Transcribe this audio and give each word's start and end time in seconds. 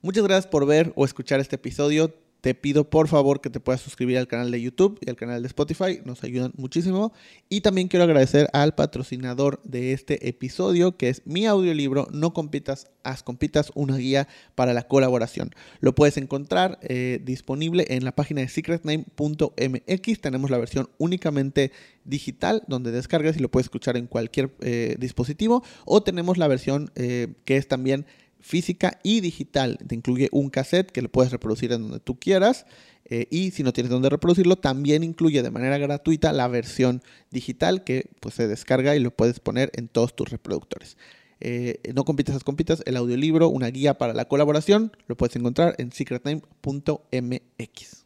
Muchas 0.00 0.22
gracias 0.22 0.46
por 0.46 0.64
ver 0.64 0.92
o 0.94 1.04
escuchar 1.04 1.40
este 1.40 1.56
episodio. 1.56 2.14
Te 2.40 2.54
pido 2.54 2.88
por 2.88 3.08
favor 3.08 3.40
que 3.40 3.50
te 3.50 3.58
puedas 3.58 3.80
suscribir 3.80 4.16
al 4.16 4.28
canal 4.28 4.52
de 4.52 4.62
YouTube 4.62 4.96
y 5.04 5.10
al 5.10 5.16
canal 5.16 5.42
de 5.42 5.48
Spotify, 5.48 5.98
nos 6.04 6.22
ayudan 6.22 6.52
muchísimo. 6.56 7.12
Y 7.48 7.62
también 7.62 7.88
quiero 7.88 8.04
agradecer 8.04 8.48
al 8.52 8.76
patrocinador 8.76 9.60
de 9.64 9.92
este 9.92 10.28
episodio, 10.28 10.96
que 10.96 11.08
es 11.08 11.22
mi 11.24 11.46
audiolibro 11.46 12.06
No 12.12 12.32
compitas, 12.32 12.86
haz 13.02 13.24
compitas, 13.24 13.72
una 13.74 13.96
guía 13.96 14.28
para 14.54 14.72
la 14.72 14.86
colaboración. 14.86 15.50
Lo 15.80 15.96
puedes 15.96 16.16
encontrar 16.16 16.78
eh, 16.82 17.20
disponible 17.24 17.86
en 17.88 18.04
la 18.04 18.14
página 18.14 18.40
de 18.42 18.48
secretname.mx. 18.48 20.20
Tenemos 20.20 20.50
la 20.50 20.58
versión 20.58 20.90
únicamente 20.98 21.72
digital, 22.04 22.62
donde 22.68 22.92
descargas 22.92 23.36
y 23.36 23.40
lo 23.40 23.50
puedes 23.50 23.66
escuchar 23.66 23.96
en 23.96 24.06
cualquier 24.06 24.54
eh, 24.60 24.94
dispositivo. 25.00 25.64
O 25.84 26.04
tenemos 26.04 26.38
la 26.38 26.46
versión 26.46 26.92
eh, 26.94 27.34
que 27.44 27.56
es 27.56 27.66
también 27.66 28.06
física 28.40 28.98
y 29.02 29.20
digital. 29.20 29.78
Te 29.86 29.94
incluye 29.94 30.28
un 30.32 30.50
cassette 30.50 30.90
que 30.90 31.02
lo 31.02 31.10
puedes 31.10 31.32
reproducir 31.32 31.72
en 31.72 31.82
donde 31.82 32.00
tú 32.00 32.18
quieras. 32.18 32.66
Eh, 33.10 33.26
y 33.30 33.52
si 33.52 33.62
no 33.62 33.72
tienes 33.72 33.90
donde 33.90 34.10
reproducirlo, 34.10 34.56
también 34.56 35.02
incluye 35.02 35.42
de 35.42 35.50
manera 35.50 35.78
gratuita 35.78 36.32
la 36.32 36.46
versión 36.48 37.02
digital 37.30 37.84
que 37.84 38.10
pues, 38.20 38.34
se 38.34 38.46
descarga 38.46 38.96
y 38.96 39.00
lo 39.00 39.10
puedes 39.10 39.40
poner 39.40 39.70
en 39.74 39.88
todos 39.88 40.14
tus 40.14 40.28
reproductores. 40.28 40.98
Eh, 41.40 41.80
no 41.94 42.04
compitas, 42.04 42.34
las 42.34 42.44
compitas, 42.44 42.82
el 42.84 42.96
audiolibro, 42.96 43.48
una 43.48 43.68
guía 43.68 43.96
para 43.96 44.12
la 44.12 44.26
colaboración, 44.26 44.92
lo 45.06 45.16
puedes 45.16 45.36
encontrar 45.36 45.74
en 45.78 45.92
secretname.mx. 45.92 48.04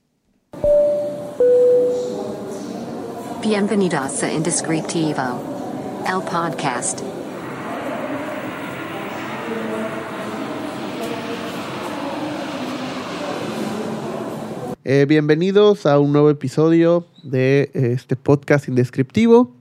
Bienvenidos 3.43 4.23
a 4.23 4.33
Indescriptivo, 4.33 5.41
el 6.07 6.23
podcast. 6.23 7.01
Eh, 14.85 15.07
bienvenidos 15.09 15.87
a 15.87 16.01
un 16.01 16.13
nuevo 16.13 16.29
episodio 16.29 17.07
de 17.23 17.71
eh, 17.73 17.93
este 17.93 18.17
podcast 18.17 18.67
indescriptivo. 18.67 19.55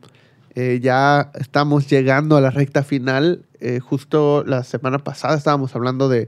Eh, 0.56 0.80
ya 0.82 1.32
estamos 1.36 1.88
llegando 1.88 2.38
a 2.38 2.42
la 2.42 2.50
recta 2.50 2.84
final. 2.84 3.46
justo 3.84 4.44
la 4.44 4.64
semana 4.64 4.98
pasada 4.98 5.38
estábamos 5.38 5.76
hablando 5.76 6.10
de 6.10 6.28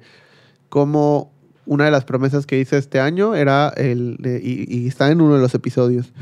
cómo 0.69 1.31
una 1.65 1.85
de 1.85 1.91
las 1.91 2.05
promesas 2.05 2.45
que 2.45 2.59
hice 2.59 2.77
este 2.77 2.99
año 2.99 3.33
era 3.33 3.69
el, 3.69 4.19
y, 4.43 4.71
y, 4.71 4.87
está 4.87 5.09
en 5.09 5.19
uno 5.21 5.33
de 5.33 5.41
los 5.41 5.55
episodios, 5.55 6.13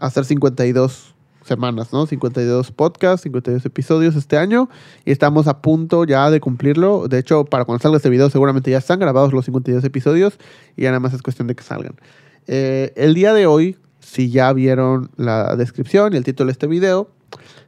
hacer 0.00 0.24
52 0.24 1.14
semanas, 1.48 1.92
¿no? 1.92 2.06
52 2.06 2.70
podcasts, 2.70 3.22
52 3.22 3.64
episodios 3.66 4.14
este 4.14 4.36
año 4.36 4.68
y 5.04 5.10
estamos 5.10 5.48
a 5.48 5.60
punto 5.60 6.04
ya 6.04 6.30
de 6.30 6.40
cumplirlo. 6.40 7.08
De 7.08 7.18
hecho, 7.18 7.44
para 7.44 7.64
cuando 7.64 7.82
salga 7.82 7.96
este 7.96 8.10
video 8.10 8.30
seguramente 8.30 8.70
ya 8.70 8.78
están 8.78 9.00
grabados 9.00 9.32
los 9.32 9.44
52 9.46 9.82
episodios 9.82 10.38
y 10.76 10.82
ya 10.82 10.90
nada 10.90 11.00
más 11.00 11.14
es 11.14 11.22
cuestión 11.22 11.48
de 11.48 11.56
que 11.56 11.64
salgan. 11.64 11.94
Eh, 12.46 12.92
el 12.96 13.14
día 13.14 13.32
de 13.32 13.46
hoy, 13.46 13.76
si 13.98 14.30
ya 14.30 14.52
vieron 14.52 15.10
la 15.16 15.56
descripción 15.56 16.14
y 16.14 16.16
el 16.16 16.24
título 16.24 16.46
de 16.46 16.52
este 16.52 16.66
video, 16.66 17.10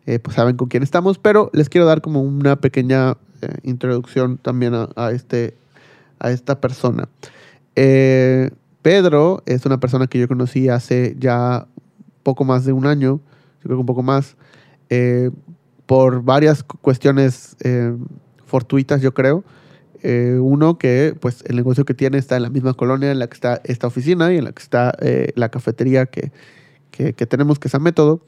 eh, 0.06 0.18
pues 0.18 0.36
saben 0.36 0.56
con 0.56 0.68
quién 0.68 0.82
estamos, 0.82 1.18
pero 1.18 1.50
les 1.52 1.68
quiero 1.68 1.86
dar 1.86 2.00
como 2.00 2.22
una 2.22 2.56
pequeña 2.56 3.16
eh, 3.42 3.48
introducción 3.64 4.38
también 4.38 4.74
a, 4.74 5.10
este, 5.10 5.54
a 6.18 6.30
esta 6.30 6.60
persona. 6.60 7.08
Pedro 8.82 9.42
es 9.46 9.66
una 9.66 9.80
persona 9.80 10.06
que 10.06 10.18
yo 10.18 10.28
conocí 10.28 10.68
hace 10.68 11.14
ya 11.18 11.66
poco 12.22 12.44
más 12.44 12.64
de 12.64 12.72
un 12.72 12.86
año 12.86 13.20
yo 13.60 13.64
creo 13.64 13.76
que 13.76 13.80
un 13.80 13.86
poco 13.86 14.02
más, 14.02 14.36
eh, 14.88 15.30
por 15.86 16.22
varias 16.22 16.62
cuestiones 16.62 17.56
eh, 17.62 17.94
fortuitas, 18.44 19.02
yo 19.02 19.12
creo. 19.12 19.44
Eh, 20.02 20.38
uno, 20.40 20.78
que 20.78 21.14
pues 21.20 21.44
el 21.46 21.56
negocio 21.56 21.84
que 21.84 21.92
tiene 21.92 22.16
está 22.16 22.36
en 22.36 22.42
la 22.42 22.48
misma 22.48 22.72
colonia 22.72 23.10
en 23.10 23.18
la 23.18 23.26
que 23.26 23.34
está 23.34 23.60
esta 23.64 23.86
oficina 23.86 24.32
y 24.32 24.38
en 24.38 24.44
la 24.44 24.52
que 24.52 24.62
está 24.62 24.94
la 25.34 25.50
cafetería 25.50 26.06
que, 26.06 26.32
que, 26.90 27.12
tenemos, 27.12 27.58
que 27.58 27.68
es 27.68 27.74
a 27.74 27.78
método. 27.78 28.22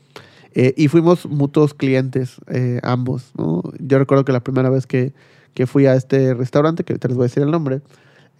y 0.54 0.88
fuimos 0.88 1.24
mutuos 1.24 1.72
clientes 1.72 2.36
ambos. 2.82 3.32
¿no? 3.38 3.62
Yo 3.78 3.98
recuerdo 3.98 4.26
que 4.26 4.32
la 4.32 4.40
primera 4.40 4.68
vez 4.68 4.86
que, 4.86 5.14
que 5.54 5.66
fui 5.66 5.86
a 5.86 5.94
este 5.94 6.34
restaurante, 6.34 6.84
que 6.84 6.92
ahorita 6.92 7.08
les 7.08 7.16
voy 7.16 7.24
a 7.24 7.28
decir 7.28 7.42
el 7.42 7.50
nombre, 7.50 7.80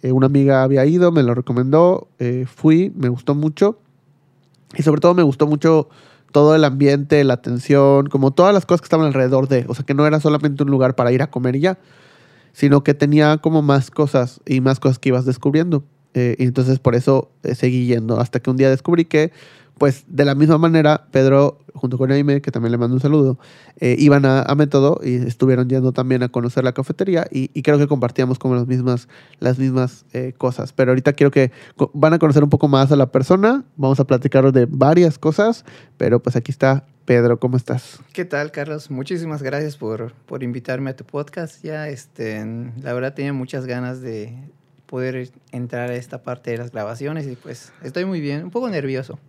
una 0.03 0.27
amiga 0.27 0.61
había 0.61 0.85
ido, 0.85 1.11
me 1.11 1.23
lo 1.23 1.33
recomendó, 1.33 2.09
fui, 2.45 2.91
me 2.95 3.09
gustó 3.09 3.33
mucho. 3.33 3.79
Y 4.75 4.83
sobre 4.83 5.01
todo 5.01 5.15
me 5.15 5.23
gustó 5.23 5.47
mucho 5.47 5.89
todo 6.33 6.55
el 6.55 6.65
ambiente, 6.65 7.23
la 7.23 7.35
atención, 7.35 8.07
como 8.07 8.31
todas 8.31 8.53
las 8.53 8.65
cosas 8.65 8.81
que 8.81 8.87
estaban 8.87 9.05
alrededor 9.05 9.47
de. 9.47 9.65
O 9.69 9.75
sea, 9.75 9.85
que 9.85 9.93
no 9.93 10.05
era 10.05 10.19
solamente 10.19 10.63
un 10.63 10.69
lugar 10.69 10.95
para 10.95 11.13
ir 11.13 11.21
a 11.21 11.31
comer 11.31 11.55
y 11.55 11.61
ya, 11.61 11.79
sino 12.51 12.83
que 12.83 12.93
tenía 12.93 13.37
como 13.37 13.61
más 13.61 13.89
cosas 13.89 14.41
y 14.45 14.59
más 14.59 14.81
cosas 14.81 14.99
que 14.99 15.09
ibas 15.09 15.23
descubriendo. 15.23 15.85
Eh, 16.13 16.35
y 16.37 16.43
entonces 16.43 16.79
por 16.79 16.95
eso 16.95 17.31
eh, 17.43 17.55
seguí 17.55 17.85
yendo, 17.85 18.19
hasta 18.19 18.39
que 18.39 18.49
un 18.49 18.57
día 18.57 18.69
descubrí 18.69 19.05
que 19.05 19.31
pues 19.79 20.05
de 20.07 20.23
la 20.23 20.35
misma 20.35 20.59
manera, 20.59 21.07
Pedro, 21.11 21.57
junto 21.73 21.97
con 21.97 22.11
Aime, 22.11 22.41
que 22.41 22.51
también 22.51 22.71
le 22.71 22.77
mando 22.77 22.93
un 22.93 23.01
saludo, 23.01 23.39
eh, 23.79 23.95
iban 23.97 24.23
a, 24.23 24.45
Método 24.55 24.99
y 25.03 25.15
estuvieron 25.15 25.67
yendo 25.67 25.91
también 25.91 26.21
a 26.21 26.29
conocer 26.29 26.63
la 26.63 26.73
cafetería 26.73 27.25
y, 27.31 27.47
creo 27.63 27.79
que 27.79 27.87
compartíamos 27.87 28.37
como 28.37 28.53
las 28.53 28.67
mismas, 28.67 29.09
las 29.39 29.57
mismas 29.57 30.05
cosas. 30.37 30.71
Pero 30.73 30.91
ahorita 30.91 31.13
quiero 31.13 31.31
que 31.31 31.51
van 31.93 32.13
a 32.13 32.19
conocer 32.19 32.43
un 32.43 32.51
poco 32.51 32.67
más 32.67 32.91
a 32.91 32.95
la 32.95 33.11
persona, 33.11 33.65
vamos 33.75 33.99
a 33.99 34.05
platicar 34.05 34.51
de 34.51 34.67
varias 34.69 35.17
cosas, 35.17 35.65
pero 35.97 36.21
pues 36.21 36.35
aquí 36.35 36.51
está 36.51 36.85
Pedro, 37.05 37.39
¿cómo 37.39 37.57
estás? 37.57 37.99
¿Qué 38.13 38.25
tal, 38.25 38.51
Carlos? 38.51 38.89
Muchísimas 38.89 39.41
gracias 39.41 39.75
por, 39.75 40.13
por 40.27 40.43
invitarme 40.43 40.91
a 40.91 40.95
tu 40.95 41.03
podcast. 41.03 41.61
Ya, 41.63 41.89
este, 41.89 42.45
la 42.81 42.93
verdad 42.93 43.15
tenía 43.15 43.33
muchas 43.33 43.65
ganas 43.65 44.01
de 44.01 44.37
poder 44.85 45.29
entrar 45.51 45.89
a 45.89 45.95
esta 45.95 46.23
parte 46.23 46.51
de 46.51 46.57
las 46.57 46.71
grabaciones 46.71 47.27
y 47.27 47.35
pues 47.35 47.71
estoy 47.81 48.05
muy 48.05 48.21
bien, 48.21 48.43
un 48.43 48.51
poco 48.51 48.69
nervioso. 48.69 49.19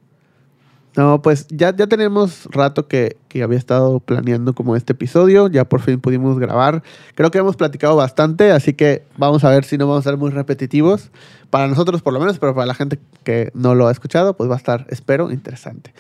No, 0.96 1.20
pues 1.22 1.48
ya, 1.48 1.74
ya 1.74 1.88
tenemos 1.88 2.46
rato 2.52 2.86
que, 2.86 3.16
había 3.42 3.58
estado 3.58 3.98
planeando 3.98 4.54
como 4.54 4.76
este 4.76 4.92
episodio, 4.92 5.48
ya 5.48 5.64
por 5.64 5.80
fin 5.80 6.00
pudimos 6.00 6.38
grabar. 6.38 6.84
Creo 7.16 7.32
que 7.32 7.38
hemos 7.38 7.56
platicado 7.56 7.96
bastante, 7.96 8.52
así 8.52 8.74
que 8.74 9.04
vamos 9.16 9.42
a 9.42 9.50
ver 9.50 9.64
si 9.64 9.76
no 9.76 9.88
vamos 9.88 10.06
a 10.06 10.10
ser 10.10 10.18
muy 10.18 10.30
repetitivos. 10.30 11.10
Para 11.50 11.66
nosotros 11.66 12.00
por 12.00 12.12
lo 12.12 12.20
menos, 12.20 12.38
pero 12.38 12.54
para 12.54 12.66
la 12.66 12.74
gente 12.74 13.00
que 13.24 13.50
no 13.54 13.74
lo 13.74 13.88
ha 13.88 13.92
escuchado, 13.92 14.36
pues 14.36 14.48
va 14.48 14.54
a 14.54 14.58
estar, 14.58 14.86
espero, 14.88 15.32
interesante. 15.32 15.92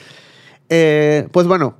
Eh, 0.68 1.28
pues 1.32 1.48
bueno, 1.48 1.74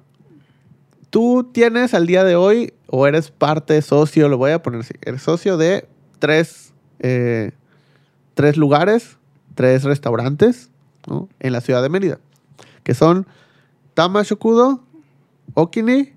tú 1.10 1.48
tienes 1.52 1.94
al 1.94 2.08
día 2.08 2.24
de 2.24 2.34
hoy, 2.34 2.74
o 2.88 3.06
eres 3.06 3.30
parte, 3.30 3.80
socio, 3.82 4.28
lo 4.28 4.38
voy 4.38 4.50
a 4.50 4.60
poner 4.60 4.80
así, 4.80 4.94
eres 5.02 5.22
socio 5.22 5.56
de 5.56 5.86
tres, 6.18 6.72
eh, 6.98 7.52
tres 8.34 8.56
lugares, 8.56 9.16
tres 9.54 9.84
restaurantes 9.84 10.70
en 11.40 11.52
la 11.52 11.60
ciudad 11.60 11.82
de 11.82 11.88
Mérida 11.88 12.18
que 12.84 12.94
son 12.94 13.26
Tama 13.94 14.22
Shokudo, 14.22 14.84
Okini 15.54 16.12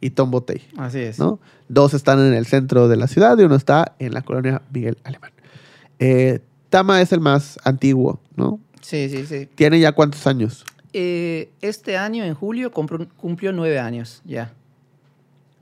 y 0.00 0.10
Tombotei. 0.10 0.62
Así 0.76 0.98
es. 0.98 1.18
¿no? 1.20 1.38
Dos 1.68 1.94
están 1.94 2.18
en 2.18 2.34
el 2.34 2.46
centro 2.46 2.88
de 2.88 2.96
la 2.96 3.06
ciudad 3.06 3.38
y 3.38 3.44
uno 3.44 3.54
está 3.54 3.94
en 4.00 4.14
la 4.14 4.22
colonia 4.22 4.62
Miguel 4.72 4.98
Alemán. 5.04 5.30
Eh, 6.00 6.40
Tama 6.70 7.00
es 7.00 7.12
el 7.12 7.20
más 7.20 7.58
antiguo, 7.62 8.20
¿no? 8.34 8.58
Sí, 8.80 9.08
sí, 9.08 9.26
sí. 9.26 9.48
¿Tiene 9.54 9.78
ya 9.78 9.92
cuántos 9.92 10.26
años? 10.26 10.64
Eh, 10.92 11.50
este 11.60 11.96
año, 11.96 12.24
en 12.24 12.34
julio, 12.34 12.72
cumplió 12.72 13.52
nueve 13.52 13.78
años 13.78 14.22
ya. 14.24 14.52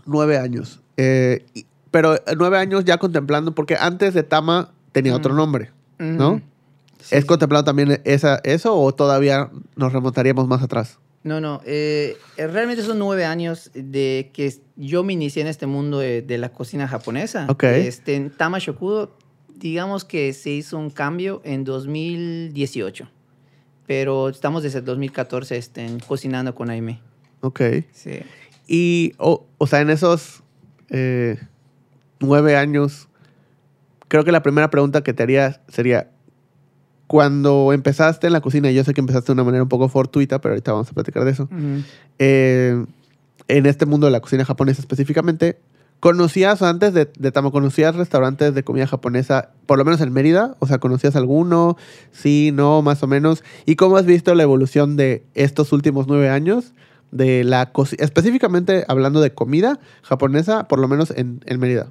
Nueve 0.07 0.39
años. 0.39 0.81
Eh, 0.97 1.45
pero 1.91 2.17
nueve 2.37 2.59
años 2.59 2.85
ya 2.85 2.99
contemplando, 2.99 3.55
porque 3.55 3.77
antes 3.79 4.15
de 4.15 4.23
Tama 4.23 4.73
tenía 4.93 5.15
otro 5.15 5.35
nombre, 5.35 5.71
¿no? 5.99 6.41
¿Es 7.11 7.25
contemplado 7.25 7.65
también 7.65 8.01
esa, 8.05 8.41
eso 8.45 8.77
o 8.79 8.95
todavía 8.95 9.51
nos 9.77 9.93
remontaríamos 9.93 10.49
más 10.49 10.63
atrás? 10.63 10.99
No, 11.23 11.41
no. 11.41 11.61
Eh, 11.65 12.17
eh, 12.37 12.47
realmente 12.47 12.83
son 12.83 12.99
nueve 12.99 13.25
años 13.25 13.71
de 13.75 14.31
que 14.33 14.55
yo 14.77 15.05
me 15.05 15.15
inicié 15.15 15.43
en 15.43 15.49
este 15.49 15.67
mundo 15.67 15.99
de, 15.99 16.39
la 16.39 16.51
cocina 16.51 16.87
japonesa. 16.87 17.47
Ok. 17.49 17.65
Este, 17.65 18.15
en 18.15 18.31
Tama 18.31 18.59
Shokudo, 18.59 19.17
digamos 19.55 20.05
que 20.05 20.33
se 20.35 20.51
hizo 20.51 20.79
un 20.79 20.91
cambio 20.91 21.41
en 21.45 21.65
2018. 21.65 23.09
Pero 23.87 24.29
estamos 24.29 24.63
desde 24.63 24.79
el 24.79 24.85
2014 24.85 25.57
este, 25.57 25.87
cocinando 26.07 26.55
con 26.55 26.71
Aime. 26.71 27.01
Ok. 27.41 27.61
Sí. 27.93 28.21
Y, 28.67 29.15
o 29.19 29.67
sea, 29.67 29.81
en 29.81 29.91
esos 29.91 30.43
eh, 30.91 31.39
nueve 32.21 32.57
años, 32.57 33.09
creo 34.15 34.25
que 34.25 34.31
la 34.31 34.45
primera 34.45 34.71
pregunta 34.71 35.03
que 35.03 35.13
te 35.13 35.25
haría 35.25 35.61
sería, 35.67 36.09
cuando 37.09 37.73
empezaste 37.73 38.29
en 38.29 38.33
la 38.33 38.41
cocina, 38.41 38.71
yo 38.71 38.85
sé 38.85 38.95
que 38.95 39.01
empezaste 39.01 39.27
de 39.27 39.33
una 39.33 39.43
manera 39.43 39.65
un 39.65 39.69
poco 39.69 39.89
fortuita, 39.89 40.41
pero 40.41 40.53
ahorita 40.53 40.71
vamos 40.71 40.89
a 40.89 40.93
platicar 40.93 41.25
de 41.25 41.33
eso. 41.33 41.49
Eh, 42.21 42.87
en 43.49 43.67
este 43.67 43.87
mundo 43.87 44.07
de 44.07 44.13
la 44.13 44.21
cocina 44.21 44.45
japonesa 44.45 44.81
específicamente, 44.83 45.59
¿conocías 45.99 46.63
antes 46.63 46.95
de, 46.95 47.11
de 47.19 47.33
Tamo, 47.33 47.51
conocías 47.51 47.97
restaurantes 47.97 48.55
de 48.55 48.63
comida 48.63 48.87
japonesa, 48.87 49.51
por 49.67 49.79
lo 49.79 49.85
menos 49.85 50.01
en 50.01 50.13
Mérida? 50.13 50.55
O 50.61 50.69
sea, 50.69 50.79
¿conocías 50.79 51.17
alguno? 51.17 51.77
Sí, 52.13 52.53
no, 52.55 52.83
más 52.83 53.03
o 53.03 53.09
menos. 53.09 53.43
¿Y 53.67 53.75
cómo 53.75 53.97
has 53.97 54.07
visto 54.07 54.33
la 54.37 54.45
evolución 54.45 54.95
de 54.95 55.27
estos 55.35 55.73
últimos 55.73 56.07
nueve 56.07 56.29
años? 56.31 56.73
De 57.11 57.43
la 57.43 57.73
específicamente 57.99 58.85
hablando 58.87 59.21
de 59.21 59.35
comida 59.35 59.81
japonesa, 60.03 60.69
por 60.69 60.79
lo 60.79 60.87
menos 60.87 61.11
en, 61.11 61.41
en 61.47 61.59
Mérida. 61.59 61.89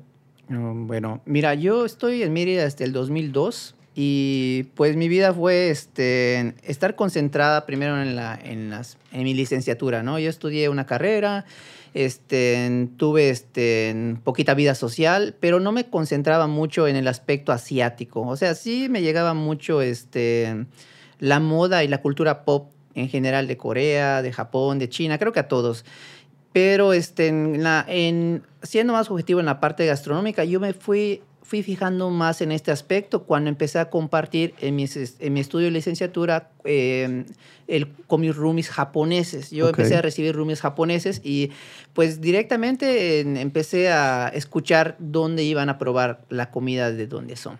Bueno, 0.50 1.22
mira, 1.26 1.54
yo 1.54 1.86
estoy 1.86 2.22
en 2.22 2.34
Mérida 2.34 2.64
desde 2.64 2.86
el 2.86 2.92
2002 2.92 3.76
y 3.96 4.64
pues 4.76 4.96
mi 4.96 5.08
vida 5.08 5.34
fue 5.34 5.70
este, 5.70 6.56
estar 6.64 6.96
concentrada 6.96 7.66
primero 7.66 8.02
en, 8.02 8.16
la, 8.16 8.38
en, 8.44 8.70
las, 8.70 8.98
en 9.12 9.24
mi 9.24 9.34
licenciatura, 9.34 10.04
¿no? 10.04 10.20
Yo 10.20 10.30
estudié 10.30 10.68
una 10.70 10.86
carrera, 10.86 11.46
este, 11.94 12.90
tuve 12.98 13.30
este, 13.30 14.18
poquita 14.24 14.54
vida 14.54 14.76
social, 14.76 15.36
pero 15.40 15.60
no 15.60 15.72
me 15.72 15.86
concentraba 15.86 16.48
mucho 16.48 16.88
en 16.88 16.96
el 16.96 17.08
aspecto 17.08 17.52
asiático. 17.52 18.22
O 18.22 18.36
sea, 18.36 18.56
sí 18.56 18.90
me 18.90 19.02
llegaba 19.02 19.34
mucho 19.34 19.82
este, 19.82 20.66
la 21.20 21.40
moda 21.40 21.84
y 21.84 21.88
la 21.88 22.02
cultura 22.02 22.44
pop 22.46 22.72
en 22.96 23.10
general 23.10 23.48
de 23.48 23.58
Corea, 23.58 24.22
de 24.22 24.32
Japón, 24.32 24.80
de 24.80 24.90
China, 24.90 25.18
creo 25.18 25.32
que 25.32 25.40
a 25.40 25.48
todos. 25.48 25.86
Pero 26.54 26.94
este, 26.94 27.28
en 27.28 27.64
la, 27.64 27.84
en, 27.88 28.44
siendo 28.62 28.94
más 28.94 29.10
objetivo 29.10 29.40
en 29.40 29.48
la 29.48 29.60
parte 29.60 29.86
gastronómica, 29.86 30.44
yo 30.46 30.60
me 30.60 30.74
fui, 30.74 31.22
fui 31.42 31.64
fijando 31.64 32.10
más 32.12 32.42
en 32.42 32.52
este 32.52 32.70
aspecto 32.72 33.24
cuando 33.24 33.50
empecé 33.50 33.80
a 33.80 33.90
compartir 33.90 34.54
en, 34.62 34.76
mis, 34.76 34.96
en 35.20 35.34
mi 35.34 35.40
estudio 35.40 35.66
de 35.66 35.72
licenciatura 35.72 36.52
eh, 36.64 37.26
el, 37.68 37.88
con 38.08 38.22
mis 38.22 38.36
roomies 38.36 38.70
japoneses. 38.70 39.50
Yo 39.50 39.66
Ok. 39.66 39.72
empecé 39.80 39.96
a 39.98 40.02
recibir 40.04 40.36
roomies 40.36 40.62
japoneses 40.62 41.22
y 41.24 41.50
pues 41.94 42.22
directamente 42.22 43.20
en- 43.22 43.36
empecé 43.38 43.92
a 43.92 44.28
escuchar 44.30 44.96
dónde 45.00 45.44
iban 45.44 45.70
a 45.70 45.80
probar 45.80 46.24
la 46.30 46.52
comida 46.52 46.92
de 46.92 47.08
dónde 47.08 47.36
son. 47.36 47.58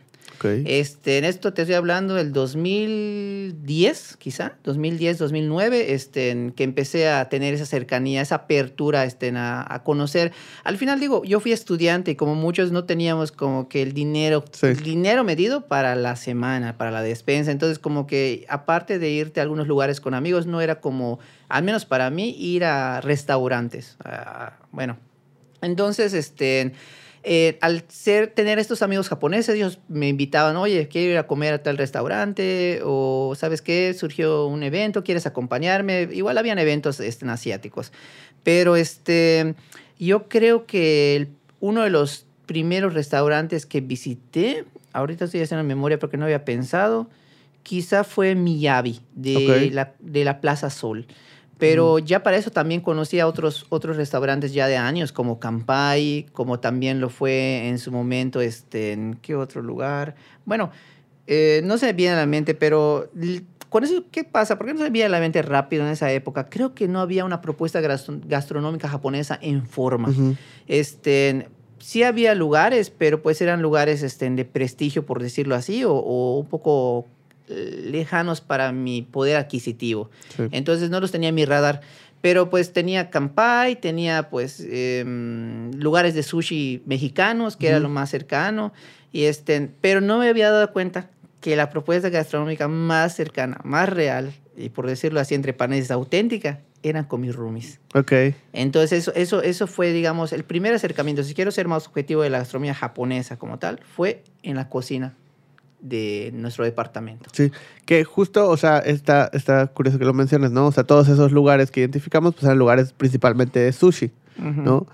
Este, 0.66 1.18
en 1.18 1.26
esto 1.26 1.54
te 1.54 1.62
estoy 1.64 1.76
hablando 1.76 2.14
del 2.16 2.32
2010, 2.34 4.18
quizá, 4.18 4.54
2010, 4.64 5.18
2009, 5.18 5.94
este, 5.94 6.30
en 6.32 6.52
que 6.52 6.64
empecé 6.64 7.10
a 7.10 7.30
tener 7.30 7.54
esa 7.54 7.66
cercanía, 7.66 8.22
esa 8.22 8.36
apertura 8.36 9.06
este, 9.06 9.32
a, 9.36 9.66
a 9.74 9.84
conocer. 9.84 10.32
Al 10.64 10.78
final 10.78 11.00
digo, 11.00 11.24
yo 11.24 11.40
fui 11.40 11.52
estudiante 11.52 12.12
y 12.12 12.16
como 12.16 12.36
muchos 12.36 12.72
no 12.72 12.84
teníamos 12.86 13.32
como 13.32 13.68
que 13.70 13.82
el 13.82 13.94
dinero, 13.94 14.44
Sí. 14.52 14.68
el 14.68 14.84
dinero 14.84 15.24
medido 15.24 15.68
para 15.68 15.96
la 15.96 16.16
semana, 16.16 16.78
para 16.78 16.92
la 16.92 17.02
despensa. 17.02 17.52
Entonces 17.52 17.80
como 17.80 18.08
que 18.08 18.46
aparte 18.50 19.00
de 19.00 19.10
irte 19.10 19.40
a 19.40 19.44
algunos 19.44 19.68
lugares 19.68 20.00
con 20.02 20.14
amigos, 20.14 20.46
no 20.46 20.62
era 20.62 20.80
como, 20.82 21.20
al 21.50 21.64
menos 21.64 21.86
para 21.86 22.10
mí, 22.10 22.36
ir 22.38 22.64
a 22.66 23.02
restaurantes. 23.02 23.98
Bueno, 24.72 24.98
entonces, 25.64 26.14
este, 26.14 26.74
eh, 27.24 27.58
al 27.62 27.84
ser, 27.88 28.28
tener 28.28 28.60
estos 28.60 28.82
amigos 28.82 29.08
japoneses, 29.10 29.56
ellos 29.56 29.80
me 29.88 30.10
invitaban, 30.10 30.56
oye, 30.58 30.88
quiero 30.90 31.14
ir 31.14 31.18
a 31.18 31.26
comer 31.28 31.54
a 31.54 31.64
tal 31.64 31.78
restaurante, 31.78 32.82
o 32.84 33.34
¿sabes 33.38 33.62
qué? 33.62 33.94
Surgió 33.94 34.46
un 34.46 34.62
evento, 34.64 35.04
¿quieres 35.04 35.26
acompañarme? 35.26 36.10
Igual 36.12 36.38
habían 36.38 36.60
eventos 36.60 37.00
este, 37.00 37.26
asiáticos. 37.30 37.92
Pero 38.44 38.76
este, 38.76 39.56
yo 39.98 40.28
creo 40.28 40.66
que 40.66 41.16
el- 41.16 41.30
uno 41.62 41.84
de 41.84 41.90
los 41.90 42.26
primeros 42.46 42.94
restaurantes 42.94 43.66
que 43.66 43.80
visité, 43.80 44.66
ahorita 44.92 45.26
estoy 45.26 45.42
haciendo 45.42 45.64
memoria 45.64 45.98
porque 45.98 46.18
no 46.18 46.26
había 46.26 46.44
pensado, 46.44 47.10
quizá 47.64 48.04
fue 48.04 48.36
Miyabi, 48.36 49.00
de, 49.16 49.70
la, 49.72 49.94
de 50.00 50.26
la 50.26 50.42
Plaza 50.42 50.70
Sol. 50.70 51.08
Pero 51.64 52.00
ya 52.00 52.24
para 52.24 52.36
eso 52.38 52.52
también 52.52 52.82
conocí 52.82 53.20
a 53.20 53.28
otros, 53.28 53.66
otros 53.70 53.96
restaurantes 53.96 54.54
ya 54.54 54.68
de 54.68 54.76
años, 54.78 55.12
como 55.12 55.40
Campai, 55.40 56.26
como 56.34 56.60
también 56.60 57.00
lo 57.00 57.10
fue 57.10 57.68
en 57.70 57.80
su 57.80 57.92
momento, 57.92 58.42
este, 58.42 58.92
¿en 58.92 59.14
qué 59.22 59.36
otro 59.36 59.62
lugar? 59.62 60.16
Bueno, 60.46 60.72
eh, 61.26 61.62
no 61.64 61.78
se 61.78 61.86
me 61.86 61.94
viene 61.94 62.16
a 62.16 62.18
la 62.18 62.26
mente, 62.26 62.54
pero 62.54 63.10
con 63.70 63.84
eso, 63.84 64.04
¿qué 64.12 64.24
pasa? 64.24 64.58
¿Por 64.58 64.68
qué 64.68 64.74
no 64.74 64.80
se 64.80 64.84
me 64.86 64.90
viene 64.90 65.06
a 65.06 65.10
la 65.10 65.20
mente 65.20 65.42
rápido 65.42 65.84
en 65.86 65.92
esa 65.92 66.12
época? 66.12 66.50
Creo 66.50 66.76
que 66.76 66.88
no 66.88 67.00
había 67.00 67.24
una 67.24 67.40
propuesta 67.42 67.80
gastro- 67.82 68.20
gastronómica 68.26 68.90
japonesa 68.90 69.40
en 69.42 69.66
forma. 69.66 70.14
Este, 70.68 71.48
sí 71.80 72.04
había 72.04 72.36
lugares, 72.36 72.90
pero 72.90 73.22
pues 73.22 73.42
eran 73.42 73.62
lugares 73.62 74.04
este, 74.04 74.30
de 74.30 74.46
prestigio, 74.46 75.06
por 75.06 75.22
decirlo 75.22 75.56
así, 75.56 75.84
o, 75.86 75.94
o 75.94 76.40
un 76.40 76.48
poco 76.48 77.08
lejanos 77.54 78.42
para 78.42 78.72
mi 78.72 79.02
poder 79.02 79.38
adquisitivo. 79.38 80.10
Sí. 80.36 80.44
Entonces 80.52 80.90
no 80.90 81.00
los 81.00 81.12
tenía 81.12 81.30
en 81.30 81.36
mi 81.36 81.46
radar. 81.46 81.82
Pero 82.24 82.50
pues 82.50 82.72
tenía 82.72 83.10
Campai, 83.10 83.82
tenía 83.82 84.30
pues 84.30 84.66
em, 84.66 85.72
lugares 85.74 86.16
de 86.16 86.24
sushi 86.24 86.82
mexicanos, 86.86 87.58
que 87.58 87.68
era 87.68 87.82
lo 87.82 87.90
más 87.90 88.10
cercano. 88.10 88.72
Y 89.12 89.26
este, 89.26 89.70
pero 89.82 90.00
no 90.00 90.20
me 90.20 90.30
había 90.30 90.50
dado 90.50 90.72
cuenta 90.72 91.10
que 91.42 91.58
la 91.58 91.70
propuesta 91.70 92.10
gastronómica 92.10 92.70
más 92.70 93.14
cercana, 93.14 93.60
más 93.66 93.90
real, 93.90 94.34
y 94.56 94.70
por 94.70 94.88
decirlo 94.88 95.20
así, 95.20 95.36
entre 95.36 95.52
paneles 95.52 95.92
auténtica, 95.92 96.62
eran 96.82 97.04
con 97.04 97.20
mis 97.20 97.36
roomies. 97.36 97.82
Ok. 97.94 98.14
Entonces, 98.54 99.00
eso, 99.00 99.14
eso, 99.16 99.42
eso 99.42 99.68
fue, 99.68 99.92
digamos, 99.92 100.32
el 100.32 100.46
primer 100.46 100.74
acercamiento. 100.74 101.24
Si 101.24 101.34
quiero 101.34 101.52
ser 101.52 101.68
más 101.68 101.88
objetivo 101.88 102.22
de 102.22 102.30
la 102.30 102.40
gastronomía 102.40 102.74
japonesa 102.74 103.38
como 103.38 103.60
tal, 103.60 103.82
fue 103.84 104.24
en 104.44 104.56
la 104.56 104.70
cocina 104.70 105.14
de 105.84 106.32
nuestro 106.34 106.64
departamento. 106.64 107.30
Sí, 107.34 107.52
que 107.86 108.04
justo, 108.04 108.50
o 108.50 108.58
sea, 108.58 108.80
está, 108.80 109.30
está 109.34 109.68
curioso 109.68 110.00
que 110.00 110.06
lo 110.06 110.14
menciones, 110.14 110.52
¿no? 110.52 110.68
O 110.68 110.72
sea, 110.72 110.86
todos 110.86 111.10
esos 111.10 111.32
lugares 111.32 111.70
que 111.70 111.82
identificamos, 111.82 112.34
pues 112.34 112.46
eran 112.46 112.58
lugares 112.58 112.94
principalmente 112.94 113.60
de 113.60 113.72
sushi, 113.72 114.12
¿no? 114.38 114.88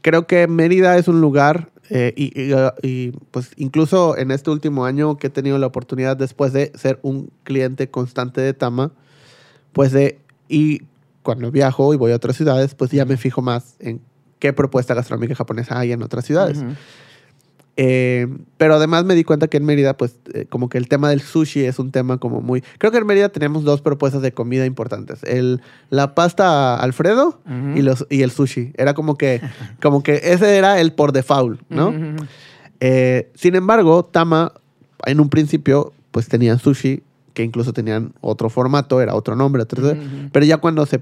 Creo 0.00 0.26
que 0.26 0.48
Mérida 0.48 0.96
es 0.96 1.06
un 1.06 1.20
lugar, 1.20 1.70
eh, 1.90 2.12
y, 2.16 2.32
y, 2.40 2.54
uh, 2.54 2.72
y, 2.82 3.10
pues 3.30 3.52
incluso 3.56 4.16
en 4.16 4.30
este 4.30 4.50
último 4.50 4.86
año 4.86 5.18
que 5.18 5.28
he 5.28 5.30
tenido 5.30 5.58
la 5.58 5.66
oportunidad, 5.66 6.16
después 6.16 6.52
de 6.52 6.72
ser 6.74 6.98
un 7.02 7.30
cliente 7.44 7.90
constante 7.90 8.40
de 8.40 8.54
Tama, 8.54 8.92
pues 9.72 9.92
de, 9.92 10.18
y 10.48 10.82
cuando 11.22 11.50
viajo 11.52 11.94
y 11.94 11.96
voy 11.96 12.12
a 12.12 12.16
otras 12.16 12.36
ciudades, 12.36 12.74
pues 12.74 12.90
ya 12.90 13.04
me 13.04 13.16
fijo 13.16 13.42
más 13.42 13.76
en 13.78 14.00
qué 14.38 14.52
propuesta 14.52 14.94
gastronómica 14.94 15.34
japonesa 15.34 15.78
hay 15.78 15.92
en 15.92 16.02
otras 16.02 16.24
ciudades. 16.24 16.58
Ujú. 16.58 16.72
Eh, 17.76 18.26
pero 18.58 18.74
además 18.74 19.04
me 19.04 19.14
di 19.14 19.24
cuenta 19.24 19.48
que 19.48 19.56
en 19.56 19.64
Mérida, 19.64 19.96
pues, 19.96 20.16
eh, 20.34 20.44
como 20.48 20.68
que 20.68 20.76
el 20.76 20.88
tema 20.88 21.08
del 21.08 21.22
sushi 21.22 21.64
es 21.64 21.78
un 21.78 21.90
tema 21.90 22.18
como 22.18 22.42
muy... 22.42 22.62
Creo 22.78 22.92
que 22.92 22.98
en 22.98 23.06
Mérida 23.06 23.30
tenemos 23.30 23.64
dos 23.64 23.80
propuestas 23.80 24.20
de 24.20 24.32
comida 24.32 24.66
importantes. 24.66 25.22
El, 25.22 25.62
la 25.88 26.14
pasta 26.14 26.76
Alfredo 26.76 27.40
y, 27.74 27.80
los, 27.82 28.06
y 28.10 28.22
el 28.22 28.30
sushi. 28.30 28.72
Era 28.76 28.92
como 28.94 29.16
que, 29.16 29.40
como 29.80 30.02
que 30.02 30.20
ese 30.22 30.56
era 30.58 30.80
el 30.80 30.92
por 30.92 31.12
default, 31.12 31.60
¿no? 31.70 31.92
Eh, 32.80 33.30
sin 33.34 33.54
embargo, 33.54 34.04
Tama, 34.04 34.52
en 35.06 35.20
un 35.20 35.28
principio, 35.30 35.92
pues 36.10 36.28
tenían 36.28 36.58
sushi, 36.58 37.02
que 37.32 37.42
incluso 37.42 37.72
tenían 37.72 38.12
otro 38.20 38.50
formato, 38.50 39.00
era 39.00 39.14
otro 39.14 39.34
nombre, 39.36 39.62
otro- 39.62 39.96
pero 40.32 40.44
ya 40.44 40.58
cuando 40.58 40.84
se 40.84 41.00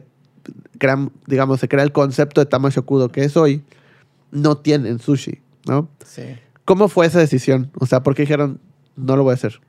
crean, 0.79 1.11
digamos, 1.27 1.59
se 1.59 1.67
crea 1.69 1.83
el 1.83 1.91
concepto 1.93 2.41
de 2.41 2.47
Tama 2.47 2.69
Shokudo 2.71 3.09
que 3.11 3.25
es 3.25 3.37
hoy, 3.37 3.63
no 4.31 4.57
tienen 4.59 5.01
sushi, 5.01 5.41
¿no? 5.67 5.89
Sí. 6.05 6.23
¿Cómo 6.65 6.89
fue 6.89 7.07
esa 7.07 7.19
decisión? 7.19 7.71
O 7.79 7.87
sea, 7.87 8.03
¿por 8.03 8.15
qué 8.15 8.23
dijeron, 8.23 8.61
no 8.97 9.17
lo 9.17 9.25
voy 9.25 9.33
a 9.33 9.35
hacer? 9.35 9.61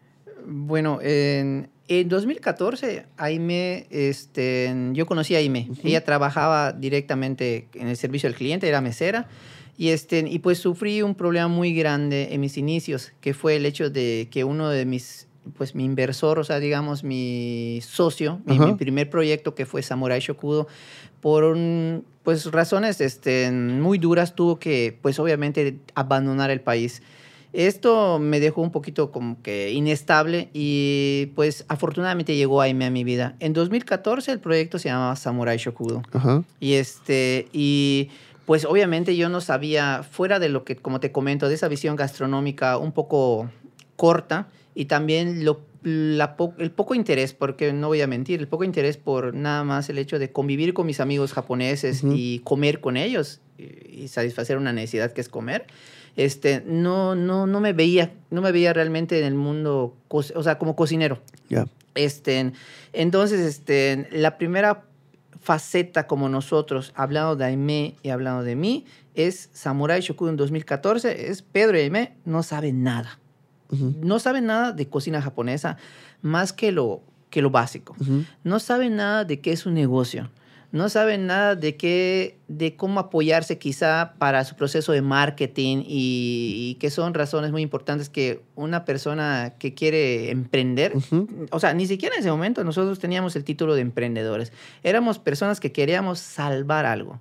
Bueno, 0.45 0.99
en, 1.01 1.69
en 1.87 2.09
2014, 2.09 3.05
Aime, 3.17 3.85
este, 3.89 4.73
yo 4.93 5.05
conocí 5.05 5.35
a 5.35 5.39
Aime. 5.39 5.69
Ella 5.83 6.03
trabajaba 6.03 6.71
directamente 6.73 7.67
en 7.73 7.87
el 7.87 7.97
servicio 7.97 8.27
al 8.29 8.35
cliente, 8.35 8.67
era 8.67 8.81
mesera. 8.81 9.27
Y, 9.77 9.89
este, 9.89 10.19
y 10.19 10.39
pues 10.39 10.59
sufrí 10.59 11.01
un 11.01 11.15
problema 11.15 11.47
muy 11.47 11.73
grande 11.73 12.33
en 12.33 12.41
mis 12.41 12.57
inicios, 12.57 13.13
que 13.19 13.33
fue 13.33 13.55
el 13.55 13.65
hecho 13.65 13.89
de 13.89 14.27
que 14.29 14.43
uno 14.43 14.69
de 14.69 14.85
mis, 14.85 15.27
pues 15.57 15.75
mi 15.75 15.85
inversor, 15.85 16.39
o 16.39 16.43
sea, 16.43 16.59
digamos, 16.59 17.03
mi 17.03 17.79
socio, 17.81 18.41
mi, 18.45 18.57
Ajá. 18.57 18.67
mi 18.67 18.75
primer 18.75 19.09
proyecto 19.09 19.55
que 19.55 19.65
fue 19.65 19.81
Samurai 19.81 20.19
Shokudo, 20.19 20.67
por 21.19 21.43
un, 21.43 22.05
pues 22.23 22.51
razones 22.51 23.01
este, 23.01 23.51
muy 23.51 23.97
duras 23.97 24.35
tuvo 24.35 24.59
que, 24.59 24.97
pues 25.01 25.19
obviamente, 25.19 25.79
abandonar 25.95 26.51
el 26.51 26.61
país. 26.61 27.01
Esto 27.53 28.17
me 28.19 28.39
dejó 28.39 28.61
un 28.61 28.71
poquito 28.71 29.11
como 29.11 29.41
que 29.41 29.71
inestable 29.71 30.49
y 30.53 31.31
pues 31.35 31.65
afortunadamente 31.67 32.35
llegó 32.35 32.61
Aime 32.61 32.85
a 32.85 32.89
mi 32.89 33.03
vida. 33.03 33.35
En 33.39 33.51
2014 33.51 34.31
el 34.31 34.39
proyecto 34.39 34.79
se 34.79 34.87
llamaba 34.87 35.15
Samurai 35.17 35.57
Shokudo. 35.57 36.01
Ajá. 36.13 36.43
Y 36.61 36.73
este, 36.73 37.49
y 37.51 38.09
pues 38.45 38.63
obviamente 38.63 39.17
yo 39.17 39.27
no 39.27 39.41
sabía, 39.41 40.03
fuera 40.09 40.39
de 40.39 40.47
lo 40.47 40.63
que, 40.63 40.77
como 40.77 41.01
te 41.01 41.11
comento, 41.11 41.49
de 41.49 41.55
esa 41.55 41.67
visión 41.67 41.97
gastronómica 41.97 42.77
un 42.77 42.93
poco 42.93 43.49
corta 43.97 44.47
y 44.73 44.85
también 44.85 45.43
lo, 45.43 45.59
la 45.83 46.37
po- 46.37 46.53
el 46.59 46.71
poco 46.71 46.93
interés, 46.95 47.33
porque 47.33 47.73
no 47.73 47.87
voy 47.87 48.01
a 48.01 48.07
mentir, 48.07 48.39
el 48.39 48.47
poco 48.47 48.63
interés 48.63 48.97
por 48.97 49.33
nada 49.33 49.63
más 49.63 49.89
el 49.89 49.97
hecho 49.97 50.19
de 50.19 50.31
convivir 50.31 50.73
con 50.73 50.85
mis 50.85 50.99
amigos 50.99 51.33
japoneses 51.33 52.03
Ujú. 52.03 52.13
y 52.15 52.39
comer 52.43 52.81
con 52.81 52.97
ellos 52.97 53.41
y, 53.57 54.03
y 54.03 54.07
satisfacer 54.07 54.57
una 54.57 54.73
necesidad 54.73 55.11
que 55.11 55.21
es 55.21 55.29
comer. 55.29 55.65
Este, 56.17 56.61
no, 56.67 57.15
no, 57.15 57.47
no 57.47 57.59
me 57.61 57.73
veía, 57.73 58.13
no 58.29 58.41
me 58.41 58.51
veía 58.51 58.73
realmente 58.73 59.17
en 59.17 59.25
el 59.25 59.33
mundo, 59.35 59.95
o 60.09 60.43
sea, 60.43 60.57
como 60.57 60.75
cocinero. 60.75 61.19
Ya. 61.49 61.65
Este, 61.95 62.51
entonces, 62.93 63.39
este, 63.39 64.07
la 64.11 64.37
primera 64.37 64.83
faceta 65.39 66.05
como 66.07 66.29
nosotros, 66.29 66.91
hablando 66.95 67.35
de 67.35 67.45
Aime 67.45 67.95
y 68.03 68.09
hablando 68.09 68.43
de 68.43 68.55
mí, 68.55 68.85
es 69.15 69.49
Samurai 69.53 70.01
Shokudo 70.01 70.29
en 70.29 70.37
2014, 70.37 71.29
es 71.31 71.41
Pedro 71.41 71.77
y 71.77 71.81
Aime 71.81 72.13
no 72.25 72.43
saben 72.43 72.83
nada. 72.83 73.19
No 74.01 74.19
saben 74.19 74.45
nada 74.45 74.71
de 74.73 74.87
cocina 74.87 75.21
japonesa 75.21 75.77
más 76.21 76.53
que 76.53 76.71
lo, 76.71 77.01
que 77.29 77.41
lo 77.41 77.49
básico. 77.49 77.95
No 78.43 78.59
saben 78.59 78.97
nada 78.97 79.23
de 79.25 79.39
qué 79.39 79.51
es 79.51 79.65
un 79.65 79.73
negocio. 79.73 80.29
no 80.71 80.87
saben 80.87 81.27
nada 81.27 81.55
de 81.55 81.75
qué, 81.75 82.39
de 82.47 82.75
cómo 82.75 82.99
apoyarse 83.01 83.57
quizá 83.57 84.13
para 84.17 84.45
su 84.45 84.55
proceso 84.55 84.93
de 84.93 85.01
marketing 85.01 85.83
y, 85.85 86.69
y 86.69 86.75
que 86.75 86.89
son 86.89 87.13
razones 87.13 87.51
muy 87.51 87.61
importantes 87.61 88.09
que 88.09 88.41
una 88.55 88.85
persona 88.85 89.55
que 89.59 89.73
quiere 89.73 90.31
emprender, 90.31 90.93
o 91.51 91.59
sea, 91.59 91.73
ni 91.73 91.87
siquiera 91.87 92.15
en 92.15 92.21
ese 92.21 92.31
momento 92.31 92.63
nosotros 92.63 92.99
teníamos 92.99 93.35
el 93.35 93.43
título 93.43 93.75
de 93.75 93.81
emprendedores, 93.81 94.53
éramos 94.81 95.19
personas 95.19 95.59
que 95.59 95.71
queríamos 95.73 96.19
salvar 96.19 96.85
algo. 96.85 97.19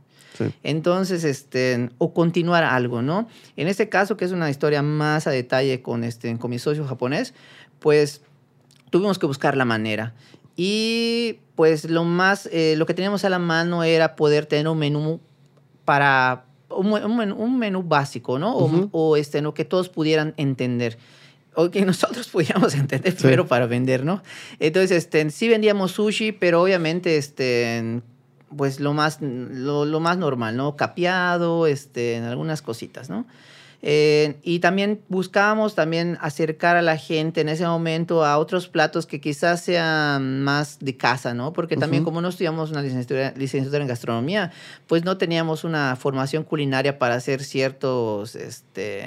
Sí. 0.48 0.54
Entonces, 0.62 1.24
este, 1.24 1.90
o 1.98 2.14
continuar 2.14 2.64
algo, 2.64 3.02
¿no? 3.02 3.28
En 3.56 3.68
este 3.68 3.88
caso, 3.88 4.16
que 4.16 4.24
es 4.24 4.32
una 4.32 4.48
historia 4.50 4.82
más 4.82 5.26
a 5.26 5.30
detalle 5.30 5.82
con, 5.82 6.02
este, 6.04 6.36
con 6.38 6.50
mi 6.50 6.58
socio 6.58 6.84
japonés, 6.86 7.34
pues 7.78 8.22
tuvimos 8.90 9.18
que 9.18 9.26
buscar 9.26 9.56
la 9.56 9.64
manera. 9.64 10.14
Y 10.56 11.38
pues 11.54 11.88
lo 11.88 12.04
más, 12.04 12.48
eh, 12.52 12.74
lo 12.76 12.86
que 12.86 12.94
teníamos 12.94 13.24
a 13.24 13.28
la 13.30 13.38
mano 13.38 13.84
era 13.84 14.16
poder 14.16 14.46
tener 14.46 14.68
un 14.68 14.78
menú 14.78 15.20
para, 15.84 16.44
un, 16.70 16.92
un 16.92 17.16
menú, 17.16 17.34
un 17.36 17.58
menú 17.58 17.82
básico, 17.82 18.38
¿no? 18.38 18.54
O, 18.56 18.64
Ujú. 18.64 18.88
o, 18.92 19.16
este, 19.16 19.42
¿no? 19.42 19.54
que 19.54 19.64
todos 19.64 19.88
pudieran 19.88 20.34
entender. 20.36 20.98
O 21.54 21.70
que 21.70 21.84
nosotros 21.86 22.28
pudiéramos 22.28 22.74
entender 22.74 23.12
Sí. 23.12 23.18
primero 23.22 23.46
para 23.46 23.66
vender, 23.66 24.04
¿no? 24.04 24.22
Entonces, 24.58 24.90
este, 24.92 25.28
sí 25.30 25.48
vendíamos 25.48 25.92
sushi, 25.92 26.32
pero 26.32 26.62
obviamente, 26.62 27.16
este, 27.16 28.00
pues 28.56 28.80
lo 28.80 28.92
más, 28.92 29.18
lo, 29.20 29.84
lo 29.84 30.00
más 30.00 30.18
normal, 30.18 30.56
¿no? 30.56 30.76
Capeado, 30.76 31.66
este, 31.66 32.16
en 32.16 32.24
algunas 32.24 32.62
cositas, 32.62 33.10
¿no? 33.10 33.26
Eh, 33.82 34.36
y 34.42 34.58
también 34.58 35.00
buscábamos 35.08 35.74
también 35.74 36.18
acercar 36.20 36.76
a 36.76 36.82
la 36.82 36.98
gente 36.98 37.40
en 37.40 37.48
ese 37.48 37.66
momento 37.66 38.26
a 38.26 38.36
otros 38.36 38.68
platos 38.68 39.06
que 39.06 39.22
quizás 39.22 39.62
sean 39.62 40.42
más 40.42 40.78
de 40.80 40.98
casa, 40.98 41.32
¿no? 41.32 41.54
Porque 41.54 41.78
también 41.78 42.04
como 42.04 42.20
no 42.20 42.28
estudiamos 42.28 42.70
una 42.70 42.82
licenciatura, 42.82 43.32
licenciatura 43.36 43.82
en 43.82 43.88
gastronomía, 43.88 44.52
pues 44.86 45.04
no 45.04 45.16
teníamos 45.16 45.64
una 45.64 45.96
formación 45.96 46.44
culinaria 46.44 46.98
para 46.98 47.14
hacer 47.14 47.42
ciertos, 47.42 48.34
este, 48.34 49.04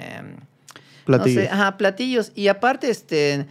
Platillos. 1.05 1.35
no 1.35 1.50
sé, 1.50 1.50
ajá, 1.50 1.77
platillos. 1.77 2.31
Y 2.33 2.47
aparte, 2.47 2.89
este, 2.89 3.45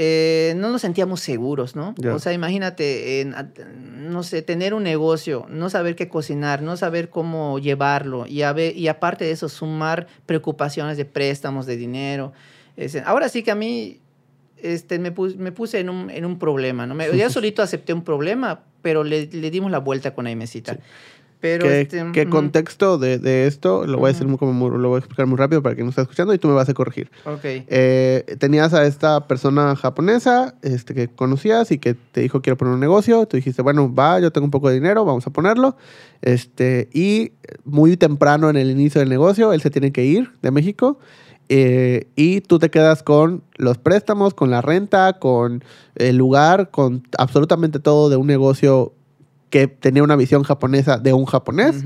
eh, 0.00 0.54
no 0.56 0.70
nos 0.70 0.82
sentíamos 0.82 1.20
seguros, 1.20 1.74
¿no? 1.74 1.92
Ya. 1.98 2.14
O 2.14 2.20
sea, 2.20 2.32
imagínate, 2.32 3.26
no 3.96 4.22
sé, 4.22 4.42
tener 4.42 4.72
un 4.72 4.84
negocio, 4.84 5.46
no 5.50 5.70
saber 5.70 5.96
qué 5.96 6.08
cocinar, 6.08 6.62
no 6.62 6.76
saber 6.76 7.08
cómo 7.08 7.58
llevarlo 7.58 8.24
y, 8.26 8.42
a 8.42 8.52
ver- 8.52 8.76
y 8.76 8.86
aparte 8.86 9.24
de 9.24 9.32
eso, 9.32 9.48
sumar 9.48 10.06
preocupaciones 10.24 10.96
de 10.96 11.04
préstamos, 11.04 11.66
de 11.66 11.76
dinero. 11.76 12.32
Ahora 13.04 13.28
sí 13.28 13.42
que 13.42 13.50
a 13.50 13.56
mí 13.56 13.98
este, 14.62 15.00
me, 15.00 15.10
pus- 15.10 15.36
me 15.36 15.50
puse 15.50 15.80
en 15.80 15.88
un, 15.90 16.10
en 16.10 16.24
un 16.24 16.38
problema, 16.38 16.86
¿no? 16.86 16.94
Me, 16.94 17.16
ya 17.16 17.28
solito 17.30 17.60
acepté 17.62 17.92
un 17.92 18.04
problema, 18.04 18.60
pero 18.82 19.02
le, 19.02 19.26
le 19.26 19.50
dimos 19.50 19.72
la 19.72 19.78
vuelta 19.78 20.14
con 20.14 20.28
Aimecita. 20.28 20.74
Sí. 20.74 20.80
Pero, 21.40 21.64
¿Qué, 21.66 21.82
este, 21.82 22.04
qué 22.12 22.28
contexto 22.28 22.98
de, 22.98 23.18
de 23.18 23.46
esto? 23.46 23.86
Lo 23.86 23.98
voy 23.98 24.10
a 24.10 24.12
decir 24.12 24.26
muy, 24.26 24.38
como 24.38 24.52
muy- 24.52 24.76
lo 24.76 24.88
voy 24.88 24.96
a 24.96 24.98
explicar 24.98 25.26
muy 25.26 25.36
rápido 25.38 25.62
para 25.62 25.74
quien 25.76 25.86
no 25.86 25.90
está 25.90 26.02
escuchando 26.02 26.34
y 26.34 26.38
tú 26.38 26.48
me 26.48 26.54
vas 26.54 26.68
a 26.68 26.74
corregir. 26.74 27.10
Ok. 27.24 27.40
Eh, 27.44 28.24
tenías 28.40 28.74
a 28.74 28.84
esta 28.86 29.26
persona 29.28 29.76
japonesa 29.76 30.54
este, 30.62 30.94
que 30.94 31.06
conocías 31.08 31.70
y 31.70 31.78
que 31.78 31.94
te 31.94 32.22
dijo 32.22 32.42
quiero 32.42 32.56
poner 32.56 32.74
un 32.74 32.80
negocio. 32.80 33.24
Tú 33.26 33.36
dijiste, 33.36 33.62
bueno, 33.62 33.94
va, 33.94 34.18
yo 34.18 34.32
tengo 34.32 34.46
un 34.46 34.50
poco 34.50 34.68
de 34.68 34.74
dinero, 34.74 35.04
vamos 35.04 35.26
a 35.26 35.30
ponerlo. 35.30 35.76
Este, 36.22 36.88
y 36.92 37.32
muy 37.64 37.96
temprano 37.96 38.50
en 38.50 38.56
el 38.56 38.70
inicio 38.70 38.98
del 39.00 39.08
negocio, 39.08 39.52
él 39.52 39.60
se 39.60 39.70
tiene 39.70 39.92
que 39.92 40.04
ir 40.04 40.32
de 40.42 40.50
México. 40.50 40.98
eh, 41.50 42.08
y 42.14 42.40
tú 42.42 42.58
te 42.58 42.68
quedas 42.70 43.02
con 43.02 43.42
los 43.56 43.78
préstamos, 43.78 44.34
con 44.34 44.50
la 44.50 44.60
renta, 44.60 45.14
con 45.18 45.64
el 45.94 46.16
lugar, 46.16 46.70
con 46.70 47.04
absolutamente 47.16 47.78
todo 47.78 48.10
de 48.10 48.16
un 48.16 48.26
negocio 48.26 48.92
que 49.50 49.66
tenía 49.68 50.02
una 50.02 50.16
visión 50.16 50.42
japonesa 50.42 50.98
de 50.98 51.12
un 51.12 51.24
japonés 51.26 51.84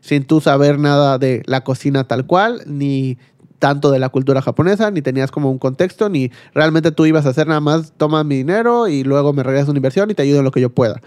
sin 0.00 0.24
tú 0.24 0.40
saber 0.40 0.78
nada 0.78 1.18
de 1.18 1.42
la 1.46 1.62
cocina 1.64 2.04
tal 2.06 2.26
cual, 2.26 2.62
ni 2.66 3.16
tanto 3.58 3.90
de 3.90 3.98
la 3.98 4.10
cultura 4.10 4.42
japonesa, 4.42 4.90
ni 4.90 5.00
tenías 5.00 5.30
como 5.30 5.50
un 5.50 5.58
contexto, 5.58 6.10
ni 6.10 6.30
realmente 6.54 6.90
tú 6.92 7.06
ibas 7.06 7.24
a 7.24 7.30
hacer 7.30 7.46
nada 7.46 7.60
más, 7.60 7.92
toma 7.96 8.22
mi 8.24 8.36
dinero 8.36 8.88
y 8.88 9.04
luego 9.04 9.32
me 9.32 9.42
regresas 9.42 9.68
una 9.70 9.78
inversión 9.78 10.10
y 10.10 10.14
te 10.14 10.20
ayudo 10.22 10.38
en 10.40 10.44
lo 10.44 10.50
que 10.50 10.60
yo 10.60 10.68
pueda. 10.70 11.00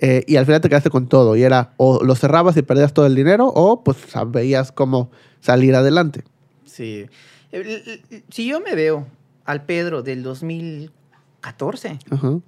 Eh, 0.00 0.24
y 0.26 0.36
al 0.36 0.46
final 0.46 0.62
te 0.62 0.70
quedaste 0.70 0.88
con 0.88 1.08
todo 1.08 1.36
y 1.36 1.42
era 1.42 1.74
o 1.76 2.02
lo 2.02 2.14
cerrabas 2.14 2.56
y 2.56 2.62
perdías 2.62 2.94
todo 2.94 3.04
el 3.04 3.14
dinero 3.14 3.48
o 3.54 3.84
pues 3.84 3.98
veías 4.28 4.72
cómo 4.72 5.10
salir 5.40 5.74
adelante. 5.74 6.24
Sí. 6.64 7.04
El- 7.52 8.00
Si 8.30 8.46
yo 8.46 8.60
me 8.60 8.74
veo 8.74 9.06
al 9.44 9.64
Pedro 9.66 10.02
del 10.02 10.22
2014, 10.22 11.98
Ajá. 12.10 12.38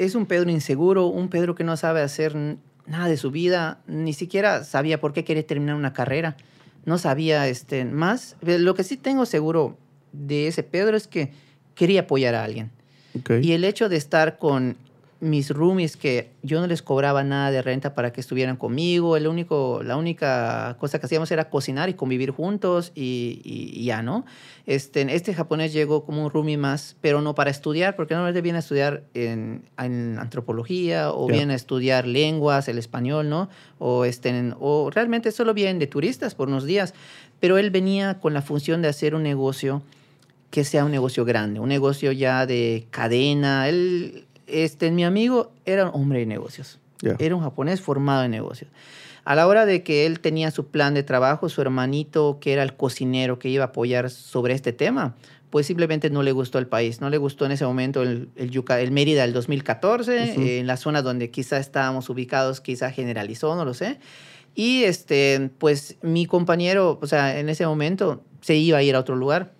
Es 0.00 0.14
un 0.14 0.24
Pedro 0.24 0.50
inseguro, 0.50 1.06
un 1.06 1.28
Pedro 1.28 1.54
que 1.54 1.62
no 1.62 1.76
sabe 1.76 2.00
hacer 2.00 2.34
nada 2.86 3.06
de 3.06 3.18
su 3.18 3.30
vida, 3.30 3.80
ni 3.86 4.14
siquiera 4.14 4.64
sabía 4.64 4.98
por 4.98 5.12
qué 5.12 5.24
quería 5.24 5.46
terminar 5.46 5.76
una 5.76 5.92
carrera, 5.92 6.36
no 6.86 6.96
sabía 6.96 7.46
este, 7.48 7.84
más. 7.84 8.36
Lo 8.40 8.74
que 8.74 8.82
sí 8.82 8.96
tengo 8.96 9.26
seguro 9.26 9.76
de 10.12 10.48
ese 10.48 10.62
Pedro 10.62 10.96
es 10.96 11.06
que 11.06 11.32
quería 11.74 12.02
apoyar 12.02 12.34
a 12.34 12.44
alguien. 12.44 12.70
Y 13.42 13.52
el 13.52 13.64
hecho 13.64 13.90
de 13.90 13.96
estar 13.96 14.38
con 14.38 14.78
mis 15.20 15.50
roomies 15.50 15.96
que 15.98 16.30
yo 16.42 16.60
no 16.60 16.66
les 16.66 16.80
cobraba 16.80 17.22
nada 17.24 17.50
de 17.50 17.60
renta 17.60 17.94
para 17.94 18.10
que 18.12 18.20
estuvieran 18.22 18.56
conmigo, 18.56 19.16
el 19.18 19.26
único, 19.26 19.82
la 19.84 19.96
única 19.96 20.76
cosa 20.80 20.98
que 20.98 21.06
hacíamos 21.06 21.30
era 21.30 21.50
cocinar 21.50 21.90
y 21.90 21.94
convivir 21.94 22.30
juntos 22.30 22.90
y, 22.94 23.40
y- 23.44 23.78
y 23.78 23.84
ya, 23.84 24.00
¿no? 24.02 24.24
Este, 24.66 25.14
este 25.14 25.34
japonés 25.34 25.72
llegó 25.74 26.04
como 26.04 26.24
un 26.24 26.30
roomie 26.30 26.56
más, 26.56 26.96
pero 27.02 27.20
no 27.20 27.34
para 27.34 27.50
estudiar, 27.50 27.96
porque 27.96 28.14
normalmente 28.14 28.40
viene 28.40 28.56
a 28.56 28.60
estudiar 28.60 29.02
en, 29.14 29.64
en 29.78 30.18
antropología 30.18 31.10
o 31.12 31.28
Ya. 31.28 31.34
viene 31.34 31.52
a 31.52 31.56
estudiar 31.56 32.06
lenguas, 32.06 32.68
el 32.68 32.78
español, 32.78 33.28
¿no? 33.28 33.50
O, 33.78 34.04
este, 34.06 34.52
o 34.58 34.90
realmente 34.90 35.32
solo 35.32 35.52
vienen 35.54 35.78
de 35.78 35.86
turistas 35.86 36.34
por 36.34 36.48
unos 36.48 36.64
días, 36.64 36.94
pero 37.40 37.58
él 37.58 37.70
venía 37.70 38.20
con 38.20 38.32
la 38.32 38.42
función 38.42 38.80
de 38.80 38.88
hacer 38.88 39.14
un 39.14 39.22
negocio 39.22 39.82
que 40.50 40.64
sea 40.64 40.84
un 40.84 40.90
negocio 40.90 41.24
grande, 41.24 41.60
un 41.60 41.68
negocio 41.68 42.10
ya 42.10 42.44
de 42.46 42.86
cadena. 42.90 43.68
Él, 43.68 44.24
este, 44.52 44.90
mi 44.90 45.04
amigo 45.04 45.52
era 45.64 45.86
un 45.90 46.02
hombre 46.02 46.20
de 46.20 46.26
negocios. 46.26 46.78
Era 47.18 47.34
un 47.34 47.42
japonés 47.42 47.80
formado 47.80 48.24
en 48.24 48.30
negocios. 48.30 48.70
A 49.24 49.34
la 49.34 49.46
hora 49.46 49.64
de 49.66 49.82
que 49.82 50.04
él 50.06 50.20
tenía 50.20 50.50
su 50.50 50.66
plan 50.66 50.92
de 50.94 51.02
trabajo, 51.02 51.48
su 51.48 51.60
hermanito, 51.62 52.38
que 52.40 52.52
era 52.52 52.62
el 52.62 52.74
cocinero 52.76 53.38
que 53.38 53.48
iba 53.48 53.64
a 53.64 53.66
apoyar 53.68 54.10
sobre 54.10 54.52
este 54.54 54.72
tema, 54.72 55.14
pues 55.50 55.66
simplemente 55.66 56.10
no 56.10 56.22
le 56.22 56.32
gustó 56.32 56.58
el 56.58 56.66
país. 56.66 57.00
No 57.00 57.08
le 57.10 57.16
gustó 57.18 57.46
en 57.46 57.52
ese 57.52 57.64
momento 57.64 58.02
el, 58.02 58.28
el, 58.36 58.50
Yuca- 58.50 58.80
el 58.80 58.92
Mérida 58.92 59.22
del 59.22 59.32
2014, 59.32 60.32
Ujú. 60.32 60.40
eh, 60.42 60.58
en 60.58 60.66
la 60.66 60.76
zona 60.76 61.00
donde 61.02 61.30
quizá 61.30 61.58
estábamos 61.58 62.08
ubicados, 62.10 62.60
quizá 62.60 62.90
generalizó, 62.90 63.54
no 63.56 63.64
lo 63.64 63.72
sé. 63.74 63.98
Y 64.54 64.82
este, 64.84 65.50
pues 65.58 65.96
mi 66.02 66.26
compañero, 66.26 66.98
o 67.00 67.06
sea, 67.06 67.38
en 67.38 67.48
ese 67.48 67.66
momento 67.66 68.22
se 68.42 68.56
iba 68.56 68.78
a 68.78 68.82
ir 68.82 68.94
a 68.96 69.00
otro 69.00 69.16
lugar. 69.16 69.52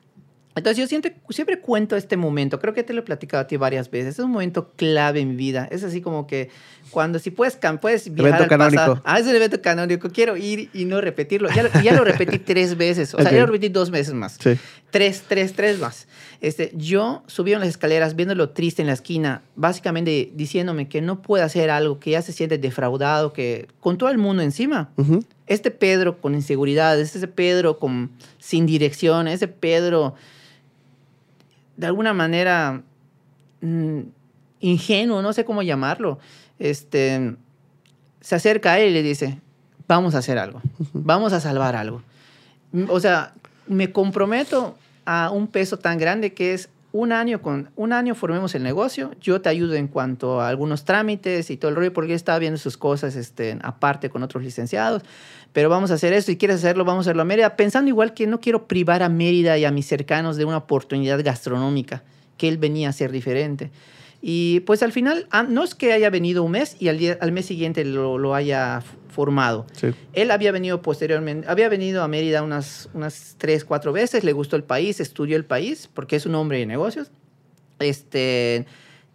Entonces 0.56 0.78
yo 0.78 0.86
siempre, 0.88 1.16
siempre 1.28 1.60
cuento 1.60 1.96
este 1.96 2.16
momento, 2.16 2.58
creo 2.58 2.74
que 2.74 2.82
te 2.82 2.92
lo 2.92 3.00
he 3.00 3.04
platicado 3.04 3.42
a 3.42 3.46
ti 3.46 3.56
varias 3.56 3.90
veces, 3.90 4.18
es 4.18 4.24
un 4.24 4.32
momento 4.32 4.72
clave 4.72 5.20
en 5.20 5.30
mi 5.30 5.36
vida, 5.36 5.68
es 5.70 5.84
así 5.84 6.00
como 6.00 6.26
que 6.26 6.50
cuando 6.90 7.18
si 7.18 7.30
puedes, 7.30 7.58
puedes 7.80 8.12
viajar 8.12 8.40
Evento 8.40 8.42
al 8.44 8.48
canónico. 8.48 8.76
pasado, 8.76 9.02
ah, 9.04 9.18
es 9.18 9.26
el 9.26 9.36
evento 9.36 9.60
canónico, 9.62 10.10
quiero 10.10 10.36
ir 10.36 10.70
y 10.72 10.84
no 10.84 11.00
repetirlo, 11.00 11.48
ya, 11.54 11.62
lo- 11.64 11.82
ya 11.82 11.92
lo 11.94 12.04
repetí 12.04 12.38
tres 12.44 12.76
veces, 12.76 13.14
o 13.14 13.22
sea, 13.22 13.30
ya 13.32 13.40
lo 13.40 13.46
repetí 13.46 13.68
dos 13.68 13.90
veces 13.90 14.14
más, 14.14 14.36
Sí. 14.42 14.58
tres, 14.90 15.22
tres, 15.28 15.52
tres 15.54 15.78
más. 15.78 16.06
Este, 16.40 16.72
yo 16.74 17.22
subí 17.26 17.52
en 17.52 17.60
las 17.60 17.68
escaleras 17.68 18.16
viéndolo 18.16 18.50
triste 18.50 18.82
en 18.82 18.86
la 18.88 18.94
esquina, 18.94 19.42
básicamente 19.56 20.30
diciéndome 20.34 20.88
que 20.88 21.00
no 21.02 21.20
puede 21.22 21.44
hacer 21.44 21.70
algo, 21.70 22.00
que 22.00 22.10
ya 22.12 22.22
se 22.22 22.32
siente 22.32 22.58
defraudado, 22.58 23.32
que 23.32 23.68
con 23.80 23.98
todo 23.98 24.08
el 24.10 24.18
mundo 24.18 24.42
encima, 24.42 24.90
Ujú. 24.96 25.22
este 25.46 25.70
Pedro 25.70 26.18
con 26.20 26.34
inseguridades, 26.34 27.14
ese 27.14 27.28
Pedro 27.28 27.78
con, 27.78 28.10
sin 28.38 28.66
dirección, 28.66 29.28
ese 29.28 29.48
Pedro 29.48 30.14
de 31.76 31.86
alguna 31.86 32.12
manera 32.12 32.82
mm, 33.60 34.00
ingenuo, 34.60 35.22
no 35.22 35.32
sé 35.32 35.44
cómo 35.44 35.62
llamarlo, 35.62 36.18
este, 36.60 37.34
se 38.20 38.34
acerca 38.36 38.74
a 38.74 38.78
él 38.78 38.90
y 38.90 38.94
le 38.94 39.02
dice, 39.02 39.40
vamos 39.88 40.14
a 40.14 40.18
hacer 40.18 40.38
algo, 40.38 40.62
vamos 40.92 41.32
a 41.32 41.40
salvar 41.40 41.74
algo. 41.74 42.02
O 42.88 43.00
sea, 43.00 43.34
me 43.66 43.90
comprometo 43.90 44.76
a 45.04 45.30
un 45.30 45.48
peso 45.48 45.78
tan 45.78 45.98
grande 45.98 46.32
que 46.32 46.54
es 46.54 46.68
un 46.92 47.12
año 47.12 47.40
con 47.40 47.70
un 47.76 47.92
año 47.92 48.14
formemos 48.14 48.54
el 48.54 48.62
negocio, 48.62 49.12
yo 49.20 49.40
te 49.40 49.48
ayudo 49.48 49.74
en 49.74 49.86
cuanto 49.86 50.40
a 50.40 50.48
algunos 50.48 50.84
trámites 50.84 51.50
y 51.50 51.56
todo 51.56 51.70
el 51.70 51.76
rollo 51.76 51.92
porque 51.92 52.14
estaba 52.14 52.38
viendo 52.38 52.58
sus 52.58 52.76
cosas 52.76 53.14
este, 53.14 53.58
aparte 53.62 54.10
con 54.10 54.24
otros 54.24 54.42
licenciados, 54.42 55.02
pero 55.52 55.68
vamos 55.68 55.92
a 55.92 55.94
hacer 55.94 56.12
esto 56.12 56.32
y 56.32 56.36
quieres 56.36 56.56
hacerlo, 56.58 56.84
vamos 56.84 57.06
a 57.06 57.10
hacerlo 57.10 57.22
a 57.22 57.24
Mérida, 57.24 57.56
pensando 57.56 57.88
igual 57.88 58.12
que 58.12 58.26
no 58.26 58.40
quiero 58.40 58.66
privar 58.66 59.04
a 59.04 59.08
Mérida 59.08 59.56
y 59.56 59.64
a 59.64 59.70
mis 59.70 59.86
cercanos 59.86 60.36
de 60.36 60.44
una 60.44 60.56
oportunidad 60.56 61.22
gastronómica, 61.22 62.02
que 62.36 62.48
él 62.48 62.58
venía 62.58 62.88
a 62.88 62.92
ser 62.92 63.12
diferente. 63.12 63.70
Y 64.22 64.60
pues 64.60 64.82
al 64.82 64.92
final, 64.92 65.26
ah, 65.30 65.42
no 65.44 65.64
es 65.64 65.74
que 65.74 65.92
haya 65.92 66.10
venido 66.10 66.42
un 66.42 66.50
mes 66.52 66.76
y 66.78 66.88
al, 66.88 66.98
día- 66.98 67.16
al 67.20 67.32
mes 67.32 67.46
siguiente 67.46 67.84
lo, 67.84 68.18
lo 68.18 68.34
haya 68.34 68.82
formado. 69.08 69.66
Sí. 69.72 69.88
Él 70.12 70.30
había 70.30 70.52
venido 70.52 70.82
posteriormente, 70.82 71.48
había 71.48 71.68
venido 71.68 72.02
a 72.02 72.08
Mérida 72.08 72.42
unas, 72.42 72.88
unas 72.92 73.36
tres, 73.38 73.64
cuatro 73.64 73.92
veces, 73.92 74.22
le 74.22 74.32
gustó 74.32 74.56
el 74.56 74.62
país, 74.64 75.00
estudió 75.00 75.36
el 75.36 75.44
país, 75.44 75.88
porque 75.92 76.16
es 76.16 76.26
un 76.26 76.34
hombre 76.34 76.58
de 76.58 76.66
negocios. 76.66 77.10
Este, 77.78 78.66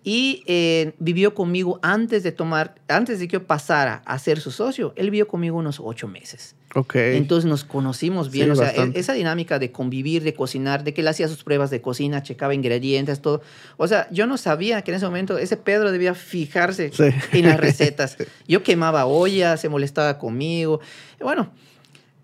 Y 0.07 0.43
eh, 0.45 0.93
vivió 0.99 1.33
conmigo 1.33 1.79
antes 1.81 2.21
de 2.21 2.31
tomar, 2.31 2.75
antes 2.87 3.19
de 3.19 3.27
que 3.27 3.33
yo 3.33 3.43
pasara 3.47 4.03
a 4.05 4.19
ser 4.19 4.39
su 4.39 4.51
socio, 4.51 4.93
él 4.95 5.09
vivió 5.09 5.27
conmigo 5.27 5.57
unos 5.57 5.79
ocho 5.83 6.07
meses. 6.07 6.53
Ok. 6.75 6.93
Entonces 6.95 7.49
nos 7.49 7.63
conocimos 7.63 8.29
bien. 8.29 8.45
Sí, 8.45 8.51
o 8.51 8.55
sea, 8.55 8.65
bastante. 8.67 8.99
e- 8.99 9.01
esa 9.01 9.13
dinámica 9.13 9.57
de 9.57 9.71
convivir, 9.71 10.21
de 10.23 10.35
cocinar, 10.35 10.83
de 10.83 10.93
que 10.93 11.01
él 11.01 11.07
hacía 11.07 11.27
sus 11.27 11.43
pruebas 11.43 11.71
de 11.71 11.81
cocina, 11.81 12.21
checaba 12.21 12.53
ingredientes, 12.53 13.19
todo. 13.19 13.41
O 13.77 13.87
sea, 13.87 14.07
yo 14.11 14.27
no 14.27 14.37
sabía 14.37 14.83
que 14.83 14.91
en 14.91 14.97
ese 14.97 15.05
momento 15.07 15.39
ese 15.39 15.57
Pedro 15.57 15.91
debía 15.91 16.13
fijarse 16.13 16.91
Sí. 16.93 17.05
en 17.31 17.47
las 17.47 17.59
recetas. 17.59 18.15
Yo 18.47 18.61
quemaba 18.61 19.07
ollas, 19.07 19.59
se 19.59 19.69
molestaba 19.69 20.19
conmigo. 20.19 20.81
Bueno, 21.19 21.49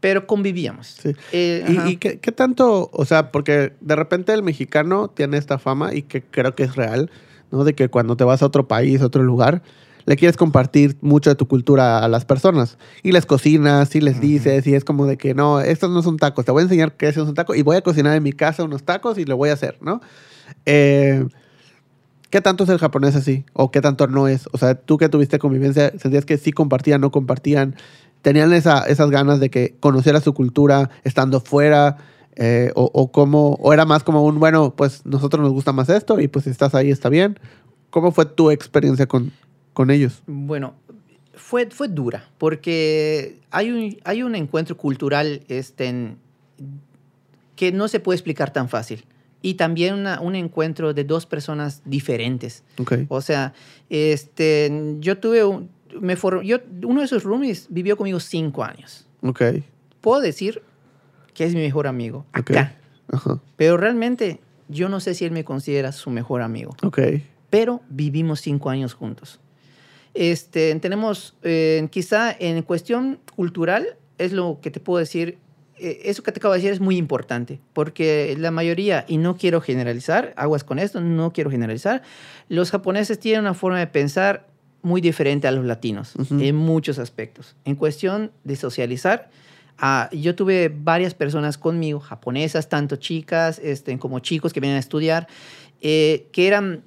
pero 0.01 0.27
convivíamos. 0.27 0.97
Sí. 1.01 1.15
Eh. 1.31 1.65
¿Y, 1.67 1.89
y 1.93 1.97
qué, 1.97 2.19
qué 2.19 2.31
tanto, 2.31 2.91
o 2.93 3.05
sea, 3.05 3.31
porque 3.31 3.73
de 3.81 3.95
repente 3.95 4.33
el 4.33 4.43
mexicano 4.43 5.07
tiene 5.07 5.37
esta 5.37 5.57
fama 5.57 5.95
y 5.95 6.03
que 6.03 6.21
creo 6.21 6.53
que 6.55 6.63
es 6.63 6.75
real, 6.75 7.09
¿no? 7.51 7.63
De 7.63 7.73
que 7.73 7.89
cuando 7.89 8.15
te 8.15 8.23
vas 8.23 8.41
a 8.41 8.45
otro 8.45 8.67
país, 8.67 9.01
a 9.01 9.05
otro 9.05 9.23
lugar, 9.23 9.61
le 10.05 10.15
quieres 10.15 10.37
compartir 10.37 10.97
mucho 11.01 11.29
de 11.29 11.35
tu 11.35 11.47
cultura 11.47 12.03
a 12.03 12.07
las 12.07 12.25
personas. 12.25 12.77
Y 13.03 13.11
les 13.11 13.25
cocinas, 13.25 13.95
y 13.95 14.01
les 14.01 14.19
dices, 14.19 14.65
y 14.67 14.73
es 14.73 14.83
como 14.83 15.05
de 15.05 15.17
que 15.17 15.33
no, 15.33 15.61
estos 15.61 15.91
no 15.91 16.01
son 16.01 16.17
tacos, 16.17 16.45
te 16.45 16.51
voy 16.51 16.61
a 16.61 16.63
enseñar 16.63 16.95
qué 16.97 17.07
es 17.07 17.17
un 17.17 17.33
taco 17.33 17.55
y 17.55 17.61
voy 17.61 17.77
a 17.77 17.81
cocinar 17.81 18.15
en 18.15 18.23
mi 18.23 18.33
casa 18.33 18.63
unos 18.63 18.83
tacos 18.83 19.17
y 19.17 19.25
lo 19.25 19.37
voy 19.37 19.49
a 19.49 19.53
hacer, 19.53 19.77
¿no? 19.81 20.01
Eh, 20.65 21.25
¿Qué 22.29 22.39
tanto 22.39 22.63
es 22.63 22.69
el 22.69 22.77
japonés 22.77 23.15
así? 23.15 23.43
¿O 23.51 23.71
qué 23.71 23.81
tanto 23.81 24.07
no 24.07 24.29
es? 24.29 24.47
O 24.53 24.57
sea, 24.57 24.75
tú 24.75 24.97
que 24.97 25.09
tuviste 25.09 25.37
convivencia, 25.37 25.91
¿sentías 25.99 26.25
que 26.25 26.37
sí 26.37 26.53
compartían, 26.53 27.01
no 27.01 27.11
compartían? 27.11 27.75
¿Tenían 28.21 28.53
esa, 28.53 28.85
esas 28.85 29.09
ganas 29.09 29.41
de 29.41 29.49
que 29.49 29.75
conociera 29.81 30.21
su 30.21 30.33
cultura 30.33 30.89
estando 31.03 31.41
fuera? 31.41 31.97
Eh, 32.37 32.71
o, 32.75 32.89
o, 32.93 33.11
cómo, 33.11 33.55
¿O 33.61 33.73
era 33.73 33.85
más 33.85 34.03
como 34.03 34.23
un, 34.23 34.39
bueno, 34.39 34.73
pues 34.75 35.05
nosotros 35.05 35.41
nos 35.43 35.51
gusta 35.51 35.73
más 35.73 35.89
esto 35.89 36.19
y 36.19 36.27
pues 36.27 36.45
si 36.45 36.51
estás 36.51 36.73
ahí 36.75 36.89
está 36.89 37.09
bien? 37.09 37.37
¿Cómo 37.89 38.11
fue 38.11 38.25
tu 38.25 38.51
experiencia 38.51 39.05
con, 39.05 39.31
con 39.73 39.91
ellos? 39.91 40.23
Bueno, 40.27 40.73
fue, 41.33 41.69
fue 41.69 41.87
dura, 41.89 42.29
porque 42.37 43.39
hay 43.51 43.69
un, 43.71 43.97
hay 44.05 44.23
un 44.23 44.35
encuentro 44.35 44.77
cultural 44.77 45.41
este, 45.49 45.87
en- 45.87 46.17
que 47.55 47.71
no 47.71 47.87
se 47.87 47.99
puede 47.99 48.15
explicar 48.15 48.51
tan 48.53 48.69
fácil. 48.69 49.05
Y 49.41 49.55
también 49.55 49.95
una- 49.95 50.21
un 50.21 50.35
encuentro 50.35 50.93
de 50.93 51.03
dos 51.03 51.25
personas 51.25 51.81
diferentes. 51.85 52.63
Ok. 52.79 52.93
O 53.09 53.21
sea, 53.21 53.53
este, 53.89 54.95
yo 54.99 55.17
tuve 55.17 55.43
un, 55.43 55.69
me 55.99 56.15
for- 56.15 56.43
yo, 56.43 56.57
uno 56.85 57.01
de 57.01 57.05
esos 57.05 57.23
roomies 57.23 57.67
vivió 57.69 57.97
conmigo 57.97 58.19
cinco 58.19 58.63
años. 58.63 59.05
Ok. 59.21 59.41
Puedo 59.99 60.21
decir 60.21 60.61
que 61.33 61.45
es 61.45 61.53
mi 61.55 61.61
mejor 61.61 61.87
amigo 61.87 62.25
acá, 62.33 62.75
Ajá. 63.11 63.39
pero 63.57 63.77
realmente 63.77 64.39
yo 64.69 64.89
no 64.89 64.99
sé 64.99 65.13
si 65.13 65.25
él 65.25 65.31
me 65.31 65.43
considera 65.43 65.91
su 65.91 66.09
mejor 66.09 66.41
amigo 66.41 66.75
Ok. 66.83 66.99
pero 67.49 67.81
vivimos 67.89 68.41
cinco 68.41 68.69
años 68.69 68.93
juntos. 68.93 69.39
Este, 70.13 70.75
tenemos, 70.79 71.35
eh, 71.43 71.87
quizá 71.89 72.35
en 72.37 72.61
cuestión 72.63 73.19
cultural, 73.35 73.95
es 74.17 74.33
lo 74.33 74.59
que 74.61 74.69
te 74.71 74.79
puedo 74.81 74.99
decir, 74.99 75.37
eh, 75.79 76.01
eso 76.05 76.21
que 76.21 76.31
te 76.33 76.39
acabo 76.39 76.53
de 76.53 76.59
decir 76.59 76.73
es 76.73 76.79
muy 76.81 76.97
importante, 76.97 77.59
porque 77.73 78.35
la 78.37 78.51
mayoría, 78.51 79.05
y 79.07 79.17
no 79.17 79.37
quiero 79.37 79.61
generalizar, 79.61 80.33
aguas 80.35 80.63
con 80.65 80.79
esto, 80.79 80.99
no 80.99 81.31
quiero 81.31 81.49
generalizar, 81.49 82.01
los 82.49 82.71
japoneses 82.71 83.19
tienen 83.19 83.41
una 83.41 83.53
forma 83.53 83.79
de 83.79 83.87
pensar 83.87 84.47
muy 84.83 84.99
diferente 84.99 85.47
a 85.47 85.51
los 85.51 85.63
latinos 85.63 86.13
en 86.31 86.55
muchos 86.55 86.97
aspectos. 86.99 87.55
En 87.65 87.75
cuestión 87.75 88.31
de 88.43 88.55
socializar, 88.55 89.29
ah, 89.81 90.09
yo 90.13 90.33
tuve 90.35 90.71
varias 90.73 91.13
personas 91.13 91.57
conmigo, 91.57 91.99
japonesas, 91.99 92.69
tanto 92.69 92.95
chicas 92.95 93.59
este, 93.61 93.97
como 93.99 94.19
chicos 94.19 94.53
que 94.53 94.61
venían 94.61 94.77
a 94.77 94.79
estudiar, 94.79 95.27
eh, 95.81 96.27
que 96.31 96.47
eran 96.47 96.83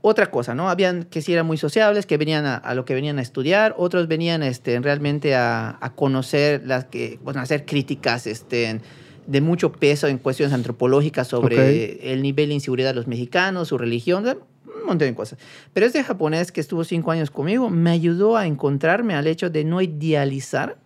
otra 0.00 0.30
cosa, 0.30 0.54
¿no? 0.54 0.68
Habían 0.68 1.04
que 1.04 1.22
sí 1.22 1.32
eran 1.32 1.46
muy 1.46 1.56
sociables, 1.56 2.06
que 2.06 2.16
venían 2.16 2.44
a, 2.46 2.56
a 2.56 2.74
lo 2.74 2.84
que 2.84 2.94
venían 2.94 3.18
a 3.18 3.22
estudiar, 3.22 3.74
otros 3.76 4.08
venían 4.08 4.42
este, 4.42 4.78
realmente 4.80 5.34
a, 5.34 5.76
a 5.80 5.94
conocer, 5.94 6.62
las 6.64 6.86
que, 6.86 7.18
bueno, 7.22 7.38
a 7.40 7.44
hacer 7.44 7.64
críticas 7.66 8.26
este, 8.26 8.80
de 9.26 9.40
mucho 9.40 9.70
peso 9.70 10.08
en 10.08 10.18
cuestiones 10.18 10.52
antropológicas 10.52 11.28
sobre 11.28 11.56
Ok. 11.56 11.98
el 12.02 12.22
nivel 12.22 12.48
de 12.48 12.54
inseguridad 12.54 12.90
de 12.90 12.94
los 12.94 13.06
mexicanos, 13.06 13.68
su 13.68 13.78
religión, 13.78 14.24
un 14.26 14.86
montón 14.86 15.06
de 15.06 15.14
cosas. 15.14 15.38
Pero 15.72 15.86
este 15.86 16.02
japonés 16.02 16.50
que 16.50 16.60
estuvo 16.60 16.82
cinco 16.82 17.12
años 17.12 17.30
conmigo 17.30 17.70
me 17.70 17.90
ayudó 17.90 18.36
a 18.36 18.46
encontrarme 18.48 19.14
al 19.14 19.28
hecho 19.28 19.50
de 19.50 19.64
no 19.64 19.80
idealizar 19.80 20.78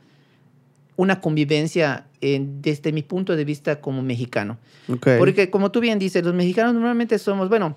una 0.96 1.20
convivencia 1.20 2.06
eh, 2.20 2.40
desde 2.42 2.92
mi 2.92 3.02
punto 3.02 3.36
de 3.36 3.44
vista 3.44 3.80
como 3.80 4.02
mexicano. 4.02 4.58
Porque 5.18 5.50
como 5.50 5.70
tú 5.70 5.80
bien 5.80 5.98
dices, 5.98 6.24
los 6.24 6.34
mexicanos 6.34 6.74
normalmente 6.74 7.18
somos, 7.18 7.48
bueno, 7.48 7.76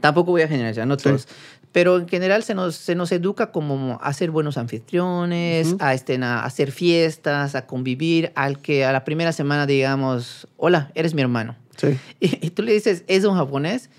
tampoco 0.00 0.30
voy 0.30 0.42
a 0.42 0.48
generalizar, 0.48 0.86
no 0.86 0.96
Sí. 0.98 1.04
todos, 1.04 1.28
pero 1.72 1.98
en 1.98 2.08
general 2.08 2.42
se 2.42 2.54
nos, 2.54 2.74
se 2.76 2.94
nos 2.94 3.12
educa 3.12 3.52
como 3.52 3.98
a 4.02 4.12
ser 4.14 4.30
buenos 4.30 4.56
anfitriones, 4.56 5.74
a, 5.78 5.92
este, 5.92 6.16
a 6.22 6.44
hacer 6.44 6.72
fiestas, 6.72 7.54
a 7.54 7.66
convivir, 7.66 8.32
al 8.34 8.58
que 8.60 8.84
a 8.86 8.92
la 8.92 9.04
primera 9.04 9.32
semana 9.32 9.66
digamos, 9.66 10.48
hola, 10.56 10.90
eres 10.94 11.12
mi 11.14 11.20
hermano. 11.22 11.56
Sí. 11.76 11.88
Y, 12.20 12.46
y 12.46 12.50
tú 12.50 12.62
le 12.62 12.72
dices, 12.72 13.04
es 13.06 13.24
un 13.24 13.34
japonés, 13.36 13.90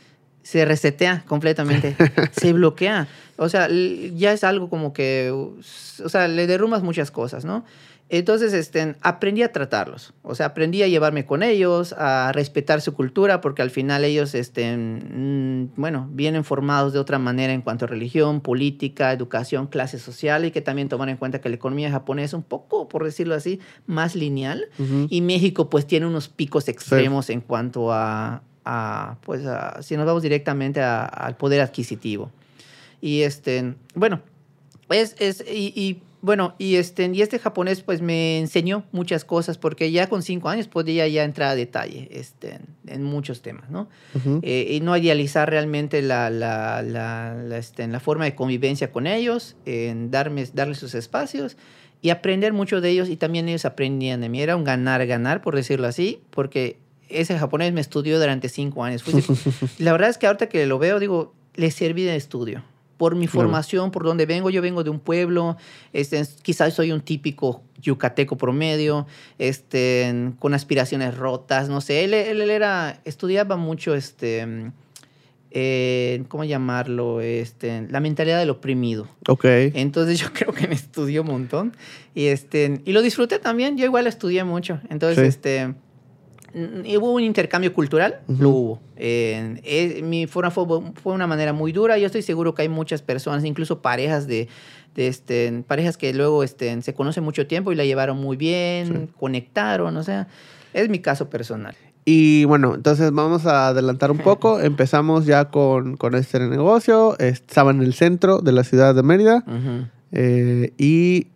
se 0.41 0.65
resetea 0.65 1.23
completamente, 1.27 1.95
se 2.31 2.53
bloquea. 2.53 3.07
O 3.35 3.49
sea, 3.49 3.67
ya 3.69 4.31
es 4.33 4.43
algo 4.43 4.69
como 4.69 4.93
que, 4.93 5.29
o 5.31 6.09
sea, 6.09 6.27
le 6.27 6.47
derrumbas 6.47 6.81
muchas 6.81 7.11
cosas, 7.11 7.45
¿no? 7.45 7.63
Entonces, 8.09 8.53
este, 8.53 8.95
aprendí 9.01 9.43
a 9.43 9.51
tratarlos. 9.51 10.13
O 10.23 10.33
sea, 10.33 10.45
aprendí 10.47 10.81
a 10.81 10.87
llevarme 10.87 11.25
con 11.25 11.43
ellos, 11.43 11.93
a 11.97 12.31
respetar 12.33 12.79
su 12.79 12.93
cultura, 12.93 13.41
porque 13.41 13.61
al 13.61 13.69
final 13.69 14.05
ellos, 14.05 14.33
este, 14.33 14.77
mm, 14.77 15.71
bueno, 15.75 16.07
vienen 16.11 16.45
formados 16.45 16.93
de 16.93 16.99
otra 16.99 17.19
manera 17.19 17.51
en 17.51 17.61
cuanto 17.61 17.83
a 17.83 17.89
religión, 17.89 18.39
política, 18.39 19.11
educación, 19.11 19.67
clase 19.67 19.99
social, 19.99 20.45
y 20.45 20.51
que 20.51 20.61
también 20.61 20.87
tomar 20.87 21.09
en 21.09 21.17
cuenta 21.17 21.41
que 21.41 21.49
la 21.49 21.55
economía 21.55 21.91
japonesa 21.91 22.25
es 22.27 22.33
un 22.33 22.43
poco, 22.43 22.87
por 22.87 23.03
decirlo 23.03 23.35
así, 23.35 23.59
más 23.87 24.15
lineal. 24.15 24.69
Y 25.09 25.19
México 25.21 25.69
pues 25.69 25.85
tiene 25.85 26.05
unos 26.05 26.29
picos 26.29 26.69
extremos 26.69 27.29
en 27.29 27.41
cuanto 27.41 27.91
a, 27.91 28.41
a, 28.63 29.17
pues 29.25 29.45
a- 29.45 29.81
si 29.81 29.97
nos 29.97 30.05
vamos 30.05 30.23
directamente 30.23 30.79
a- 30.81 31.03
al 31.05 31.35
poder 31.35 31.59
adquisitivo. 31.59 32.31
Y 33.01 33.23
este, 33.23 33.75
bueno, 33.95 34.21
es, 34.89 35.15
es 35.19 35.43
y, 35.45 35.73
y, 35.75 36.01
bueno, 36.21 36.55
y 36.57 36.75
este, 36.75 37.09
y 37.13 37.21
este 37.21 37.37
japonés 37.39 37.81
pues 37.81 38.01
me 38.01 38.39
enseñó 38.39 38.83
muchas 38.91 39.23
cosas 39.23 39.57
porque 39.57 39.91
ya 39.91 40.07
con 40.09 40.23
cinco 40.23 40.49
años 40.49 40.67
podía 40.67 41.07
ya 41.07 41.23
entrar 41.23 41.49
a 41.49 41.55
detalle 41.55 42.07
este, 42.11 42.59
en 42.87 43.03
muchos 43.03 43.41
temas, 43.41 43.69
¿no? 43.69 43.87
Ujú. 44.15 44.39
Eh, 44.41 44.67
y 44.71 44.79
no 44.81 44.97
idealizar 44.97 45.49
realmente 45.49 46.01
la, 46.01 46.29
la, 46.29 46.81
la, 46.81 47.35
la, 47.35 47.57
este, 47.57 47.87
la 47.87 47.99
forma 47.99 48.25
de 48.25 48.35
convivencia 48.35 48.91
con 48.91 49.05
ellos, 49.07 49.55
en 49.65 50.09
darme, 50.11 50.45
darles 50.53 50.79
sus 50.79 50.95
espacios 50.95 51.55
y 52.01 52.09
aprender 52.09 52.51
mucho 52.53 52.81
de 52.81 52.89
ellos 52.89 53.09
y 53.09 53.15
también 53.17 53.47
ellos 53.49 53.65
aprendían 53.65 54.21
de 54.21 54.29
mí. 54.29 54.41
Era 54.41 54.55
un 54.55 54.63
ganar-ganar, 54.63 55.41
por 55.41 55.55
decirlo 55.55 55.87
así, 55.87 56.21
porque 56.31 56.77
ese 57.09 57.37
japonés 57.39 57.73
me 57.73 57.81
estudió 57.81 58.19
durante 58.19 58.49
cinco 58.49 58.83
años. 58.83 59.03
Fue- 59.03 59.21
la 59.79 59.91
verdad 59.91 60.09
es 60.09 60.17
que 60.17 60.27
ahorita 60.27 60.49
que 60.49 60.65
lo 60.65 60.77
veo, 60.79 60.99
digo, 60.99 61.33
le 61.55 61.71
serví 61.71 62.03
de 62.03 62.15
estudio. 62.15 62.63
Por 62.97 63.15
mi 63.15 63.27
formación, 63.27 63.91
por 63.91 64.03
donde 64.03 64.25
vengo, 64.25 64.49
yo 64.49 64.61
vengo 64.61 64.83
de 64.83 64.89
un 64.89 64.99
pueblo, 64.99 65.55
este, 65.93 66.23
quizás 66.41 66.73
soy 66.73 66.91
un 66.91 67.01
típico 67.01 67.61
yucateco 67.79 68.37
promedio, 68.37 69.05
este, 69.37 70.31
con 70.39 70.53
aspiraciones 70.55 71.15
rotas, 71.15 71.69
no 71.69 71.79
sé. 71.79 72.03
Él, 72.03 72.13
él, 72.15 72.41
él 72.41 72.49
era, 72.49 72.99
estudiaba 73.05 73.55
mucho, 73.55 73.93
este, 73.93 74.71
eh, 75.51 76.23
¿cómo 76.27 76.43
llamarlo? 76.43 77.21
Este, 77.21 77.87
la 77.89 77.99
mentalidad 77.99 78.39
del 78.39 78.49
oprimido. 78.49 79.07
Ok. 79.27 79.45
Entonces 79.45 80.19
yo 80.19 80.27
creo 80.33 80.53
que 80.53 80.67
me 80.67 80.75
estudió 80.75 81.21
un 81.21 81.27
montón 81.27 81.75
y, 82.13 82.25
este, 82.25 82.81
y 82.85 82.91
lo 82.91 83.01
disfruté 83.01 83.39
también. 83.39 83.77
Yo 83.77 83.85
igual 83.85 84.07
estudié 84.07 84.43
mucho. 84.43 84.79
Entonces, 84.89 85.19
Sí. 85.19 85.27
este, 85.29 85.73
hubo 86.53 87.13
un 87.13 87.23
intercambio 87.23 87.73
cultural, 87.73 88.19
Ujú. 88.27 88.43
lo 88.43 88.49
hubo. 88.49 88.79
Eh, 88.95 90.01
mi 90.03 90.27
forma 90.27 90.51
fue, 90.51 90.65
fue 91.01 91.13
una 91.13 91.27
manera 91.27 91.53
muy 91.53 91.71
dura. 91.71 91.97
Yo 91.97 92.05
estoy 92.05 92.21
seguro 92.21 92.53
que 92.55 92.63
hay 92.63 92.69
muchas 92.69 93.01
personas, 93.01 93.45
incluso 93.45 93.81
parejas 93.81 94.27
de, 94.27 94.47
de, 94.95 95.07
este, 95.07 95.63
parejas 95.67 95.97
que 95.97 96.13
luego 96.13 96.43
este, 96.43 96.81
se 96.81 96.93
conocen 96.93 97.23
mucho 97.23 97.47
tiempo 97.47 97.71
y 97.71 97.75
la 97.75 97.85
llevaron 97.85 98.17
muy 98.17 98.37
bien, 98.37 99.09
conectaron, 99.19 99.95
o 99.97 100.03
sea, 100.03 100.27
es 100.73 100.89
mi 100.89 100.99
caso 100.99 101.29
personal. 101.29 101.75
Y 102.09 102.45
bueno, 102.45 102.75
entonces 102.75 103.11
vamos 103.11 103.45
a 103.45 103.67
adelantar 103.67 104.11
un 104.11 104.19
poco. 104.19 104.59
Empezamos 104.61 105.25
ya 105.25 105.49
con, 105.49 105.97
con 105.97 106.15
este 106.15 106.39
negocio. 106.39 107.19
Estaba 107.19 107.71
en 107.71 107.81
el 107.81 107.93
centro 107.93 108.39
de 108.39 108.53
la 108.53 108.63
ciudad 108.63 108.95
de 108.95 109.03
Mérida. 109.03 109.43
Ujú. 109.45 109.87
Eh, 110.13 110.71
y 110.77 111.27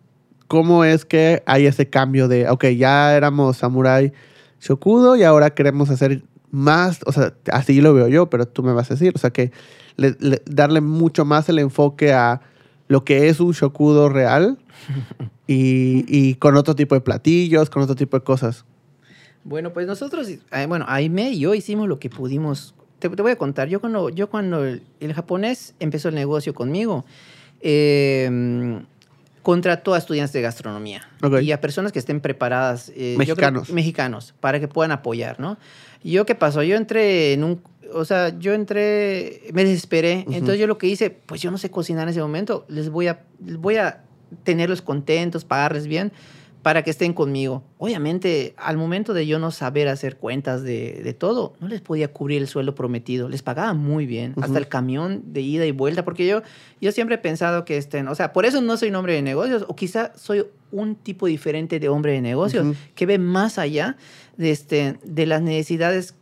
cómo 0.48 0.84
es 0.84 1.04
que 1.04 1.42
hay 1.44 1.66
ese 1.66 1.90
cambio 1.90 2.26
de, 2.26 2.48
ok, 2.48 2.68
ya 2.68 3.14
éramos 3.14 3.58
samurai 3.58 4.14
shokudo 4.62 5.16
y 5.16 5.22
ahora 5.24 5.50
queremos 5.50 5.90
hacer 5.90 6.22
más, 6.50 7.00
o 7.06 7.12
sea, 7.12 7.34
así 7.52 7.80
lo 7.80 7.92
veo 7.94 8.08
yo, 8.08 8.30
pero 8.30 8.46
tú 8.46 8.62
me 8.62 8.72
vas 8.72 8.90
a 8.90 8.94
decir, 8.94 9.12
o 9.14 9.18
sea, 9.18 9.30
que 9.30 9.50
le- 9.96 10.16
le- 10.20 10.42
darle 10.46 10.80
mucho 10.80 11.24
más 11.24 11.48
el 11.48 11.58
enfoque 11.58 12.12
a 12.12 12.40
lo 12.88 13.04
que 13.04 13.28
es 13.28 13.40
un 13.40 13.52
shokudo 13.52 14.08
real 14.08 14.58
y, 15.46 16.04
y 16.08 16.34
con 16.36 16.56
otro 16.56 16.74
tipo 16.74 16.94
de 16.94 17.00
platillos, 17.00 17.70
con 17.70 17.82
otro 17.82 17.94
tipo 17.96 18.18
de 18.18 18.24
cosas. 18.24 18.64
Bueno, 19.44 19.72
pues 19.72 19.86
nosotros, 19.86 20.28
eh, 20.28 20.66
bueno, 20.68 20.84
Aime 20.88 21.30
y 21.30 21.40
yo 21.40 21.54
hicimos 21.54 21.88
lo 21.88 21.98
que 21.98 22.08
pudimos 22.10 22.74
te, 22.98 23.08
te 23.08 23.22
voy 23.22 23.32
a 23.32 23.36
contar. 23.36 23.68
Yo 23.68 23.80
cuando, 23.80 24.10
yo 24.10 24.30
cuando 24.30 24.64
el, 24.64 24.82
el 25.00 25.12
japonés 25.12 25.74
empezó 25.80 26.10
el 26.10 26.14
negocio 26.14 26.54
conmigo, 26.54 27.04
eh, 27.60 28.80
contrató 29.42 29.94
a 29.94 29.98
estudiantes 29.98 30.32
de 30.32 30.40
gastronomía 30.40 31.08
Ok. 31.22 31.40
y 31.42 31.52
a 31.52 31.60
personas 31.60 31.92
que 31.92 31.98
estén 31.98 32.20
preparadas. 32.20 32.90
eh, 32.94 33.16
yo 33.18 33.34
creo- 33.36 33.50
Mexicanos. 33.50 33.70
mexicanos, 33.70 34.34
para 34.40 34.60
que 34.60 34.68
puedan 34.68 34.92
apoyar, 34.92 35.40
¿no? 35.40 35.58
¿Y 36.02 36.12
¿Yo 36.12 36.26
qué 36.26 36.34
pasó? 36.34 36.62
Yo 36.62 36.76
entré 36.76 37.32
en 37.32 37.44
un... 37.44 37.62
O 37.94 38.04
sea, 38.06 38.36
yo 38.38 38.54
entré, 38.54 39.42
me 39.52 39.64
desesperé. 39.64 40.24
Ujú. 40.26 40.32
Entonces 40.32 40.58
yo 40.58 40.66
lo 40.66 40.78
que 40.78 40.86
hice, 40.86 41.10
pues 41.10 41.42
yo 41.42 41.50
no 41.50 41.58
sé 41.58 41.70
cocinar 41.70 42.04
en 42.04 42.08
ese 42.10 42.20
momento. 42.22 42.64
Les 42.68 42.88
voy 42.88 43.08
a, 43.08 43.20
les 43.44 43.56
voy 43.58 43.76
a 43.76 44.02
tenerlos 44.44 44.80
contentos, 44.80 45.44
pagarles 45.44 45.86
bien 45.86 46.10
para 46.62 46.82
que 46.82 46.90
estén 46.90 47.12
conmigo. 47.12 47.64
Obviamente, 47.78 48.54
al 48.56 48.76
momento 48.76 49.14
de 49.14 49.26
yo 49.26 49.38
no 49.38 49.50
saber 49.50 49.88
hacer 49.88 50.16
cuentas 50.16 50.62
de, 50.62 51.00
de 51.02 51.12
todo, 51.12 51.54
no 51.60 51.68
les 51.68 51.80
podía 51.80 52.12
cubrir 52.12 52.40
el 52.40 52.48
sueldo 52.48 52.74
prometido. 52.74 53.28
Les 53.28 53.42
pagaba 53.42 53.74
muy 53.74 54.06
bien, 54.06 54.34
hasta 54.40 54.58
el 54.58 54.68
camión 54.68 55.22
de 55.26 55.40
ida 55.40 55.66
y 55.66 55.72
vuelta, 55.72 56.04
porque 56.04 56.26
yo, 56.26 56.42
yo 56.80 56.92
siempre 56.92 57.16
he 57.16 57.18
pensado 57.18 57.64
que 57.64 57.76
estén, 57.76 58.06
o 58.06 58.14
sea, 58.14 58.32
por 58.32 58.46
eso 58.46 58.60
no 58.60 58.76
soy 58.76 58.90
un 58.90 58.96
hombre 58.96 59.14
de 59.14 59.22
negocios, 59.22 59.64
o 59.66 59.74
quizá 59.74 60.12
soy 60.16 60.44
un 60.70 60.94
tipo 60.94 61.26
diferente 61.26 61.80
de 61.80 61.88
hombre 61.88 62.12
de 62.12 62.22
negocios, 62.22 62.76
que 62.94 63.06
ve 63.06 63.18
más 63.18 63.58
allá 63.58 63.96
de, 64.36 64.52
este, 64.52 64.98
de 65.02 65.26
las 65.26 65.42
necesidades 65.42 66.14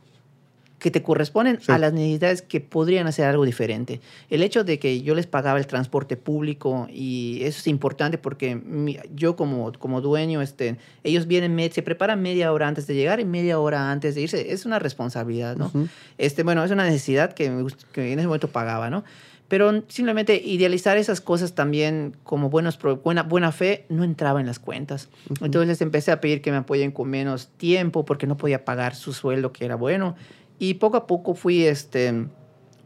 que 0.80 0.90
te 0.90 1.02
corresponden 1.02 1.60
Sí. 1.60 1.70
a 1.70 1.78
las 1.78 1.92
necesidades 1.92 2.42
que 2.42 2.60
podrían 2.60 3.06
hacer 3.06 3.26
algo 3.26 3.44
diferente. 3.44 4.00
El 4.30 4.42
hecho 4.42 4.64
de 4.64 4.78
que 4.78 5.02
yo 5.02 5.14
les 5.14 5.26
pagaba 5.26 5.58
el 5.58 5.66
transporte 5.66 6.16
público 6.16 6.88
y 6.90 7.40
eso 7.42 7.58
es 7.60 7.66
importante 7.66 8.18
porque 8.18 8.56
mi- 8.56 8.98
yo 9.14 9.36
como, 9.36 9.72
como 9.78 10.00
dueño, 10.00 10.42
este, 10.42 10.76
ellos 11.04 11.26
vienen, 11.26 11.70
se 11.70 11.82
preparan 11.82 12.20
media 12.22 12.52
hora 12.52 12.66
antes 12.66 12.86
de 12.86 12.94
llegar 12.94 13.20
y 13.20 13.24
media 13.24 13.60
hora 13.60 13.92
antes 13.92 14.14
de 14.14 14.22
irse. 14.22 14.52
Es 14.52 14.66
una 14.66 14.78
responsabilidad, 14.78 15.56
¿no? 15.56 15.70
Este, 16.18 16.42
bueno, 16.42 16.64
es 16.64 16.70
una 16.70 16.84
necesidad 16.84 17.34
que, 17.34 17.64
que 17.92 18.12
en 18.12 18.18
ese 18.18 18.26
momento 18.26 18.48
pagaba, 18.48 18.90
¿no? 18.90 19.04
Pero 19.48 19.82
simplemente 19.88 20.36
idealizar 20.36 20.96
esas 20.96 21.20
cosas 21.20 21.56
también 21.56 22.14
como 22.22 22.50
buenos, 22.50 22.78
buena, 23.02 23.24
buena 23.24 23.50
fe 23.50 23.84
no 23.88 24.04
entraba 24.04 24.38
en 24.40 24.46
las 24.46 24.60
cuentas. 24.60 25.08
Entonces 25.42 25.66
les 25.66 25.80
empecé 25.82 26.12
a 26.12 26.20
pedir 26.20 26.40
que 26.40 26.52
me 26.52 26.58
apoyen 26.58 26.92
con 26.92 27.10
menos 27.10 27.48
tiempo 27.56 28.04
porque 28.04 28.28
no 28.28 28.36
podía 28.36 28.64
pagar 28.64 28.94
su 28.94 29.12
sueldo 29.12 29.52
que 29.52 29.64
era 29.64 29.74
bueno. 29.74 30.14
Y 30.60 30.74
poco 30.74 30.96
a 30.98 31.06
poco 31.08 31.34
fui, 31.34 31.64
este, 31.64 32.26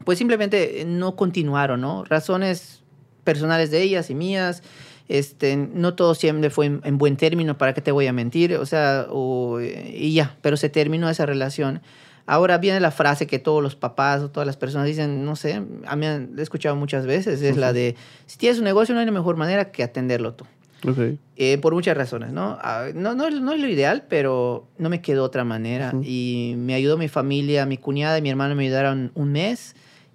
pues 0.05 0.17
simplemente 0.17 0.85
no 0.87 1.17
continuaron, 1.17 1.81
¿no? 1.83 2.05
Razones 2.05 2.83
personales 3.25 3.71
de 3.71 3.83
ellas 3.83 4.09
y 4.09 4.15
mías. 4.15 4.63
Este, 5.09 5.57
no 5.57 5.95
todo 5.95 6.15
siempre 6.15 6.49
fue 6.49 6.65
en, 6.67 6.81
en 6.85 6.97
buen 6.97 7.17
término, 7.19 7.59
¿para 7.59 7.75
qué 7.75 7.83
te 7.83 7.93
voy 7.93 8.07
a 8.07 8.13
mentir? 8.15 8.55
O 8.55 8.65
sea, 8.65 9.07
o, 9.11 9.61
y 9.61 10.15
ya, 10.15 10.39
pero 10.41 10.57
se 10.57 10.71
terminó 10.71 11.11
esa 11.11 11.27
relación. 11.27 11.83
Ahora 12.27 12.57
viene 12.57 12.81
la 12.81 12.91
frase 12.91 13.27
que 13.27 13.39
todos 13.39 13.63
los 13.63 13.77
papás 13.77 14.23
o 14.23 14.31
todas 14.31 14.47
las 14.47 14.57
personas 14.57 14.87
dicen, 14.87 15.27
no 15.27 15.37
sé, 15.37 15.63
a 15.87 15.95
mí 15.97 16.07
han- 16.07 16.31
la 16.35 16.41
he 16.41 16.43
escuchado 16.43 16.75
muchas 16.75 17.05
veces, 17.05 17.43
es 17.43 17.59
la 17.59 17.75
de, 17.75 17.97
si 18.25 18.39
tienes 18.39 18.57
un 18.59 18.65
negocio 18.65 18.95
no 18.95 19.01
hay 19.03 19.11
mejor 19.11 19.37
manera 19.37 19.71
que 19.73 19.83
atenderlo 19.83 20.33
tú. 20.33 20.47
Ok. 20.87 21.19
Eh, 21.37 21.59
por 21.59 21.75
muchas 21.75 21.97
razones, 21.97 22.33
¿no? 22.33 22.59
Ah, 22.61 22.89
no, 22.95 23.15
no, 23.15 23.31
no 23.31 23.53
es 23.53 23.61
lo 23.61 23.69
ideal, 23.69 24.05
pero 24.09 24.69
no 24.79 24.89
me 24.89 25.01
quedó 25.01 25.25
otra 25.25 25.45
manera. 25.45 25.91
Ujú. 25.95 26.03
Y 26.05 26.55
me 26.59 26.75
ayudó 26.75 26.97
mi 26.97 27.09
familia, 27.09 27.67
mi 27.67 27.79
cuñada 27.79 28.19
y 28.19 28.23
mi 28.23 28.31
hermano 28.31 28.55
me 28.55 28.65
ayudaron 28.65 29.11
un 29.15 29.33
mes. 29.33 29.75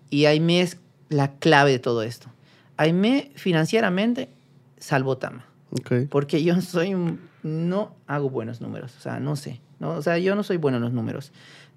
Y 0.09 0.25
Aime 0.25 0.61
es 0.61 0.77
la 1.09 1.33
clave 1.33 1.71
de 1.71 1.79
todo 1.79 2.03
esto. 2.03 2.27
Aime 2.77 3.31
financieramente 3.35 4.29
salvó 4.77 5.17
Tama. 5.17 5.45
Ok. 5.71 6.07
Porque 6.09 6.43
yo 6.43 6.59
soy 6.61 6.95
no 7.43 7.95
hago 8.07 8.29
buenos 8.29 8.61
números, 8.61 8.95
o 8.97 9.01
sea, 9.01 9.19
no 9.19 9.35
sé, 9.35 9.61
¿no? 9.79 9.91
O 9.91 10.01
sea, 10.01 10.17
yo 10.17 10.35
no 10.35 10.43
soy 10.43 10.57
bueno 10.57 10.77
en 10.77 10.83
los 10.83 10.93
números. 10.93 11.31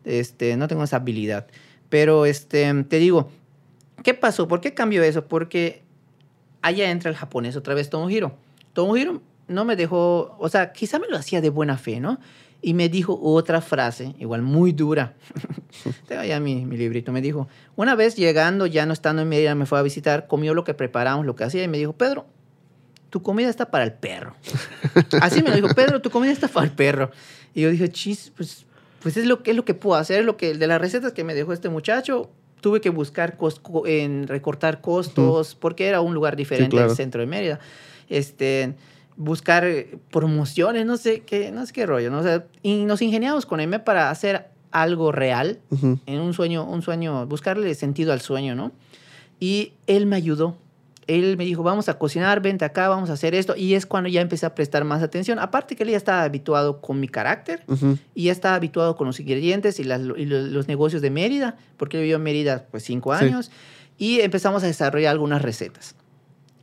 Este, 0.04 0.56
no 0.56 0.68
tengo 0.68 0.82
esa 0.84 0.96
habilidad. 0.96 1.46
Pero 1.88 2.26
este, 2.26 2.72
te 2.84 2.98
digo, 2.98 3.30
¿qué 4.02 4.14
pasó? 4.14 4.48
¿Por 4.48 4.60
qué 4.60 4.74
cambió 4.74 5.02
eso? 5.02 5.26
Porque 5.26 5.82
allá 6.62 6.90
entra 6.90 7.10
el 7.10 7.16
japonés 7.16 7.56
otra 7.56 7.74
vez 7.74 7.90
Tomohiro. 7.90 8.36
Tomohiro 8.72 9.20
no 9.48 9.64
me 9.64 9.76
dejó, 9.76 10.36
o 10.38 10.48
sea, 10.48 10.72
quizá 10.72 10.98
me 10.98 11.08
lo 11.08 11.16
hacía 11.16 11.40
de 11.40 11.50
buena 11.50 11.76
fe, 11.76 12.00
¿no? 12.00 12.18
Y 12.64 12.74
me 12.74 12.88
dijo 12.88 13.18
otra 13.20 13.60
frase, 13.60 14.14
igual 14.20 14.42
muy 14.42 14.72
dura. 14.72 15.14
Tengo 16.06 16.22
allá 16.22 16.38
mi, 16.38 16.64
mi 16.64 16.76
librito. 16.76 17.10
Me 17.12 17.20
dijo, 17.20 17.48
una 17.74 17.94
vez 17.96 18.14
llegando, 18.16 18.66
ya 18.66 18.86
no 18.86 18.92
estando 18.92 19.22
en 19.22 19.28
Mérida, 19.28 19.54
me 19.56 19.66
fue 19.66 19.78
a 19.78 19.82
visitar, 19.82 20.26
comió 20.28 20.54
lo 20.54 20.62
que 20.64 20.72
preparamos, 20.74 21.26
lo 21.26 21.34
que 21.34 21.44
hacía, 21.44 21.64
y 21.64 21.68
me 21.68 21.78
dijo, 21.78 21.92
Pedro, 21.92 22.24
tu 23.10 23.20
comida 23.22 23.48
está 23.48 23.70
para 23.70 23.84
el 23.84 23.92
perro. 23.92 24.34
Así 25.20 25.42
me 25.42 25.50
lo 25.50 25.56
dijo, 25.56 25.68
Pedro, 25.74 26.00
tu 26.00 26.10
comida 26.10 26.30
está 26.32 26.46
para 26.48 26.64
el 26.66 26.72
perro. 26.72 27.10
Y 27.52 27.62
yo 27.62 27.70
dije, 27.70 27.88
chis, 27.90 28.32
pues, 28.36 28.64
pues 29.02 29.16
es, 29.16 29.26
lo 29.26 29.42
que, 29.42 29.50
es 29.50 29.56
lo 29.56 29.64
que 29.64 29.74
puedo 29.74 29.96
hacer, 30.00 30.20
es 30.20 30.24
lo 30.26 30.36
que, 30.36 30.54
de 30.54 30.66
las 30.68 30.80
recetas 30.80 31.12
que 31.12 31.24
me 31.24 31.34
dejó 31.34 31.52
este 31.52 31.68
muchacho, 31.68 32.30
tuve 32.60 32.80
que 32.80 32.90
buscar, 32.90 33.36
cos- 33.36 33.58
co- 33.60 33.86
en 33.88 34.28
recortar 34.28 34.80
costos, 34.80 35.56
porque 35.56 35.88
era 35.88 36.00
un 36.00 36.14
lugar 36.14 36.36
diferente 36.36 36.70
claro. 36.70 36.86
del 36.88 36.96
centro 36.96 37.20
de 37.20 37.26
Mérida. 37.26 37.58
Este, 38.08 38.74
buscar 39.16 39.64
promociones, 40.10 40.86
no 40.86 40.96
sé 40.96 41.20
qué, 41.20 41.50
no 41.52 41.64
sé 41.66 41.72
qué 41.72 41.86
rollo, 41.86 42.10
¿no? 42.10 42.18
O 42.18 42.22
sea, 42.22 42.46
y 42.62 42.84
nos 42.84 43.02
ingeniamos 43.02 43.46
con 43.46 43.60
M 43.60 43.78
para 43.80 44.10
hacer 44.10 44.48
algo 44.70 45.12
real 45.12 45.58
en 46.06 46.20
un 46.20 46.32
sueño, 46.32 46.64
un 46.64 46.80
sueño, 46.82 47.26
buscarle 47.26 47.74
sentido 47.74 48.12
al 48.12 48.20
sueño, 48.22 48.54
¿no? 48.54 48.72
Y 49.38 49.74
él 49.86 50.06
me 50.06 50.16
ayudó. 50.16 50.56
Él 51.08 51.36
me 51.36 51.44
dijo, 51.44 51.64
vamos 51.64 51.88
a 51.88 51.98
cocinar, 51.98 52.40
vente 52.40 52.64
acá, 52.64 52.88
vamos 52.88 53.10
a 53.10 53.14
hacer 53.14 53.34
esto. 53.34 53.56
Y 53.56 53.74
es 53.74 53.86
cuando 53.86 54.08
ya 54.08 54.20
empecé 54.20 54.46
a 54.46 54.54
prestar 54.54 54.84
más 54.84 55.02
atención. 55.02 55.40
Aparte 55.40 55.74
que 55.74 55.82
él 55.82 55.90
ya 55.90 55.96
estaba 55.96 56.22
habituado 56.22 56.80
con 56.80 57.00
mi 57.00 57.08
carácter 57.08 57.64
y 58.14 58.24
ya 58.24 58.32
estaba 58.32 58.54
habituado 58.54 58.94
con 58.96 59.08
los 59.08 59.18
ingredientes 59.18 59.80
y, 59.80 59.84
las- 59.84 60.00
y 60.00 60.24
lo- 60.26 60.40
los 60.42 60.68
negocios 60.68 61.02
de 61.02 61.10
Mérida, 61.10 61.56
porque 61.76 61.96
él 61.96 62.04
vivió 62.04 62.16
en 62.16 62.22
Mérida 62.22 62.66
pues 62.70 62.84
cinco 62.84 63.14
Sí. 63.18 63.24
años. 63.24 63.50
Y 63.98 64.20
empezamos 64.20 64.62
a 64.62 64.66
desarrollar 64.68 65.10
algunas 65.10 65.42
recetas. 65.42 65.96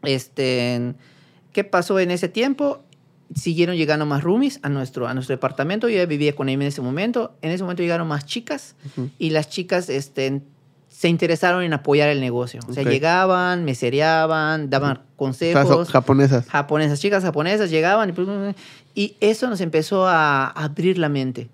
Este, 0.03 0.93
¿Qué 1.53 1.63
pasó 1.63 1.99
en 1.99 2.11
ese 2.11 2.29
tiempo? 2.29 2.83
Siguieron 3.35 3.75
llegando 3.75 4.05
más 4.05 4.23
roomies 4.23 4.59
a 4.63 4.69
nuestro, 4.69 5.07
a 5.07 5.13
nuestro 5.13 5.33
departamento. 5.35 5.87
Yo 5.89 5.97
ya 5.97 6.05
vivía 6.05 6.35
con 6.35 6.49
él 6.49 6.55
en 6.61 6.67
ese 6.67 6.81
momento. 6.81 7.33
En 7.41 7.51
ese 7.51 7.63
momento 7.63 7.83
llegaron 7.83 8.07
más 8.07 8.25
chicas 8.25 8.75
Ujú. 8.97 9.09
y 9.19 9.29
las 9.29 9.49
chicas 9.49 9.89
este, 9.89 10.41
se 10.87 11.09
interesaron 11.09 11.63
en 11.63 11.73
apoyar 11.73 12.09
el 12.09 12.21
negocio. 12.21 12.59
O 12.67 12.73
sea, 12.73 12.83
Ok. 12.83 12.89
llegaban, 12.89 13.65
mesereaban, 13.65 14.69
daban 14.69 14.91
O 14.91 14.95
sea, 14.95 15.05
consejos. 15.15 15.67
son 15.67 15.85
japonesas. 15.85 16.45
japonesas, 16.47 16.99
chicas 16.99 17.23
japonesas 17.23 17.69
llegaban 17.69 18.09
y, 18.09 18.13
pues, 18.13 18.27
y 18.95 19.15
eso 19.19 19.47
nos 19.49 19.61
empezó 19.61 20.07
a 20.07 20.47
abrir 20.47 20.97
la 20.97 21.09
mente. 21.09 21.49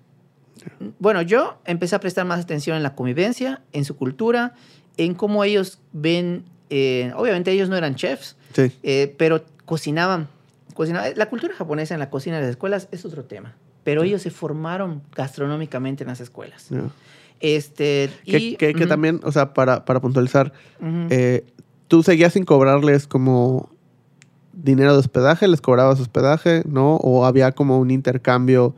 Bueno, 0.98 1.22
yo 1.22 1.58
empecé 1.64 1.94
a 1.94 2.00
prestar 2.00 2.24
más 2.26 2.40
atención 2.40 2.76
en 2.76 2.82
la 2.82 2.94
convivencia, 2.94 3.60
en 3.72 3.84
su 3.84 3.96
cultura, 3.96 4.54
en 4.96 5.14
cómo 5.14 5.44
ellos 5.44 5.78
ven, 5.92 6.44
eh, 6.70 7.12
obviamente 7.16 7.52
ellos 7.52 7.68
no 7.68 7.76
eran 7.76 7.94
chefs, 7.94 8.36
Sí. 8.54 8.72
eh, 8.82 9.14
pero 9.18 9.44
cocinaban, 9.66 10.28
cocinaban. 10.74 11.12
La 11.16 11.28
cultura 11.28 11.54
japonesa 11.54 11.92
en 11.94 12.00
la 12.00 12.08
cocina 12.08 12.36
de 12.36 12.42
las 12.42 12.50
escuelas 12.52 12.88
es 12.92 13.04
otro 13.04 13.24
tema, 13.24 13.54
pero 13.84 14.02
ellos 14.02 14.22
se 14.22 14.30
formaron 14.30 15.02
gastronómicamente 15.14 16.04
en 16.04 16.08
las 16.08 16.20
escuelas. 16.20 16.70
Este, 17.40 18.08
Que, 18.24 18.38
y, 18.38 18.56
que- 18.56 18.86
también, 18.86 19.20
o 19.22 19.30
sea, 19.32 19.52
para, 19.52 19.84
para 19.84 20.00
puntualizar, 20.00 20.52
eh, 21.10 21.44
tú 21.88 22.02
seguías 22.02 22.32
sin 22.32 22.44
cobrarles 22.44 23.06
como 23.06 23.68
dinero 24.54 24.92
de 24.94 24.98
hospedaje, 24.98 25.46
les 25.46 25.60
cobrabas 25.60 26.00
hospedaje, 26.00 26.62
¿no? 26.66 26.96
O 26.96 27.26
había 27.26 27.52
como 27.52 27.78
un 27.78 27.90
intercambio 27.90 28.74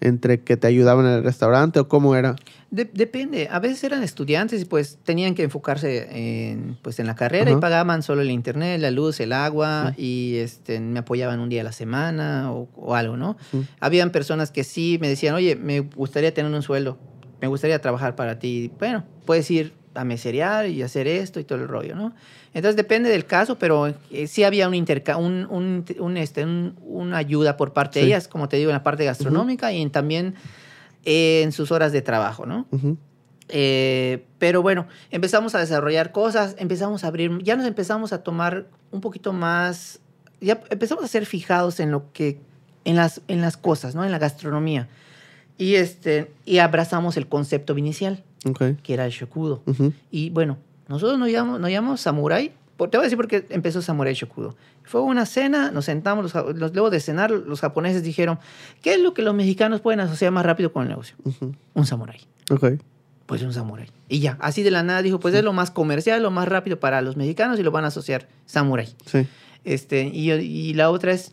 entre 0.00 0.40
que 0.42 0.56
te 0.56 0.66
ayudaban 0.66 1.06
en 1.06 1.12
el 1.12 1.24
restaurante 1.24 1.78
o 1.80 1.88
cómo 1.88 2.14
era. 2.16 2.36
De- 2.70 2.90
depende. 2.92 3.48
A 3.50 3.60
veces 3.60 3.82
eran 3.84 4.02
estudiantes 4.02 4.62
y 4.62 4.64
pues 4.64 4.98
tenían 5.04 5.34
que 5.34 5.44
enfocarse 5.44 6.08
en, 6.50 6.76
pues, 6.82 6.98
en 6.98 7.06
la 7.06 7.14
carrera 7.14 7.50
y 7.58 7.60
pagaban 7.60 8.02
solo 8.02 8.22
el 8.22 8.30
internet, 8.30 8.80
la 8.80 8.90
luz, 8.90 9.20
el 9.20 9.32
agua 9.32 9.94
y 9.96 10.36
este, 10.38 10.80
me 10.80 10.98
apoyaban 10.98 11.38
un 11.40 11.48
día 11.48 11.60
a 11.60 11.64
la 11.64 11.72
semana 11.72 12.52
o, 12.52 12.68
o 12.74 12.94
algo, 12.96 13.16
¿no? 13.16 13.36
Habían 13.80 14.10
personas 14.10 14.50
que 14.50 14.64
sí 14.64 14.98
me 15.00 15.08
decían, 15.08 15.34
oye, 15.34 15.54
me 15.56 15.80
gustaría 15.80 16.34
tener 16.34 16.52
un 16.52 16.62
sueldo, 16.62 16.98
me 17.40 17.46
gustaría 17.48 17.80
trabajar 17.80 18.16
para 18.16 18.38
ti. 18.40 18.72
Bueno, 18.78 19.04
puedes 19.24 19.50
ir 19.50 19.72
a 19.94 20.04
meserear 20.04 20.66
y 20.68 20.82
hacer 20.82 21.06
esto 21.06 21.40
y 21.40 21.44
todo 21.44 21.58
el 21.60 21.68
rollo, 21.68 21.94
¿no? 21.94 22.12
Entonces 22.52 22.76
depende 22.76 23.10
del 23.10 23.26
caso, 23.26 23.58
pero 23.58 23.86
eh, 24.10 24.26
sí 24.26 24.44
había 24.44 24.68
un 24.68 24.74
interca 24.74 25.16
un, 25.16 25.46
un, 25.50 25.84
un, 25.98 26.16
este, 26.16 26.44
un- 26.44 26.74
una 26.82 27.16
ayuda 27.18 27.56
por 27.56 27.72
parte 27.72 27.98
de 28.00 28.06
ellas, 28.06 28.28
como 28.28 28.48
te 28.48 28.56
digo, 28.56 28.70
en 28.70 28.74
la 28.74 28.82
parte 28.82 29.04
gastronómica 29.04 29.72
y 29.72 29.82
en- 29.82 29.90
también 29.90 30.34
eh, 31.04 31.42
en 31.42 31.52
sus 31.52 31.70
horas 31.70 31.92
de 31.92 32.02
trabajo, 32.02 32.46
¿no? 32.46 32.66
Eh, 33.48 34.24
pero 34.38 34.62
bueno, 34.62 34.86
empezamos 35.10 35.54
a 35.54 35.58
desarrollar 35.60 36.12
cosas, 36.12 36.56
empezamos 36.58 37.04
a 37.04 37.08
abrir, 37.08 37.30
ya 37.42 37.56
nos 37.56 37.66
empezamos 37.66 38.12
a 38.12 38.22
tomar 38.22 38.66
un 38.90 39.00
poquito 39.00 39.32
más, 39.32 40.00
ya 40.40 40.60
empezamos 40.70 41.04
a 41.04 41.08
ser 41.08 41.26
fijados 41.26 41.78
en 41.80 41.90
lo 41.90 42.10
que, 42.12 42.38
en 42.84 42.96
las, 42.96 43.20
en 43.28 43.40
las 43.42 43.56
cosas, 43.56 43.94
¿no? 43.94 44.04
En 44.04 44.10
la 44.12 44.18
gastronomía. 44.18 44.88
Y, 45.58 45.74
este, 45.76 46.32
y 46.46 46.58
abrazamos 46.58 47.16
el 47.16 47.28
concepto 47.28 47.76
inicial, 47.76 48.24
Ok. 48.44 48.62
que 48.82 48.94
era 48.94 49.06
el 49.06 49.12
shokudo. 49.12 49.62
Y 50.10 50.30
bueno, 50.30 50.58
nosotros 50.88 51.18
nos 51.18 51.30
llamamos, 51.30 51.60
nos 51.60 51.70
llamamos 51.70 52.00
Samurai. 52.00 52.52
Por- 52.76 52.90
Te 52.90 52.96
voy 52.98 53.04
a 53.04 53.06
decir 53.06 53.16
por 53.16 53.28
qué 53.28 53.46
empezó 53.50 53.80
Samurai 53.82 54.14
Shokudo. 54.14 54.56
Fue 54.82 55.00
una 55.00 55.26
cena, 55.26 55.70
nos 55.70 55.84
sentamos, 55.84 56.34
los, 56.34 56.56
los- 56.56 56.72
luego 56.74 56.90
de 56.90 56.98
cenar, 57.00 57.30
los 57.30 57.60
japoneses 57.60 58.02
dijeron, 58.02 58.38
¿qué 58.82 58.94
es 58.94 59.00
lo 59.00 59.14
que 59.14 59.22
los 59.22 59.32
mexicanos 59.34 59.80
pueden 59.80 60.00
asociar 60.00 60.32
más 60.32 60.44
rápido 60.44 60.72
con 60.72 60.82
el 60.82 60.88
negocio? 60.88 61.16
Un 61.74 61.86
samurái. 61.86 62.20
Ok. 62.50 62.64
pues 63.26 63.40
un 63.42 63.52
samurái. 63.54 63.86
Y 64.08 64.18
ya, 64.20 64.36
así 64.40 64.62
de 64.62 64.70
la 64.70 64.82
nada 64.82 65.00
dijo, 65.02 65.18
pues 65.20 65.34
es 65.34 65.42
lo 65.44 65.52
más 65.54 65.70
comercial, 65.70 66.22
lo 66.22 66.30
más 66.30 66.46
rápido 66.48 66.78
para 66.80 67.00
los 67.00 67.16
mexicanos 67.16 67.58
y 67.58 67.62
lo 67.62 67.70
van 67.70 67.84
a 67.84 67.88
asociar 67.88 68.28
samurái. 68.44 68.94
Sí. 69.06 69.26
Este, 69.64 70.10
y, 70.12 70.30
y 70.32 70.74
la 70.74 70.90
otra 70.90 71.12
es, 71.12 71.32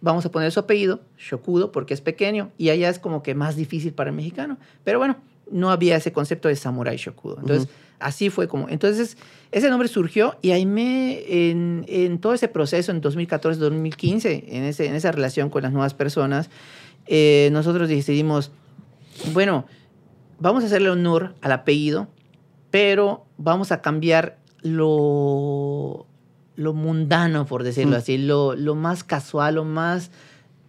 vamos 0.00 0.24
a 0.24 0.30
poner 0.30 0.50
su 0.52 0.60
apellido, 0.60 1.00
Shokudo, 1.18 1.70
porque 1.72 1.92
es 1.92 2.00
pequeño, 2.00 2.50
y 2.56 2.70
allá 2.70 2.88
es 2.88 2.98
como 2.98 3.22
que 3.22 3.34
más 3.34 3.56
difícil 3.56 3.92
para 3.92 4.08
el 4.10 4.16
mexicano. 4.16 4.56
Pero 4.84 4.98
bueno, 4.98 5.16
no 5.50 5.70
había 5.70 5.96
ese 5.96 6.12
concepto 6.12 6.48
de 6.48 6.56
samurái 6.56 6.96
Shokudo. 6.96 7.38
Entonces, 7.40 7.68
así 7.98 8.30
fue 8.30 8.48
como. 8.48 8.68
Entonces, 8.68 9.16
ese 9.50 9.68
nombre 9.70 9.88
surgió 9.88 10.36
y 10.42 10.50
ahí 10.50 10.66
me, 10.66 11.50
en, 11.50 11.84
en 11.88 12.18
todo 12.18 12.34
ese 12.34 12.48
proceso, 12.48 12.92
en 12.92 13.02
2014-2015, 13.02 14.44
en, 14.48 14.64
ese, 14.64 14.86
en 14.86 14.94
esa 14.94 15.12
relación 15.12 15.50
con 15.50 15.62
las 15.62 15.72
nuevas 15.72 15.94
personas, 15.94 16.50
eh, 17.06 17.50
nosotros 17.52 17.88
decidimos, 17.88 18.52
bueno, 19.32 19.66
vamos 20.38 20.62
a 20.62 20.66
hacerle 20.66 20.90
honor 20.90 21.34
al 21.40 21.52
apellido, 21.52 22.08
pero 22.70 23.26
vamos 23.36 23.72
a 23.72 23.82
cambiar 23.82 24.38
lo, 24.62 26.06
lo 26.56 26.72
mundano, 26.72 27.46
por 27.46 27.62
decirlo 27.62 27.96
así, 27.96 28.18
lo, 28.18 28.54
lo 28.54 28.74
más 28.74 29.04
casual, 29.04 29.56
lo 29.56 29.64
más 29.64 30.10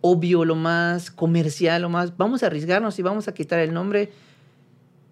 obvio, 0.02 0.44
lo 0.44 0.56
más 0.56 1.12
comercial, 1.12 1.82
lo 1.82 1.90
más... 1.90 2.18
Vamos 2.18 2.44
a 2.44 2.48
arriesgarnos 2.48 3.00
y 3.00 3.02
vamos 3.02 3.30
a 3.30 3.34
quitar 3.34 3.60
el 3.60 3.74
nombre 3.74 4.12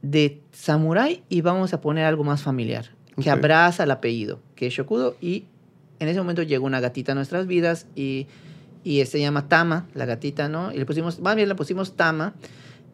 de 0.01 0.41
Samurai 0.51 1.23
y 1.29 1.41
vamos 1.41 1.73
a 1.73 1.81
poner 1.81 2.05
algo 2.05 2.23
más 2.23 2.41
familiar, 2.41 2.91
que 3.15 3.29
Ok. 3.31 3.37
abraza 3.37 3.83
el 3.83 3.91
apellido, 3.91 4.39
que 4.55 4.67
es 4.67 4.73
Shokudo. 4.73 5.15
Y 5.21 5.45
en 5.99 6.07
ese 6.07 6.19
momento 6.19 6.41
llegó 6.43 6.65
una 6.65 6.79
gatita 6.79 7.11
a 7.11 7.15
nuestras 7.15 7.45
vidas 7.47 7.87
y, 7.95 8.27
y 8.83 9.05
se 9.05 9.19
llama 9.19 9.47
Tama, 9.47 9.87
la 9.93 10.05
gatita, 10.05 10.49
¿no? 10.49 10.71
Y 10.71 10.77
le 10.77 10.85
pusimos, 10.85 11.19
más 11.19 11.35
bien 11.35 11.47
le 11.47 11.55
pusimos 11.55 11.95
Tama. 11.95 12.33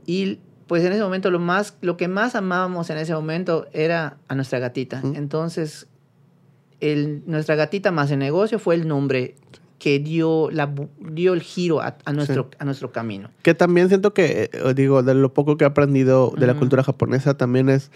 Y 0.06 0.40
pues 0.68 0.84
en 0.84 0.92
ese 0.92 1.02
momento 1.02 1.32
lo, 1.32 1.40
más, 1.40 1.78
lo 1.82 1.96
que 1.96 2.10
más 2.10 2.36
amábamos 2.36 2.90
en 2.90 2.98
ese 2.98 3.14
momento 3.14 3.68
era 3.72 4.18
a 4.28 4.36
nuestra 4.36 4.60
gatita. 4.60 5.02
Entonces, 5.16 5.88
el, 6.82 7.24
nuestra 7.26 7.56
gatita 7.56 7.92
más 7.92 8.12
el 8.12 8.20
negocio 8.20 8.60
fue 8.60 8.76
el 8.76 8.88
nombre 8.88 9.36
que 9.80 10.00
dio, 10.00 10.50
la, 10.52 10.74
dio 11.12 11.34
el 11.34 11.42
giro 11.42 11.82
a, 11.82 11.98
a 12.06 12.14
nuestro, 12.14 12.50
a 12.58 12.66
nuestro 12.66 12.92
camino. 12.92 13.30
Que 13.44 13.54
también 13.54 13.90
siento 13.90 14.14
que, 14.14 14.50
eh, 14.52 14.74
digo, 14.76 15.04
de 15.04 15.14
lo 15.14 15.34
poco 15.34 15.56
que 15.58 15.64
he 15.66 15.68
aprendido 15.68 16.34
de 16.38 16.48
la 16.48 16.56
cultura 16.56 16.84
japonesa, 16.84 17.38
también 17.38 17.70
es. 17.70 17.92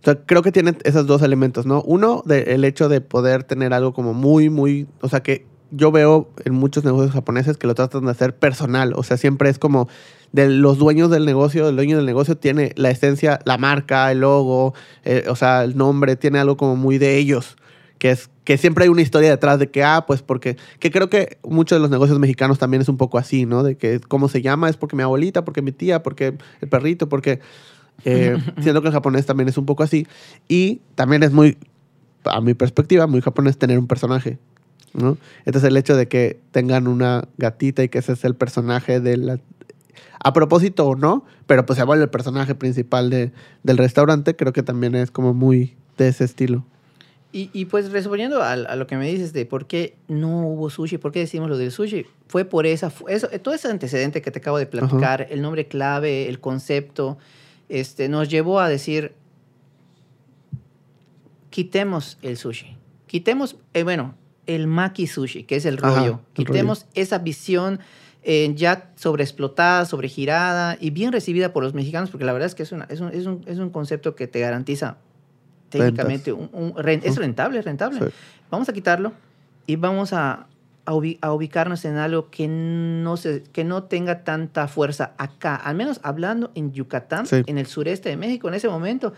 O 0.00 0.04
sea, 0.04 0.16
creo 0.26 0.42
que 0.42 0.52
tiene 0.52 0.76
esos 0.84 1.06
dos 1.06 1.22
elementos, 1.22 1.64
¿no? 1.66 1.82
Uno, 1.82 2.22
de- 2.26 2.54
el 2.54 2.64
hecho 2.64 2.88
de 2.88 3.00
poder 3.00 3.42
tener 3.42 3.72
algo 3.72 3.92
como 3.94 4.12
muy, 4.14 4.50
muy. 4.50 4.86
O 5.00 5.08
sea, 5.08 5.22
que 5.22 5.46
yo 5.70 5.90
veo 5.90 6.28
en 6.44 6.54
muchos 6.54 6.84
negocios 6.84 7.12
japoneses 7.12 7.56
que 7.56 7.66
lo 7.66 7.74
tratan 7.74 8.04
de 8.04 8.10
hacer 8.12 8.36
personal. 8.36 8.92
O 8.94 9.02
sea, 9.02 9.16
siempre 9.16 9.48
es 9.50 9.58
como 9.58 9.88
de 10.30 10.48
los 10.48 10.78
dueños 10.78 11.10
del 11.10 11.24
negocio, 11.24 11.68
el 11.68 11.76
dueño 11.76 11.96
del 11.96 12.06
negocio 12.06 12.36
tiene 12.36 12.72
la 12.76 12.90
esencia, 12.90 13.40
la 13.44 13.56
marca, 13.58 14.12
el 14.12 14.20
logo, 14.20 14.74
eh, 15.04 15.24
o 15.28 15.36
sea, 15.36 15.64
el 15.64 15.76
nombre, 15.76 16.16
tiene 16.16 16.38
algo 16.38 16.56
como 16.56 16.76
muy 16.76 16.98
de 16.98 17.16
ellos. 17.18 17.56
Que 17.98 18.10
es 18.10 18.30
que 18.44 18.58
siempre 18.58 18.84
hay 18.84 18.90
una 18.90 19.02
historia 19.02 19.30
detrás 19.30 19.58
de 19.58 19.70
que, 19.70 19.82
ah, 19.82 20.04
pues 20.06 20.22
porque, 20.22 20.56
que 20.78 20.90
creo 20.90 21.08
que 21.08 21.38
muchos 21.42 21.76
de 21.76 21.80
los 21.80 21.90
negocios 21.90 22.18
mexicanos 22.18 22.58
también 22.58 22.82
es 22.82 22.88
un 22.88 22.98
poco 22.98 23.18
así, 23.18 23.46
¿no? 23.46 23.62
De 23.62 23.76
que 23.76 24.00
cómo 24.00 24.28
se 24.28 24.42
llama 24.42 24.68
es 24.68 24.76
porque 24.76 24.96
mi 24.96 25.02
abuelita, 25.02 25.44
porque 25.44 25.62
mi 25.62 25.72
tía, 25.72 26.02
porque 26.02 26.36
el 26.60 26.68
perrito, 26.68 27.08
porque... 27.08 27.40
Eh, 28.04 28.36
siento 28.60 28.82
que 28.82 28.88
el 28.88 28.92
japonés 28.92 29.24
también 29.24 29.48
es 29.48 29.56
un 29.56 29.66
poco 29.66 29.82
así. 29.82 30.06
Y 30.48 30.80
también 30.94 31.22
es 31.22 31.32
muy, 31.32 31.56
a 32.24 32.40
mi 32.40 32.54
perspectiva, 32.54 33.06
muy 33.06 33.20
japonés 33.20 33.56
tener 33.56 33.78
un 33.78 33.86
personaje, 33.86 34.38
¿no? 34.92 35.16
Entonces 35.44 35.68
el 35.68 35.76
hecho 35.76 35.96
de 35.96 36.08
que 36.08 36.40
tengan 36.50 36.86
una 36.86 37.28
gatita 37.38 37.82
y 37.82 37.88
que 37.88 37.98
ese 37.98 38.12
es 38.12 38.24
el 38.24 38.34
personaje 38.34 39.00
de 39.00 39.16
la... 39.16 39.40
A 40.22 40.32
propósito 40.32 40.86
o 40.86 40.96
no, 40.96 41.24
pero 41.46 41.66
pues 41.66 41.78
se 41.78 41.84
vuelve 41.84 42.04
el 42.04 42.10
personaje 42.10 42.54
principal 42.54 43.10
de, 43.10 43.32
del 43.62 43.78
restaurante, 43.78 44.36
creo 44.36 44.52
que 44.52 44.62
también 44.62 44.94
es 44.94 45.10
como 45.10 45.34
muy 45.34 45.76
de 45.98 46.08
ese 46.08 46.24
estilo. 46.24 46.64
Y, 47.36 47.50
y, 47.52 47.64
pues 47.64 47.90
respondiendo 47.90 48.40
a, 48.44 48.52
a, 48.52 48.76
lo 48.76 48.86
que 48.86 48.96
me 48.96 49.10
dices 49.10 49.32
de 49.32 49.44
por 49.44 49.66
qué 49.66 49.96
no 50.06 50.46
hubo 50.46 50.70
sushi, 50.70 50.98
por 50.98 51.10
qué 51.10 51.18
decimos 51.18 51.48
lo 51.50 51.58
del 51.58 51.72
sushi, 51.72 52.06
fue 52.28 52.44
por 52.44 52.64
esa, 52.64 52.92
eso, 53.08 53.26
todo 53.42 53.52
ese 53.52 53.66
antecedente 53.66 54.22
que 54.22 54.30
te 54.30 54.38
acabo 54.38 54.56
de 54.56 54.66
platicar, 54.66 55.22
Ajá. 55.22 55.34
el 55.34 55.42
nombre 55.42 55.66
clave, 55.66 56.28
el 56.28 56.38
concepto, 56.38 57.18
este, 57.68 58.08
nos 58.08 58.28
llevó 58.28 58.60
a 58.60 58.68
decir, 58.68 59.14
quitemos 61.50 62.18
el 62.22 62.36
sushi, 62.36 62.76
quitemos, 63.08 63.56
eh, 63.72 63.82
bueno, 63.82 64.14
el 64.46 64.68
maki 64.68 65.08
sushi, 65.08 65.42
que 65.42 65.56
es 65.56 65.66
el 65.66 65.78
rollo, 65.78 65.96
Ajá, 65.96 66.20
el 66.36 66.44
quitemos 66.44 66.82
rollo. 66.82 66.92
esa 66.94 67.18
visión 67.18 67.80
eh, 68.22 68.52
ya 68.54 68.92
sobreexplotada, 68.94 69.86
sobregirada 69.86 70.78
y 70.80 70.90
bien 70.90 71.10
recibida 71.10 71.52
por 71.52 71.64
los 71.64 71.74
mexicanos, 71.74 72.10
porque 72.10 72.26
la 72.26 72.32
verdad 72.32 72.46
es 72.46 72.54
que 72.54 72.62
es, 72.62 72.70
una, 72.70 72.84
es, 72.84 73.00
un, 73.00 73.08
es, 73.08 73.26
un, 73.26 73.42
es 73.48 73.58
un 73.58 73.70
concepto 73.70 74.14
que 74.14 74.28
te 74.28 74.38
garantiza 74.38 74.98
técnicamente 75.78 76.32
un, 76.32 76.48
un, 76.52 76.76
rent, 76.76 77.04
es 77.04 77.16
rentable, 77.16 77.58
es 77.58 77.64
rentable. 77.64 78.00
Sí. 78.00 78.06
Vamos 78.50 78.68
a 78.68 78.72
quitarlo 78.72 79.12
y 79.66 79.76
vamos 79.76 80.12
a, 80.12 80.46
a, 80.84 80.94
ubi 80.94 81.18
a, 81.20 81.32
ubicarnos 81.32 81.84
en 81.84 81.96
algo 81.96 82.30
que 82.30 82.46
no, 82.48 83.16
se, 83.16 83.42
que 83.42 83.64
no 83.64 83.84
tenga 83.84 84.24
tanta 84.24 84.68
fuerza 84.68 85.12
acá, 85.18 85.56
al 85.56 85.76
menos 85.76 86.00
hablando 86.02 86.50
en 86.54 86.72
Yucatán, 86.72 87.26
sí. 87.26 87.42
en 87.46 87.58
el 87.58 87.66
sureste 87.66 88.08
de 88.08 88.16
México, 88.16 88.48
en 88.48 88.54
ese 88.54 88.68
momento. 88.68 89.12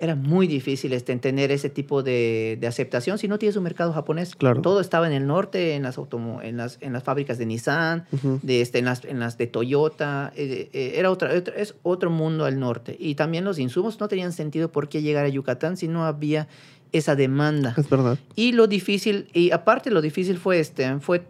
Era 0.00 0.14
muy 0.14 0.46
difícil 0.46 0.92
este, 0.92 1.16
tener 1.16 1.50
ese 1.50 1.70
tipo 1.70 2.02
de, 2.02 2.56
de, 2.60 2.66
aceptación 2.68 3.18
si 3.18 3.26
no 3.26 3.38
tienes 3.38 3.56
un 3.56 3.64
mercado 3.64 3.92
japonés. 3.92 4.36
Claro. 4.36 4.62
Todo 4.62 4.80
estaba 4.80 5.06
en 5.08 5.12
el 5.12 5.26
norte, 5.26 5.74
en 5.74 5.82
las, 5.82 5.98
en 6.42 6.56
las, 6.56 6.78
en 6.80 6.92
las 6.92 7.02
fábricas 7.02 7.36
de 7.38 7.46
Nissan, 7.46 8.06
uh 8.12 8.16
-huh. 8.16 8.40
de 8.42 8.60
este, 8.60 8.78
en, 8.78 8.84
las, 8.84 9.04
en 9.04 9.18
las 9.18 9.38
de 9.38 9.48
Toyota. 9.48 10.32
Eh, 10.36 10.70
eh, 10.72 10.92
era 10.96 11.10
otra, 11.10 11.34
es 11.34 11.74
otro 11.82 12.10
mundo 12.10 12.44
al 12.44 12.60
norte. 12.60 12.96
Y 12.98 13.16
también 13.16 13.44
los 13.44 13.58
insumos 13.58 13.98
no 13.98 14.06
tenían 14.06 14.32
sentido 14.32 14.70
por 14.70 14.88
qué 14.88 15.02
llegar 15.02 15.24
a 15.24 15.28
Yucatán 15.28 15.76
si 15.76 15.88
no 15.88 16.04
había 16.04 16.46
esa 16.92 17.16
demanda. 17.16 17.74
Es 17.76 17.90
verdad. 17.90 18.18
Y 18.36 18.52
lo 18.52 18.66
difícil, 18.66 19.28
y 19.32 19.50
aparte 19.50 19.90
lo 19.90 20.00
difícil 20.00 20.38
fue 20.38 20.60
este, 20.60 21.00
fue, 21.00 21.22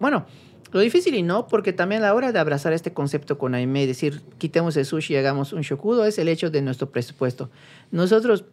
bueno, 0.00 0.26
lo 0.76 0.82
difícil 0.82 1.14
y 1.14 1.22
no, 1.22 1.46
porque 1.48 1.72
también 1.72 2.02
a 2.02 2.06
la 2.08 2.14
hora 2.14 2.32
de 2.32 2.38
abrazar 2.38 2.72
este 2.72 2.92
concepto 2.92 3.38
con 3.38 3.54
Aime 3.54 3.82
y 3.82 3.86
decir, 3.86 4.22
quitemos 4.38 4.76
el 4.76 4.84
sushi 4.84 5.14
y 5.14 5.16
hagamos 5.16 5.52
un 5.52 5.62
shokudo, 5.62 6.04
es 6.04 6.18
el 6.18 6.28
hecho 6.28 6.50
de 6.50 6.62
nuestro 6.62 6.90
presupuesto. 6.90 7.50
Nosotros, 7.90 8.44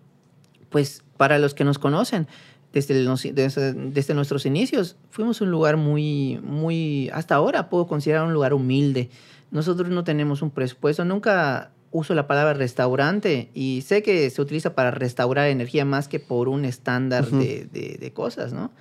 pues, 0.69 1.03
para 1.17 1.37
los 1.37 1.53
que 1.53 1.63
nos 1.63 1.79
conocen, 1.79 2.27
desde, 2.71 2.99
el, 2.99 3.07
desde, 3.35 3.73
desde, 3.73 4.13
nuestros 4.13 4.45
inicios, 4.45 4.95
fuimos 5.11 5.41
un 5.41 5.51
lugar 5.51 5.77
muy, 5.77 6.39
muy, 6.43 7.09
hasta 7.13 7.35
ahora 7.35 7.69
puedo 7.69 7.87
considerar 7.87 8.25
un 8.25 8.33
lugar 8.33 8.53
humilde. 8.53 9.09
Nosotros 9.51 9.89
no 9.89 10.03
tenemos 10.03 10.41
un 10.41 10.49
presupuesto, 10.49 11.05
nunca 11.05 11.71
uso 11.91 12.15
la 12.15 12.25
palabra 12.25 12.53
restaurante 12.53 13.49
y 13.53 13.81
sé 13.81 14.01
que 14.01 14.29
se 14.29 14.41
utiliza 14.41 14.73
para 14.73 14.89
restaurar 14.89 15.49
energía 15.49 15.85
más 15.85 16.07
que 16.07 16.19
por 16.19 16.49
un 16.49 16.65
estándar 16.65 17.25
uh 17.25 17.35
-huh. 17.35 17.39
de, 17.39 17.65
de, 17.65 17.97
de, 17.99 18.13
cosas, 18.13 18.51
¿no? 18.53 18.71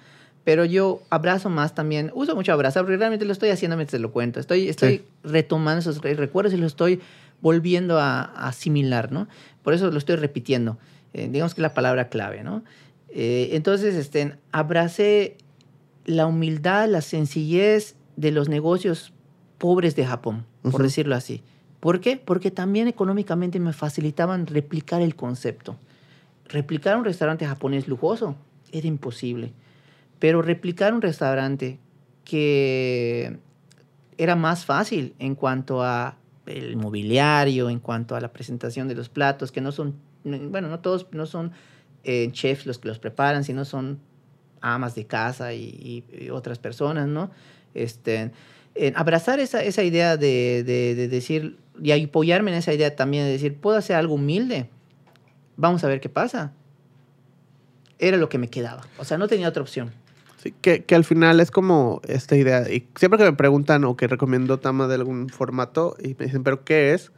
Pero 0.44 0.64
yo 0.64 1.02
abrazo 1.08 1.48
más 1.48 1.74
también, 1.74 2.10
uso 2.14 2.34
mucho 2.34 2.52
abrazar 2.52 2.82
porque 2.82 2.96
realmente 2.96 3.24
lo 3.24 3.32
estoy 3.32 3.50
haciendo 3.50 3.76
mientras 3.76 4.00
lo 4.02 4.10
cuento. 4.10 4.40
Estoy, 4.40 4.68
estoy 4.68 4.98
sí. 4.98 5.04
retomando 5.22 5.80
esos 5.80 6.00
recuerdos 6.00 6.52
y 6.52 6.56
lo 6.56 6.66
estoy 6.66 7.00
volviendo 7.40 7.98
a, 7.98 8.22
a, 8.22 8.48
asimilar, 8.48 9.12
¿no? 9.12 9.28
Por 9.62 9.74
eso 9.74 9.90
lo 9.90 9.98
estoy 9.98 10.16
repitiendo. 10.16 10.78
Eh, 11.14 11.28
digamos 11.30 11.54
que 11.54 11.60
es 11.60 11.62
la 11.62 11.74
palabra 11.74 12.08
clave, 12.08 12.42
¿no? 12.42 12.62
Eh, 13.10 13.50
entonces, 13.52 13.94
este, 13.94 14.36
abracé 14.50 15.36
la 16.06 16.26
humildad, 16.26 16.88
la 16.88 17.02
sencillez 17.02 17.94
de 18.16 18.30
los 18.30 18.48
negocios 18.48 19.12
pobres 19.58 19.94
de 19.94 20.06
Japón, 20.06 20.46
uh 20.62 20.68
-huh. 20.68 20.72
por 20.72 20.82
decirlo 20.82 21.14
así. 21.14 21.42
¿Por 21.80 22.00
qué? 22.00 22.16
Porque 22.16 22.50
también 22.50 22.88
económicamente 22.88 23.60
me 23.60 23.72
facilitaban 23.72 24.46
replicar 24.46 25.02
el 25.02 25.14
concepto. 25.14 25.76
Replicar 26.48 26.96
un 26.96 27.04
restaurante 27.04 27.46
japonés 27.46 27.88
lujoso 27.88 28.36
era 28.72 28.86
imposible. 28.86 29.52
Pero 30.22 30.40
replicar 30.40 30.94
un 30.94 31.02
restaurante 31.02 31.80
que 32.24 33.38
era 34.16 34.36
más 34.36 34.64
fácil 34.64 35.16
en 35.18 35.34
cuanto 35.34 35.82
a 35.82 36.16
el 36.46 36.76
mobiliario, 36.76 37.68
en 37.68 37.80
cuanto 37.80 38.14
a 38.14 38.20
la 38.20 38.32
presentación 38.32 38.86
de 38.86 38.94
los 38.94 39.08
platos, 39.08 39.50
que 39.50 39.60
no 39.60 39.72
son, 39.72 39.96
bueno, 40.22 40.68
no 40.68 40.78
todos 40.78 41.08
no 41.10 41.26
son 41.26 41.50
eh, 42.04 42.28
chefs 42.30 42.66
los 42.66 42.78
que 42.78 42.86
los 42.86 43.00
preparan, 43.00 43.42
sino 43.42 43.64
son 43.64 43.98
amas 44.60 44.94
de 44.94 45.08
casa 45.08 45.54
y, 45.54 46.04
otras 46.30 46.60
personas, 46.60 47.08
¿no? 47.08 47.32
Este, 47.74 48.30
abrazar 48.94 49.40
esa, 49.40 49.60
esa 49.64 49.82
idea 49.82 50.16
de, 50.16 50.62
de, 50.64 50.94
de, 50.94 51.08
decir, 51.08 51.58
y 51.82 51.90
apoyarme 51.90 52.52
en 52.52 52.58
esa 52.58 52.72
idea 52.72 52.94
también 52.94 53.24
de 53.24 53.32
decir, 53.32 53.56
puedo 53.56 53.76
hacer 53.76 53.96
algo 53.96 54.14
humilde, 54.14 54.70
vamos 55.56 55.82
a 55.82 55.88
ver 55.88 56.00
qué 56.00 56.08
pasa. 56.08 56.52
Era 57.98 58.18
lo 58.18 58.28
que 58.28 58.38
me 58.38 58.46
quedaba, 58.46 58.86
o 58.98 59.04
sea, 59.04 59.18
no 59.18 59.26
tenía 59.26 59.48
otra 59.48 59.62
opción. 59.62 60.00
Sí, 60.42 60.52
que, 60.60 60.84
que, 60.84 60.96
al 60.96 61.04
final 61.04 61.38
es 61.38 61.52
como 61.52 62.00
esta 62.08 62.36
idea. 62.36 62.68
Y 62.68 62.88
siempre 62.96 63.18
que 63.18 63.24
me 63.24 63.32
preguntan 63.32 63.84
o 63.84 63.96
que 63.96 64.08
recomiendo 64.08 64.58
Tama 64.58 64.88
de 64.88 64.96
algún 64.96 65.28
formato 65.28 65.96
y 66.02 66.16
me 66.18 66.26
dicen, 66.26 66.42
¿pero 66.42 66.64
qué 66.64 66.94
es? 66.94 67.12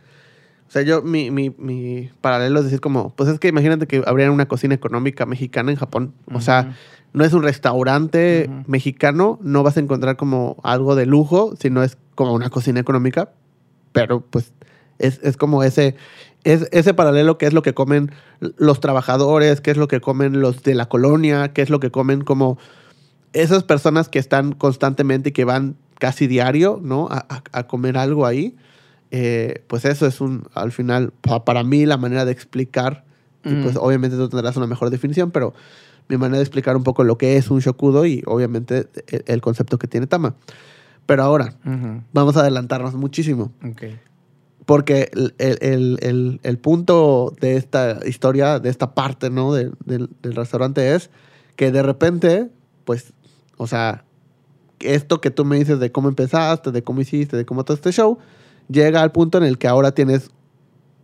O 0.68 0.70
sea, 0.70 0.82
yo, 0.82 1.00
mi, 1.00 1.30
mi, 1.30 1.48
mi 1.56 2.10
paralelo 2.20 2.58
es 2.58 2.66
decir, 2.66 2.80
como, 2.80 3.14
pues 3.16 3.30
es 3.30 3.38
que 3.38 3.48
imagínate 3.48 3.86
que 3.86 4.02
abrieran 4.06 4.34
una 4.34 4.46
cocina 4.46 4.74
económica 4.74 5.24
mexicana 5.24 5.70
en 5.70 5.78
Japón. 5.78 6.12
O 6.26 6.34
uh 6.34 6.36
-huh. 6.36 6.40
sea, 6.42 6.76
no 7.14 7.24
es 7.24 7.32
un 7.32 7.42
restaurante 7.42 8.46
uh 8.48 8.52
-huh. 8.52 8.64
mexicano, 8.66 9.38
no 9.42 9.62
vas 9.62 9.78
a 9.78 9.80
encontrar 9.80 10.16
como 10.16 10.56
algo 10.62 10.94
de 10.94 11.06
lujo, 11.06 11.54
sino 11.58 11.82
es 11.82 11.96
como 12.14 12.34
una 12.34 12.50
cocina 12.50 12.80
económica, 12.80 13.30
pero 13.92 14.20
pues 14.20 14.52
Es, 14.98 15.18
es 15.22 15.36
como 15.36 15.64
ese, 15.64 15.96
es, 16.44 16.68
ese 16.72 16.94
paralelo 16.94 17.36
que 17.36 17.46
es 17.46 17.52
lo 17.52 17.62
que 17.62 17.74
comen 17.74 18.12
los 18.40 18.78
trabajadores, 18.80 19.60
qué 19.60 19.70
es 19.72 19.76
lo 19.76 19.88
que 19.88 20.00
comen 20.00 20.40
los 20.40 20.62
de 20.62 20.74
la 20.74 20.86
colonia, 20.86 21.52
qué 21.52 21.62
es 21.62 21.70
lo 21.70 21.80
que 21.80 21.90
comen 21.90 22.20
como 22.22 22.58
esas 23.34 23.62
personas 23.64 24.08
que 24.08 24.18
están 24.18 24.52
constantemente 24.52 25.28
y 25.28 25.32
que 25.32 25.44
van 25.44 25.76
casi 25.98 26.26
diario, 26.26 26.80
¿no? 26.82 27.08
A, 27.10 27.26
a- 27.28 27.42
a 27.52 27.66
comer 27.66 27.96
algo 27.98 28.26
ahí. 28.26 28.56
Eh, 29.10 29.62
pues 29.68 29.84
eso 29.84 30.06
es 30.06 30.20
un, 30.20 30.44
al 30.54 30.72
final, 30.72 31.12
pa- 31.20 31.44
para 31.44 31.62
mí, 31.62 31.86
la 31.86 31.96
manera 31.98 32.24
de 32.24 32.32
explicar, 32.32 33.04
y 33.44 33.50
Mm. 33.50 33.62
pues 33.62 33.76
obviamente 33.76 34.16
tú 34.16 34.28
tendrás 34.28 34.56
una 34.56 34.66
mejor 34.66 34.90
definición, 34.90 35.30
pero 35.30 35.54
mi 36.08 36.16
manera 36.16 36.38
de 36.38 36.42
explicar 36.44 36.76
un 36.76 36.82
poco 36.82 37.04
lo 37.04 37.16
que 37.18 37.36
es 37.36 37.50
un 37.50 37.60
shokudo 37.60 38.06
y 38.06 38.22
obviamente 38.26 38.88
el, 39.08 39.22
el 39.26 39.40
concepto 39.40 39.78
que 39.78 39.86
tiene 39.86 40.06
Tama. 40.06 40.34
Pero 41.06 41.22
ahora, 41.22 41.54
vamos 42.12 42.36
a 42.36 42.40
adelantarnos 42.40 42.94
muchísimo. 42.94 43.52
Ok. 43.64 43.82
Porque 44.66 45.10
el, 45.12 45.34
el- 45.38 45.58
el- 45.60 45.98
el- 46.00 46.40
el 46.42 46.58
punto 46.58 47.34
de 47.40 47.56
esta 47.56 48.00
historia, 48.06 48.58
de 48.58 48.70
esta 48.70 48.94
parte, 48.94 49.28
¿no? 49.28 49.52
De- 49.52 49.70
del, 49.84 50.08
del 50.22 50.34
restaurante 50.34 50.94
es 50.94 51.10
que 51.56 51.70
de 51.70 51.82
repente, 51.82 52.48
pues, 52.86 53.12
o 53.56 53.66
sea, 53.66 54.04
esto 54.80 55.20
que 55.20 55.30
tú 55.30 55.44
me 55.44 55.56
dices 55.56 55.78
de 55.78 55.92
cómo 55.92 56.08
empezaste, 56.08 56.72
de 56.72 56.82
cómo 56.82 57.00
hiciste, 57.00 57.36
de 57.36 57.44
cómo 57.44 57.64
todo 57.64 57.74
este 57.74 57.92
show, 57.92 58.18
llega 58.68 59.02
al 59.02 59.12
punto 59.12 59.38
en 59.38 59.44
el 59.44 59.58
que 59.58 59.68
ahora 59.68 59.92
tienes 59.92 60.30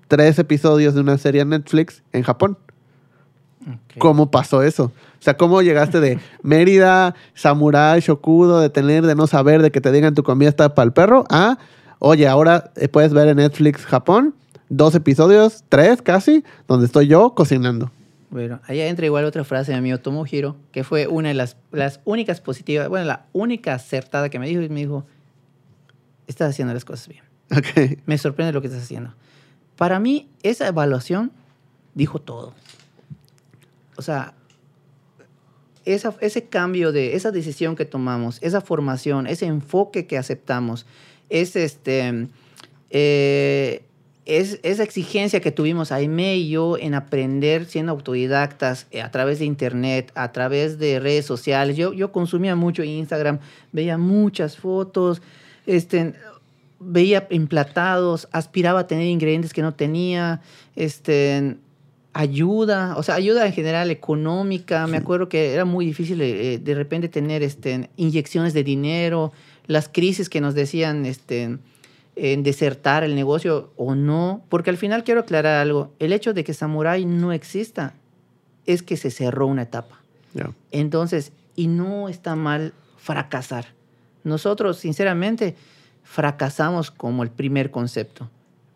tres 0.09 0.39
episodios 0.39 0.95
de 0.95 1.01
una 1.01 1.19
serie 1.19 1.43
en 1.43 1.51
Netflix 1.51 2.03
en 2.13 2.23
Japón. 2.23 2.59
¿Cómo 3.99 4.31
pasó 4.31 4.63
eso? 4.63 4.85
O 4.85 5.23
sea, 5.23 5.37
¿cómo 5.37 5.61
llegaste 5.61 6.01
de 6.01 6.19
Mérida, 6.43 7.15
Samurai, 7.35 8.01
Shokudo, 8.01 8.61
de 8.61 8.71
tener, 8.71 9.05
de 9.05 9.15
no 9.15 9.27
saber, 9.27 9.61
de 9.61 9.71
que 9.71 9.81
te 9.81 9.93
digan 9.93 10.15
tu 10.15 10.23
comida 10.23 10.49
está 10.49 10.75
para 10.75 10.87
el 10.87 10.93
perro, 10.93 11.25
a, 11.29 11.59
oye, 11.99 12.27
ahora 12.27 12.73
puedes 12.91 13.13
ver 13.13 13.29
en 13.29 13.37
Netflix 13.37 13.85
Japón 13.85 14.35
dos 14.71 14.95
episodios, 14.95 15.65
tres 15.69 16.01
casi, 16.01 16.43
donde 16.67 16.87
estoy 16.87 17.09
yo 17.09 17.35
cocinando. 17.35 17.91
Bueno, 18.31 18.61
ahí 18.67 18.81
entra 18.81 19.07
igual 19.07 19.25
otra 19.25 19.43
frase 19.43 19.73
de 19.73 19.77
mi 19.77 19.91
amigo 19.91 19.99
Tomohiro, 19.99 20.57
que 20.71 20.85
fue 20.85 21.09
una 21.09 21.29
de 21.29 21.35
las, 21.35 21.57
las 21.73 22.01
únicas 22.05 22.41
positivas, 22.41 22.89
bueno, 22.89 23.05
la 23.05 23.27
única 23.33 23.75
acertada 23.75 24.29
que 24.31 24.39
me 24.39 24.47
dijo 24.47 24.63
y 24.63 24.69
me 24.69 24.81
dijo, 24.81 25.05
estás 26.29 26.51
haciendo 26.51 26.73
las 26.73 26.85
cosas 26.85 27.09
bien. 27.09 27.25
Ok. 27.51 27.99
Me 28.07 28.17
sorprende 28.17 28.53
lo 28.53 28.61
que 28.61 28.69
estás 28.69 28.85
haciendo. 28.85 29.13
Para 29.77 29.99
mí, 29.99 30.31
esa 30.45 30.69
evaluación 30.69 31.33
dijo 31.95 32.21
todo. 32.21 32.55
O 33.97 34.03
sea, 34.03 34.35
esa, 35.85 36.15
ese 36.21 36.45
cambio 36.45 36.93
de 36.93 37.17
esa 37.17 37.33
decisión 37.33 37.75
que 37.75 37.85
tomamos, 37.85 38.39
esa 38.43 38.61
formación, 38.61 39.27
ese 39.27 39.47
enfoque 39.47 40.07
que 40.07 40.17
aceptamos, 40.17 40.87
es 41.29 41.57
este, 41.57 42.29
eh, 42.91 43.83
es, 44.31 44.61
esa 44.63 44.85
exigencia 44.85 45.41
que 45.41 45.51
tuvimos 45.51 45.91
Aime 45.91 46.37
y 46.37 46.51
yo 46.51 46.79
en 46.79 46.95
aprender 46.95 47.65
siendo 47.65 47.91
autodidactas 47.91 48.87
eh, 48.93 49.03
a 49.03 49.11
través 49.11 49.41
de 49.41 49.45
internet, 49.45 50.13
a 50.15 50.31
través 50.31 50.79
de 50.79 51.01
redes 51.01 51.27
sociales. 51.27 51.77
Yo, 51.77 51.93
yo 51.93 52.13
consumía 52.13 52.55
mucho 52.55 52.85
Instagram, 52.85 53.41
veía 53.73 53.99
muchas 53.99 54.57
fotos, 54.57 55.21
este, 55.67 56.15
veía 56.79 57.27
emplatados, 57.31 58.29
aspiraba 58.31 58.81
a 58.81 58.87
tener 58.87 59.09
ingredientes 59.09 59.53
que 59.53 59.63
no 59.63 59.75
tenía, 59.75 60.41
este, 60.77 61.57
ayuda, 62.13 62.95
o 62.97 63.03
sea, 63.03 63.17
ayuda 63.17 63.47
en 63.47 63.53
general 63.53 63.91
económica. 63.91 64.87
Me 64.87 64.99
acuerdo 64.99 65.29
que 65.29 65.53
era 65.53 65.65
muy 65.65 65.87
difícil 65.87 66.21
eh, 66.21 66.59
de 66.63 66.75
repente 66.77 67.09
tener 67.09 67.43
este, 67.43 67.91
inyecciones 67.97 68.55
de 68.55 68.63
dinero, 68.63 69.33
las 69.67 69.89
crisis 69.89 70.29
que 70.29 70.41
nos 70.41 70.55
decían 70.55 71.05
este, 71.05 71.59
en 72.23 72.43
desertar 72.43 73.03
el 73.03 73.15
negocio 73.15 73.73
o 73.77 73.95
no, 73.95 74.45
porque 74.51 74.69
al 74.69 74.77
final 74.77 75.05
quiero 75.05 75.21
aclarar 75.23 75.57
algo, 75.59 75.95
el 75.99 76.13
hecho 76.13 76.35
de 76.35 76.45
que 76.45 76.53
Samurai 76.53 77.07
no 77.07 77.33
exista 77.33 77.95
es 78.67 78.83
que 78.83 78.99
se 78.99 79.11
cerró 79.11 79.47
una 79.47 79.63
etapa. 79.63 80.01
Entonces, 80.71 81.33
y 81.57 81.67
no 81.67 82.11
está 82.11 82.37
mal 82.37 82.75
fracasar. 82.99 83.69
Nosotros, 84.23 84.77
sinceramente, 84.77 85.57
fracasamos 86.03 86.91
como 86.91 87.23
el 87.23 87.31
primer 87.31 87.71
concepto, 87.71 88.29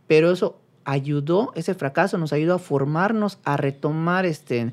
pero 0.07 0.31
eso 0.33 0.59
ayudó, 0.85 1.53
ese 1.55 1.75
fracaso 1.75 2.17
nos 2.17 2.33
ayudó 2.33 2.55
a 2.55 2.59
formarnos, 2.59 3.39
a 3.45 3.59
retomar 3.59 4.25
este, 4.25 4.73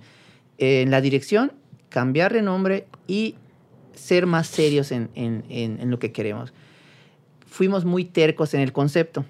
en 0.60 0.92
la 0.92 1.02
dirección, 1.02 1.52
cambiar 1.90 2.32
de 2.32 2.42
nombre 2.42 2.88
y 3.06 3.36
ser 3.96 4.28
más 4.28 4.48
serios 4.48 4.94
en- 4.94 5.10
en- 5.16 5.44
en 5.50 5.90
lo 5.92 6.00
que 6.00 6.14
queremos. 6.14 6.54
Fuimos 7.52 7.84
muy 7.84 8.06
tercos 8.06 8.54
en 8.54 8.62
el 8.62 8.72
concepto. 8.72 9.26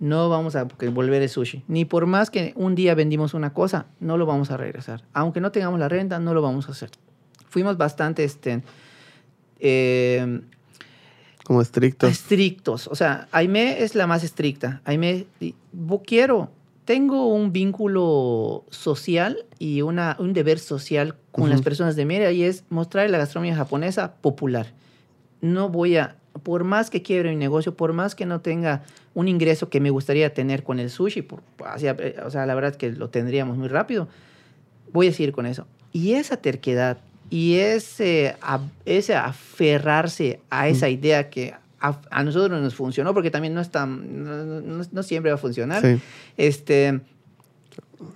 No 0.00 0.28
vamos 0.28 0.56
a 0.56 0.64
volver 0.64 1.22
el 1.22 1.28
sushi. 1.28 1.62
Ni 1.68 1.84
por 1.84 2.06
más 2.06 2.28
que 2.28 2.52
un 2.56 2.74
día 2.74 2.96
vendimos 2.96 3.34
una 3.34 3.54
cosa, 3.54 3.86
no 4.00 4.16
lo 4.16 4.26
vamos 4.26 4.50
a 4.50 4.56
regresar. 4.56 5.04
Aunque 5.12 5.40
no 5.40 5.52
tengamos 5.52 5.78
la 5.78 5.88
renta, 5.88 6.18
no 6.18 6.34
lo 6.34 6.42
vamos 6.42 6.68
a 6.68 6.72
hacer. 6.72 6.90
Fuimos 7.48 7.76
bastante 7.76 8.24
este, 8.24 8.64
eh, 9.60 10.40
Como 11.44 11.62
estricto. 11.62 12.08
estrictos. 12.08 12.88
O 12.88 12.96
sea, 12.96 13.28
Aime 13.30 13.84
es 13.84 13.94
la 13.94 14.08
más 14.08 14.24
estricta. 14.24 14.80
Aime, 14.84 15.26
quiero, 16.04 16.50
tengo 16.84 17.28
un 17.28 17.52
vínculo 17.52 18.64
social 18.70 19.46
y 19.60 19.82
una, 19.82 20.16
un 20.18 20.32
deber 20.32 20.58
social 20.58 21.14
con 21.30 21.48
las 21.48 21.60
Ujú. 21.60 21.64
personas 21.64 21.94
de 21.94 22.06
Mérida 22.06 22.32
y 22.32 22.42
es 22.42 22.64
mostrar 22.70 23.08
la 23.08 23.18
gastronomía 23.18 23.54
japonesa 23.54 24.14
popular. 24.16 24.72
No 25.40 25.68
voy 25.68 25.96
a, 25.96 26.16
por 26.42 26.64
más 26.64 26.90
que 26.90 27.02
quiebre 27.02 27.30
mi 27.30 27.36
negocio, 27.36 27.74
por 27.76 27.92
más 27.92 28.14
que 28.14 28.26
no 28.26 28.40
tenga 28.40 28.82
un 29.14 29.28
ingreso 29.28 29.68
que 29.68 29.80
me 29.80 29.90
gustaría 29.90 30.32
tener 30.34 30.62
con 30.62 30.78
el 30.78 30.90
sushi, 30.90 31.22
por, 31.22 31.42
hacia- 31.66 31.96
o 32.24 32.30
sea, 32.30 32.46
la 32.46 32.54
verdad 32.54 32.74
que 32.74 32.90
lo 32.92 33.10
tendríamos 33.10 33.56
muy 33.58 33.68
rápido, 33.68 34.08
voy 34.92 35.08
a 35.08 35.12
seguir 35.12 35.32
con 35.32 35.46
eso. 35.46 35.66
Y 35.92 36.12
esa 36.14 36.36
terquedad 36.38 36.98
y 37.30 37.54
ese, 37.56 38.36
a- 38.42 38.60
ese 38.86 39.14
aferrarse 39.14 40.40
a 40.50 40.68
esa 40.68 40.88
idea 40.88 41.28
que 41.30 41.54
a, 41.80 41.98
a 42.10 42.22
nosotros 42.24 42.60
nos 42.60 42.74
funcionó, 42.74 43.12
porque 43.14 43.30
también 43.30 43.54
no, 43.54 43.60
está, 43.60 43.84
no, 43.86 44.44
no- 44.60 44.84
no 44.90 45.02
siempre 45.02 45.30
va 45.30 45.34
a 45.36 45.38
funcionar, 45.38 45.82
Sí. 45.82 46.00
este, 46.36 47.00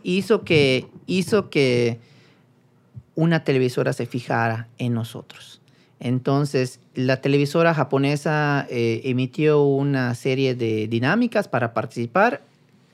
hizo, 0.02 0.42
que, 0.44 0.86
hizo 1.06 1.50
que 1.50 1.98
una 3.14 3.44
televisora 3.44 3.92
se 3.92 4.06
fijara 4.06 4.68
en 4.78 4.92
nosotros. 4.94 5.60
Entonces, 5.98 6.80
la 6.94 7.20
televisora 7.20 7.72
japonesa 7.74 8.66
eh, 8.68 9.02
emitió 9.04 9.62
una 9.62 10.14
serie 10.14 10.54
de 10.54 10.88
dinámicas 10.88 11.48
para 11.48 11.72
participar. 11.72 12.42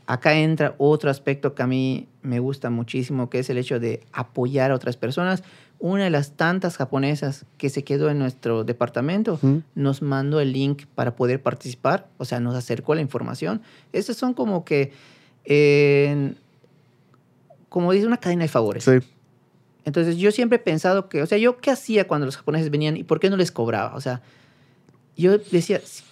Acá 0.07 0.35
entra 0.35 0.75
otro 0.79 1.11
aspecto 1.11 1.55
que 1.55 1.63
a 1.63 1.67
mí 1.67 2.07
me 2.23 2.39
gusta 2.39 2.71
muchísimo, 2.71 3.29
que 3.29 3.41
es 3.41 3.51
el 3.51 3.59
hecho 3.59 3.81
de 3.81 4.03
apoyar 4.13 4.71
a 4.71 4.75
otras 4.75 4.97
personas. 4.97 5.43
Una 5.79 6.05
de 6.05 6.11
las 6.11 6.33
tantas 6.33 6.77
japonesas 6.77 7.45
que 7.59 7.69
se 7.69 7.83
quedó 7.83 8.09
en 8.09 8.19
nuestro 8.21 8.63
departamento 8.63 9.41
nos 9.75 10.01
mandó 10.01 10.39
el 10.39 10.53
link 10.53 10.85
para 10.95 11.17
poder 11.17 11.43
participar, 11.43 12.07
o 12.19 12.25
sea, 12.25 12.39
nos 12.39 12.55
acercó 12.55 12.95
la 12.95 13.01
información. 13.01 13.63
Estos 13.93 14.17
son 14.17 14.33
como 14.35 14.65
que, 14.65 14.93
eh, 15.45 16.35
como 17.69 17.91
dice, 17.91 18.07
una 18.07 18.19
cadena 18.19 18.45
de 18.45 18.49
favores. 18.49 18.85
Sí. 18.85 19.01
Entonces 19.85 20.17
yo 20.17 20.31
siempre 20.31 20.57
he 20.57 20.61
pensado 20.61 21.09
que, 21.09 21.23
o 21.23 21.27
sea, 21.27 21.39
yo 21.39 21.59
qué 21.59 21.71
hacía 21.71 22.07
cuando 22.07 22.27
los 22.27 22.37
japoneses 22.37 22.71
venían 22.71 22.97
y 22.97 23.05
por 23.05 23.19
qué 23.21 23.31
no 23.31 23.37
les 23.37 23.51
cobraba. 23.51 23.95
O 23.97 24.01
sea, 24.01 24.23
yo 25.17 25.39
decía, 25.39 25.81
si, 25.85 26.03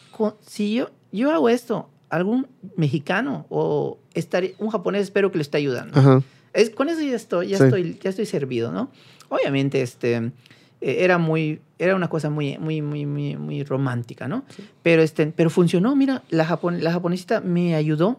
si 0.46 0.74
yo, 0.74 0.90
yo 1.12 1.30
hago 1.30 1.48
esto, 1.48 1.88
algún 2.08 2.48
mexicano 2.76 3.46
o 3.48 3.98
estaré, 4.14 4.54
un 4.58 4.70
japonés 4.70 5.02
espero 5.02 5.30
que 5.30 5.38
le 5.38 5.42
esté 5.42 5.58
ayudando. 5.58 5.98
Ajá. 5.98 6.22
Es, 6.52 6.70
con 6.70 6.88
eso 6.88 7.00
ya 7.00 7.14
estoy, 7.14 7.48
ya 7.48 7.58
Sí. 7.58 7.64
estoy, 7.64 7.98
ya 8.02 8.10
estoy 8.10 8.26
servido, 8.26 8.72
¿no? 8.72 8.90
Obviamente, 9.28 9.80
este, 9.82 10.16
eh, 10.16 10.32
era 10.80 11.18
muy, 11.18 11.60
era 11.78 11.94
una 11.94 12.08
cosa 12.08 12.28
muy, 12.28 12.58
muy, 12.58 12.82
muy, 12.82 13.06
muy, 13.06 13.36
muy 13.36 13.62
romántica, 13.62 14.26
¿no? 14.26 14.44
Pero, 14.82 15.02
este, 15.02 15.26
pero 15.28 15.48
funcionó, 15.50 15.94
mira, 15.94 16.22
la, 16.30 16.44
japon- 16.44 16.80
la 16.80 16.90
japonesita 16.90 17.40
me 17.40 17.76
ayudó, 17.76 18.18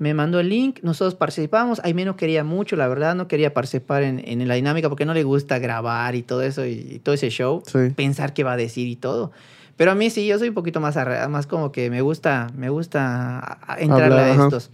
me 0.00 0.14
mandó 0.14 0.40
el 0.40 0.48
link, 0.48 0.80
nosotros 0.82 1.14
participamos, 1.14 1.80
Aime 1.84 2.04
no 2.06 2.16
quería 2.16 2.42
mucho, 2.42 2.74
la 2.74 2.88
verdad, 2.88 3.14
no 3.14 3.28
quería 3.28 3.52
participar 3.54 4.02
en, 4.02 4.18
en 4.26 4.48
la 4.48 4.54
dinámica 4.54 4.88
porque 4.88 5.04
no 5.04 5.12
le 5.14 5.22
gusta 5.24 5.58
grabar 5.58 6.14
y 6.14 6.22
todo 6.22 6.42
eso, 6.42 6.64
y, 6.66 6.72
y 6.94 6.98
todo 7.00 7.14
ese 7.14 7.28
show, 7.28 7.62
Sí. 7.66 7.90
pensar 7.94 8.32
qué 8.32 8.42
va 8.42 8.52
a 8.54 8.56
decir 8.56 8.88
y 8.88 8.96
todo. 8.96 9.30
Pero 9.76 9.90
a 9.92 9.94
mí 9.94 10.08
sí, 10.10 10.26
yo 10.26 10.38
soy 10.38 10.48
un 10.48 10.54
poquito 10.54 10.80
más, 10.80 10.96
más 11.28 11.46
como 11.46 11.70
que 11.70 11.90
me 11.90 12.00
gusta, 12.00 12.48
me 12.56 12.70
gusta 12.70 13.58
entrarle 13.78 14.04
Hablar, 14.20 14.30
a 14.30 14.32
ajá. 14.32 14.44
estos. 14.44 14.70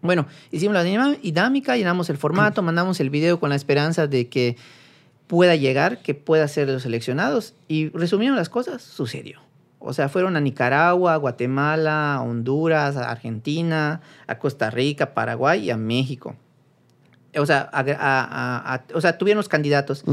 Bueno, 0.00 0.26
hicimos 0.50 0.74
la 0.74 0.82
dinámica, 0.82 1.76
llenamos 1.76 2.08
el 2.10 2.16
formato, 2.16 2.62
mandamos 2.62 3.00
el 3.00 3.10
video 3.10 3.38
con 3.38 3.50
la 3.50 3.56
esperanza 3.56 4.06
de 4.06 4.28
que 4.28 4.56
pueda 5.26 5.56
llegar, 5.56 6.02
que 6.02 6.14
pueda 6.14 6.48
ser 6.48 6.66
de 6.66 6.72
los 6.74 6.82
seleccionados. 6.82 7.54
Y 7.68 7.88
resumiendo 7.90 8.36
las 8.36 8.48
cosas, 8.50 8.82
sucedió. 8.82 9.40
O 9.86 9.92
sea, 9.92 10.08
fueron 10.08 10.36
a 10.36 10.40
Nicaragua, 10.40 11.16
Guatemala, 11.16 12.14
a 12.14 12.22
Honduras, 12.22 12.96
a 12.96 13.10
Argentina, 13.10 14.00
a 14.26 14.38
Costa 14.38 14.70
Rica, 14.70 15.12
Paraguay 15.14 15.64
y 15.64 15.70
a 15.70 15.76
México. 15.76 16.34
o 17.36 17.46
sea, 17.46 17.68
a- 17.72 17.80
a- 17.80 18.74
a- 18.74 18.84
o 18.94 19.00
sea, 19.00 19.18
tuvieron 19.18 19.38
los 19.38 19.48
candidatos. 19.48 20.04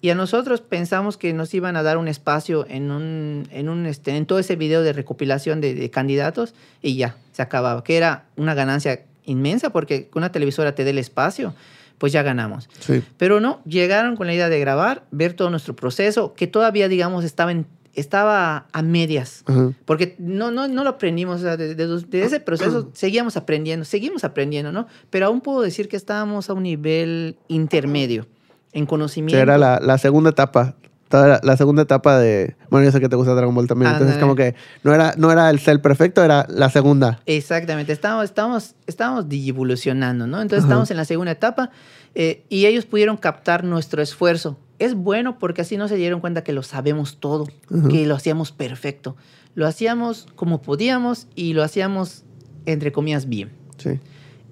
Y 0.00 0.10
a 0.10 0.14
nosotros 0.14 0.60
pensamos 0.60 1.16
que 1.16 1.32
nos 1.32 1.52
iban 1.52 1.74
a 1.76 1.82
dar 1.82 1.98
un 1.98 2.06
espacio 2.06 2.64
en 2.68 2.92
un, 2.92 3.48
en 3.50 3.68
un 3.68 3.84
este, 3.86 4.16
en 4.16 4.26
todo 4.26 4.38
ese 4.38 4.54
video 4.54 4.82
de 4.82 4.92
recopilación 4.92 5.60
de, 5.60 5.74
de 5.74 5.90
candidatos 5.90 6.54
y 6.80 6.94
ya, 6.96 7.16
se 7.32 7.42
acababa. 7.42 7.82
Que 7.82 7.96
era 7.96 8.26
una 8.36 8.54
ganancia 8.54 9.00
inmensa 9.24 9.70
porque 9.70 10.04
que 10.06 10.18
una 10.20 10.30
televisora 10.30 10.76
te 10.76 10.84
dé 10.84 10.90
el 10.90 10.98
espacio, 10.98 11.52
pues 11.98 12.12
ya 12.12 12.22
ganamos. 12.22 12.68
Sí. 12.78 13.02
Pero 13.16 13.40
no, 13.40 13.60
llegaron 13.64 14.14
con 14.14 14.28
la 14.28 14.34
idea 14.34 14.48
de 14.48 14.60
grabar, 14.60 15.02
ver 15.10 15.32
todo 15.32 15.50
nuestro 15.50 15.74
proceso, 15.74 16.32
que 16.34 16.46
todavía, 16.46 16.86
digamos, 16.86 17.24
estaba, 17.24 17.50
en- 17.50 17.66
estaba 17.98 18.66
a 18.72 18.82
medias. 18.82 19.42
Ajá. 19.46 19.72
Porque 19.84 20.14
no, 20.18 20.50
no, 20.50 20.68
no 20.68 20.84
lo 20.84 20.90
aprendimos, 20.90 21.40
o 21.40 21.42
sea, 21.42 21.56
de, 21.56 21.74
de- 21.74 21.86
de 21.86 22.22
ese 22.22 22.40
proceso 22.40 22.90
seguíamos 22.94 23.36
aprendiendo, 23.36 23.84
seguimos 23.84 24.24
aprendiendo, 24.24 24.72
¿no? 24.72 24.86
Pero 25.10 25.26
aún 25.26 25.40
puedo 25.40 25.60
decir 25.62 25.88
que 25.88 25.96
estábamos 25.96 26.50
a 26.50 26.54
un 26.54 26.62
nivel 26.62 27.36
intermedio 27.48 28.26
en 28.72 28.86
conocimiento. 28.86 29.40
era 29.42 29.58
la, 29.58 29.80
la 29.82 29.98
segunda 29.98 30.30
etapa. 30.30 30.76
La, 31.10 31.40
la 31.42 31.56
segunda 31.56 31.80
etapa 31.84 32.18
de. 32.18 32.54
Bueno, 32.68 32.84
yo 32.84 32.92
sé 32.92 33.00
que 33.00 33.08
te 33.08 33.16
gusta 33.16 33.32
Dragon 33.34 33.54
Ball 33.54 33.66
también. 33.66 33.90
Entonces, 33.92 34.18
como 34.18 34.34
que 34.36 34.54
no 34.84 34.92
era, 34.94 35.14
no 35.16 35.32
era 35.32 35.48
el 35.48 35.58
cel 35.58 35.80
perfecto, 35.80 36.22
era 36.22 36.44
la 36.50 36.68
segunda. 36.68 37.20
Exactamente, 37.24 37.94
estábamos, 37.94 38.24
estábamos, 38.26 38.74
estábamos 38.86 39.24
evolucionando, 39.30 40.26
¿no? 40.26 40.42
Entonces 40.42 40.64
Ajá. 40.64 40.74
estamos 40.74 40.90
en 40.90 40.96
la 40.98 41.06
segunda 41.06 41.32
etapa 41.32 41.70
eh, 42.14 42.44
y 42.50 42.66
ellos 42.66 42.84
pudieron 42.84 43.16
captar 43.16 43.64
nuestro 43.64 44.02
esfuerzo. 44.02 44.58
Es 44.78 44.94
bueno 44.94 45.38
porque 45.38 45.62
así 45.62 45.76
no 45.76 45.88
se 45.88 45.96
dieron 45.96 46.20
cuenta 46.20 46.44
que 46.44 46.52
lo 46.52 46.62
sabemos 46.62 47.18
todo, 47.18 47.46
Ajá. 47.70 47.88
que 47.88 48.06
lo 48.06 48.14
hacíamos 48.14 48.52
perfecto. 48.52 49.16
Lo 49.54 49.66
hacíamos 49.66 50.26
como 50.36 50.62
podíamos 50.62 51.26
y 51.34 51.52
lo 51.52 51.62
hacíamos, 51.62 52.24
entre 52.66 52.92
comillas, 52.92 53.28
bien. 53.28 53.50
Sí. 53.76 53.98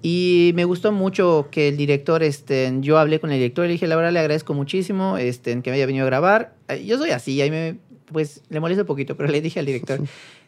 Y 0.01 0.51
me 0.55 0.65
gustó 0.65 0.91
mucho 0.91 1.47
que 1.49 1.69
el 1.69 1.77
director, 1.77 2.23
este, 2.23 2.71
yo 2.81 2.97
hablé 2.99 3.19
con 3.19 3.31
el 3.31 3.37
director 3.37 3.65
y 3.65 3.69
le 3.69 3.73
dije, 3.73 3.87
la 3.87 3.95
verdad 3.95 4.11
le 4.11 4.19
agradezco 4.19 4.53
muchísimo 4.53 5.17
este, 5.17 5.61
que 5.61 5.69
me 5.69 5.75
haya 5.77 5.85
venido 5.85 6.03
a 6.03 6.07
grabar. 6.07 6.53
Eh, 6.67 6.85
Yo 6.85 6.97
soy 6.97 7.11
así, 7.11 7.41
ahí 7.41 7.49
me, 7.49 7.77
pues 8.11 8.41
le 8.49 8.59
molesto 8.59 8.83
un 8.83 8.87
poquito, 8.87 9.15
pero 9.17 9.29
le 9.29 9.41
dije 9.41 9.59
al 9.59 9.65
director, 9.65 9.99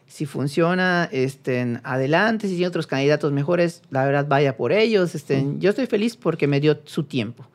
si 0.06 0.26
funciona, 0.26 1.08
este, 1.10 1.78
adelante, 1.84 2.48
si 2.48 2.54
tiene 2.54 2.68
otros 2.68 2.86
candidatos 2.86 3.32
mejores, 3.32 3.82
la 3.90 4.04
verdad 4.04 4.26
vaya 4.28 4.56
por 4.56 4.72
ellos. 4.72 5.14
Este, 5.14 5.44
Yo 5.58 5.70
estoy 5.70 5.86
feliz 5.86 6.16
porque 6.16 6.46
me 6.46 6.60
dio 6.60 6.80
su 6.84 7.04
tiempo. 7.04 7.46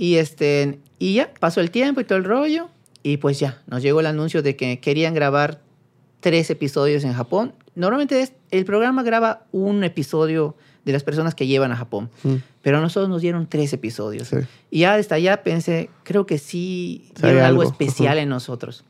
Y, 0.00 0.14
este, 0.16 0.78
y 1.00 1.14
ya, 1.14 1.34
pasó 1.40 1.60
el 1.60 1.72
tiempo 1.72 2.00
y 2.00 2.04
todo 2.04 2.18
el 2.18 2.24
rollo. 2.24 2.68
Y 3.02 3.16
pues 3.16 3.40
ya, 3.40 3.60
nos 3.66 3.82
llegó 3.82 3.98
el 4.00 4.06
anuncio 4.06 4.42
de 4.42 4.54
que 4.54 4.78
querían 4.78 5.12
grabar 5.12 5.60
tres 6.20 6.50
episodios 6.50 7.02
en 7.02 7.12
Japón. 7.14 7.52
Normalmente 7.74 8.20
es- 8.20 8.32
el 8.52 8.64
programa 8.64 9.02
graba 9.02 9.44
un 9.50 9.82
episodio 9.82 10.54
de 10.84 10.92
las 10.92 11.02
personas 11.02 11.34
que 11.34 11.46
llevan 11.48 11.72
a 11.72 11.76
Japón, 11.76 12.10
Mm, 12.22 12.34
pero 12.62 12.78
a 12.78 12.80
nosotros 12.80 13.08
nos 13.10 13.20
dieron 13.22 13.48
tres 13.48 13.72
episodios. 13.72 14.28
sí. 14.28 14.36
Y 14.70 14.80
ya 14.80 14.96
desde 14.96 15.14
allá 15.16 15.42
pensé, 15.42 15.90
creo 16.04 16.26
que 16.26 16.38
sí 16.38 17.10
hay 17.22 17.38
algo, 17.38 17.62
especial 17.64 18.18
en 18.18 18.28
nosotros. 18.28 18.84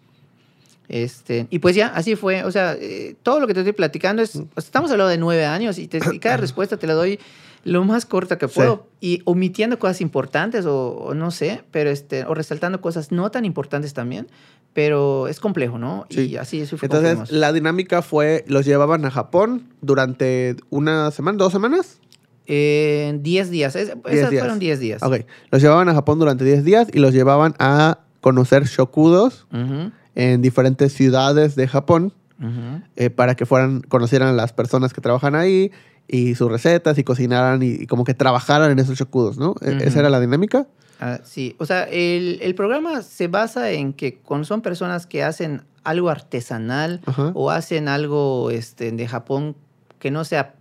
Este, 0.89 1.47
y 1.51 1.59
pues 1.59 1.75
ya, 1.77 1.89
así 1.89 2.17
fue. 2.17 2.45
O 2.45 2.51
sea, 2.51 2.75
eh, 2.81 3.15
todo 3.23 3.41
lo 3.41 3.47
que 3.47 3.53
te 3.55 3.61
estoy 3.61 3.73
platicando 3.75 4.23
es. 4.23 4.37
Mm. 4.37 4.43
o 4.55 4.61
sea, 4.61 4.67
estamos 4.69 4.91
hablando 4.91 5.11
de 5.11 5.19
nueve 5.19 5.45
años 5.45 5.79
y, 5.79 5.87
te- 5.87 6.01
y 6.13 6.19
cada 6.19 6.37
respuesta 6.39 6.77
te 6.77 6.87
la 6.87 6.95
doy 6.95 7.19
lo 7.65 7.85
más 7.85 8.07
corta 8.07 8.39
que 8.39 8.49
Sí. 8.49 8.55
puedo. 8.57 8.87
Y 9.01 9.23
omitiendo 9.25 9.79
cosas 9.79 10.01
importantes 10.01 10.65
o, 10.67 10.91
o 10.91 11.15
no 11.15 11.31
sé, 11.31 11.63
pero 11.71 11.91
este, 11.91 12.25
o 12.25 12.35
resaltando 12.35 12.81
cosas 12.81 13.13
no 13.13 13.31
tan 13.31 13.45
importantes 13.45 13.95
también. 13.95 14.29
Pero 14.75 15.29
es 15.29 15.41
complejo, 15.41 15.79
¿no? 15.79 16.07
Sí. 16.11 16.23
Y 16.27 16.37
así 16.37 16.65
como 16.67 16.79
Entonces, 16.83 17.31
la 17.33 17.53
dinámica 17.53 18.03
fue: 18.03 18.45
los 18.49 18.65
llevaban 18.65 19.05
a 19.05 19.11
Japón 19.11 19.65
durante 19.81 20.57
una 20.71 21.11
semana, 21.11 21.39
dos 21.39 21.53
semanas. 21.53 21.99
Eh, 22.47 23.19
10 23.21 23.51
días. 23.51 23.77
Es- 23.77 23.93
esas 24.07 24.31
días. 24.31 24.41
fueron 24.43 24.59
10 24.59 24.79
días. 24.81 25.03
Ok. 25.03 25.21
Los 25.51 25.61
llevaban 25.63 25.89
a 25.89 25.95
Japón 25.95 26.19
durante 26.19 26.45
10 26.45 26.65
días 26.65 26.89
y 26.93 26.99
los 26.99 27.13
llevaban 27.13 27.55
a 27.59 27.99
conocer 28.21 28.65
shokudos 28.65 29.47
Ujú, 29.53 29.91
en 30.15 30.43
diferentes 30.43 30.93
ciudades 30.93 31.57
de 31.57 31.69
Japón 31.69 32.13
ujú. 32.41 32.83
eh, 32.97 33.11
para 33.11 33.35
que 33.37 33.47
fueran, 33.47 33.81
conocieran 33.83 34.29
a 34.29 34.33
las 34.33 34.53
personas 34.53 34.93
que 34.93 35.01
trabajan 35.01 35.35
ahí 35.35 35.71
y 36.09 36.35
sus 36.35 36.51
recetas 36.51 36.99
y 36.99 37.05
cocinaran 37.05 37.63
y, 37.63 37.67
y 37.67 37.87
como 37.87 38.05
que 38.05 38.15
trabajaran 38.15 38.71
en 38.71 38.79
esos 38.79 38.99
shokudos, 38.99 39.39
¿no? 39.39 39.55
E-. 39.61 39.79
Esa 39.87 40.01
era 40.01 40.11
la 40.11 40.21
dinámica. 40.21 40.67
Ah, 41.01 41.21
sí, 41.23 41.55
o 41.59 41.67
sea, 41.67 41.85
el, 41.85 42.41
el 42.43 42.55
programa 42.57 43.03
se 43.03 43.29
basa 43.29 43.71
en 43.71 43.93
que 43.93 44.17
cuando 44.17 44.45
son 44.47 44.63
personas 44.63 45.07
que 45.07 45.23
hacen 45.23 45.63
algo 45.85 46.11
artesanal 46.11 47.01
o 47.35 47.51
hacen 47.51 47.89
algo 47.89 48.51
este, 48.51 48.91
de 48.91 49.07
Japón 49.07 49.55
que 50.01 50.11
no 50.11 50.25
sea 50.25 50.55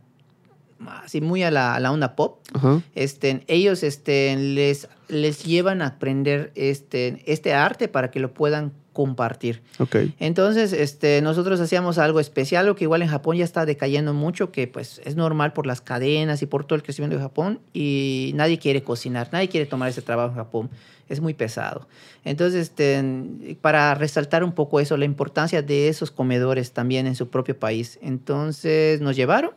así 1.04 1.22
muy 1.22 1.41
a 1.41 1.50
la, 1.50 1.74
a 1.74 1.80
la 1.80 1.91
onda 1.91 2.16
pop, 2.16 2.39
Ajá. 2.54 2.82
este, 2.93 3.43
ellos 3.48 3.82
este, 3.82 4.36
les, 4.36 4.89
les 5.08 5.43
llevan 5.43 5.82
a 5.82 5.88
aprender 5.88 6.52
este, 6.56 7.24
este 7.26 7.54
arte 7.54 7.88
para 7.88 8.12
que 8.12 8.20
lo 8.20 8.34
puedan 8.34 8.74
compartir. 8.98 9.62
Ok. 9.78 9.95
Entonces, 10.18 10.74
este, 10.74 11.22
nosotros 11.22 11.60
hacíamos 11.60 12.00
algo 12.00 12.20
especial, 12.20 12.66
lo 12.66 12.76
que 12.76 12.86
igual 12.86 13.04
en 13.04 13.10
Japón 13.10 13.38
ya 13.38 13.43
está 13.43 13.64
decayendo 13.64 14.16
mucho, 14.16 14.52
que 14.52 14.66
pues 14.66 15.02
es 15.06 15.16
normal 15.16 15.54
por 15.54 15.68
las 15.68 15.82
cadenas 15.82 16.41
y 16.41 16.48
por 16.48 16.66
todo 16.66 16.78
el 16.78 16.82
crecimiento 16.82 17.16
de 17.16 17.22
Japón, 17.22 17.60
y 17.74 18.32
nadie 18.34 18.58
quiere 18.58 18.82
cocinar, 18.82 19.30
nadie 19.32 19.50
quiere 19.50 19.68
tomar 19.68 19.89
ese 19.89 20.02
trabajo 20.02 20.30
en 20.30 20.36
Japón, 20.38 20.70
es 21.10 21.22
muy 21.22 21.36
pesado. 21.36 21.88
Entonces, 22.26 22.70
este, 22.70 23.56
para 23.62 23.93
resaltar 23.93 24.43
un 24.43 24.54
poco 24.54 24.80
eso, 24.80 24.98
la 24.98 25.06
importancia 25.06 25.62
de 25.62 25.89
esos 25.89 26.10
comedores 26.10 26.72
también 26.72 27.06
en 27.06 27.14
su 27.14 27.30
propio 27.30 27.60
país. 27.60 28.00
Entonces, 28.02 29.00
nos 29.00 29.16
llevaron. 29.16 29.52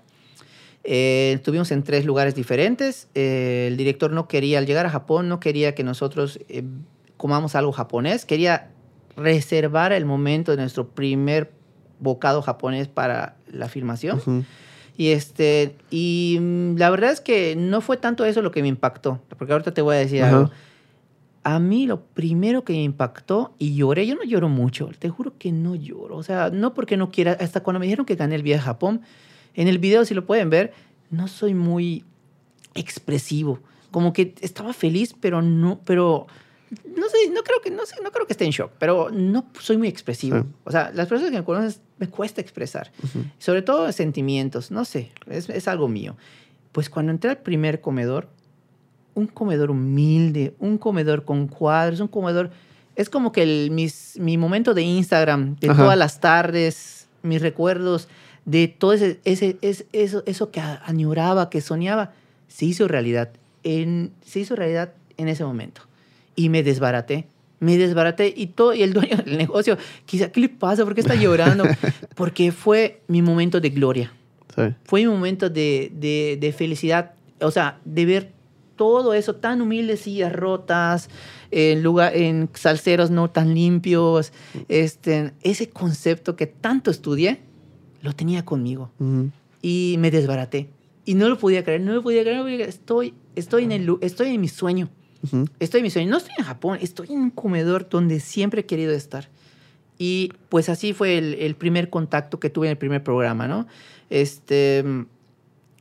Eh, 0.84 1.32
estuvimos 1.36 1.70
en 1.70 1.82
tres 1.82 2.04
lugares 2.04 2.34
diferentes. 2.34 3.08
Eh, 3.14 3.68
el 3.68 3.78
director 3.78 4.12
no 4.12 4.28
quería, 4.28 4.58
al 4.58 4.66
llegar 4.66 4.84
a 4.84 4.90
Japón, 4.90 5.30
no 5.30 5.40
quería 5.40 5.74
que 5.74 5.82
nosotros 5.82 6.40
eh, 6.50 6.62
comamos 7.16 7.54
algo 7.54 7.72
japonés. 7.72 8.24
Quería 8.24 8.70
reservar 9.20 9.92
el 9.92 10.04
momento 10.04 10.52
de 10.52 10.58
nuestro 10.58 10.88
primer 10.88 11.50
bocado 11.98 12.42
japonés 12.42 12.88
para 12.88 13.36
la 13.52 13.68
filmación. 13.68 14.18
Ujú. 14.18 14.44
Y, 14.96 15.08
este, 15.08 15.76
y 15.90 16.38
mm, 16.40 16.76
la 16.76 16.90
verdad 16.90 17.10
es 17.10 17.20
que 17.20 17.56
no 17.56 17.80
fue 17.80 17.96
tanto 17.96 18.24
eso 18.24 18.42
lo 18.42 18.50
que 18.50 18.62
me 18.62 18.68
impactó. 18.68 19.20
Porque 19.38 19.52
ahorita 19.52 19.72
te 19.72 19.82
voy 19.82 19.96
a 19.96 19.98
decir 19.98 20.22
Ajá. 20.22 20.36
algo. 20.36 20.50
A 21.42 21.58
mí 21.58 21.86
lo 21.86 22.02
primero 22.02 22.64
que 22.64 22.74
me 22.74 22.82
impactó 22.82 23.54
y 23.58 23.74
lloré, 23.74 24.06
yo 24.06 24.14
no 24.14 24.24
lloro 24.24 24.50
mucho, 24.50 24.90
te 24.98 25.08
juro 25.08 25.32
que 25.38 25.52
no 25.52 25.74
lloro. 25.74 26.16
O 26.16 26.22
sea, 26.22 26.50
no 26.50 26.74
porque 26.74 26.98
no 26.98 27.10
quiera, 27.10 27.32
hasta 27.40 27.62
cuando 27.62 27.80
me 27.80 27.86
dijeron 27.86 28.04
que 28.04 28.14
gané 28.14 28.34
el 28.34 28.42
viaje 28.42 28.60
a 28.60 28.66
Japón, 28.66 29.00
en 29.54 29.66
el 29.66 29.78
video, 29.78 30.04
si 30.04 30.12
lo 30.12 30.26
pueden 30.26 30.50
ver, 30.50 30.74
no 31.10 31.28
soy 31.28 31.54
muy 31.54 32.04
expresivo. 32.74 33.58
Como 33.90 34.12
que 34.12 34.34
estaba 34.42 34.74
feliz, 34.74 35.14
pero 35.18 35.40
no, 35.40 35.80
pero 35.86 36.26
no 36.96 37.08
sé, 37.08 37.30
no 37.32 37.42
creo 37.42 37.60
que, 37.62 37.70
no 37.70 37.84
sé, 37.86 37.96
no 38.02 38.10
creo 38.12 38.26
que 38.26 38.32
esté 38.32 38.44
en 38.44 38.50
shock, 38.52 38.70
pero 38.78 39.10
no 39.10 39.44
soy 39.60 39.76
muy 39.76 39.88
expresivo. 39.88 40.38
Sí. 40.40 40.46
O 40.64 40.70
sea, 40.70 40.92
las 40.94 41.08
personas 41.08 41.32
que 41.32 41.38
me 41.38 41.44
conocen 41.44 41.80
me 41.98 42.08
cuesta 42.08 42.40
expresar. 42.40 42.92
Ujú. 43.02 43.24
Sobre 43.38 43.62
todo 43.62 43.90
sentimientos, 43.92 44.70
no 44.70 44.84
sé, 44.84 45.10
es, 45.26 45.48
es 45.50 45.68
algo 45.68 45.88
mío. 45.88 46.16
Pues 46.72 46.88
cuando 46.88 47.10
entré 47.12 47.30
al 47.30 47.38
primer 47.38 47.80
comedor, 47.80 48.28
un 49.14 49.26
comedor 49.26 49.70
humilde, 49.70 50.54
un 50.60 50.78
comedor 50.78 51.24
con 51.24 51.46
cuadros, 51.48 52.00
un 52.00 52.08
comedor... 52.08 52.50
Es 52.96 53.08
como 53.08 53.32
que 53.32 53.42
el, 53.42 53.70
mis, 53.70 54.16
mi 54.18 54.36
momento 54.36 54.74
de 54.74 54.82
Instagram, 54.82 55.56
de 55.56 55.70
Ajá. 55.70 55.82
todas 55.82 55.96
las 55.98 56.20
tardes, 56.20 57.08
mis 57.22 57.40
recuerdos, 57.40 58.08
de 58.44 58.68
todo 58.68 58.92
ese, 58.92 59.20
ese, 59.24 59.56
ese- 59.62 59.86
eso, 59.92 60.22
eso 60.26 60.50
que 60.50 60.60
añoraba, 60.60 61.50
que 61.50 61.60
soñaba, 61.60 62.12
se 62.48 62.66
hizo 62.66 62.86
realidad. 62.88 63.30
En, 63.62 64.12
se 64.24 64.40
hizo 64.40 64.54
realidad 64.54 64.92
en 65.16 65.28
ese 65.28 65.44
momento. 65.44 65.82
Y 66.36 66.48
me 66.48 66.62
desbaraté. 66.62 67.26
Me 67.58 67.76
desbaraté 67.76 68.32
y 68.34 68.46
todo, 68.46 68.72
y 68.74 68.82
el 68.82 68.92
dueño 68.94 69.18
del 69.18 69.36
negocio, 69.36 69.76
quizá, 70.06 70.32
¿qué 70.32 70.40
le 70.40 70.48
pasa? 70.48 70.84
¿Por 70.84 70.94
qué 70.94 71.02
está 71.02 71.14
llorando? 71.14 71.64
Porque 72.16 72.52
fue 72.52 73.02
mi 73.08 73.20
momento 73.22 73.60
de 73.60 73.70
gloria 73.70 74.12
Sí. 74.56 74.62
fue 74.84 75.02
mi 75.02 75.06
momento 75.06 75.48
de, 75.48 75.92
de- 75.94 76.36
de 76.40 76.52
felicidad, 76.52 77.12
o 77.40 77.50
sea, 77.52 77.78
de 77.84 78.04
ver 78.04 78.32
todo 78.74 79.14
eso 79.14 79.36
tan 79.36 79.60
humilde, 79.60 79.96
sillas 79.96 80.32
rotas, 80.32 81.08
en, 81.52 81.82
lugar, 81.84 82.16
en 82.16 82.48
salseros 82.54 83.10
no 83.12 83.30
tan 83.30 83.54
limpios, 83.54 84.32
este, 84.68 85.32
ese 85.42 85.68
concepto 85.70 86.34
que 86.34 86.46
tanto 86.46 86.90
estudié, 86.90 87.40
lo 88.02 88.12
tenía 88.14 88.44
conmigo 88.44 88.90
y 89.62 89.96
me 89.98 90.10
desbaraté. 90.10 90.68
Y 91.04 91.14
no 91.14 91.28
lo 91.28 91.38
podía 91.38 91.62
creer, 91.62 91.82
no 91.82 91.92
lo 91.92 92.02
podía 92.02 92.22
creer, 92.22 92.36
no 92.38 92.42
lo 92.42 92.46
podía 92.46 92.56
creer. 92.56 92.68
Estoy, 92.70 93.14
estoy, 93.36 93.64
en 93.64 93.72
el, 93.72 93.96
estoy 94.00 94.34
en 94.34 94.40
mi 94.40 94.48
sueño. 94.48 94.88
Ujú. 95.22 95.46
Estoy 95.58 95.80
en 95.80 95.84
mi 95.84 95.90
sueño. 95.90 96.10
No 96.10 96.16
estoy 96.18 96.34
en 96.38 96.44
Japón, 96.44 96.78
estoy 96.80 97.08
en 97.12 97.18
un 97.20 97.30
comedor 97.30 97.88
donde 97.88 98.20
siempre 98.20 98.62
he 98.62 98.66
querido 98.66 98.92
estar. 98.92 99.28
Y 99.98 100.32
pues 100.48 100.68
así 100.68 100.92
fue 100.94 101.18
el, 101.18 101.34
el 101.34 101.54
primer 101.56 101.90
contacto 101.90 102.40
que 102.40 102.48
tuve 102.50 102.66
en 102.68 102.70
el 102.72 102.78
primer 102.78 103.02
programa, 103.04 103.46
¿no? 103.46 103.66
Este, 104.08 104.82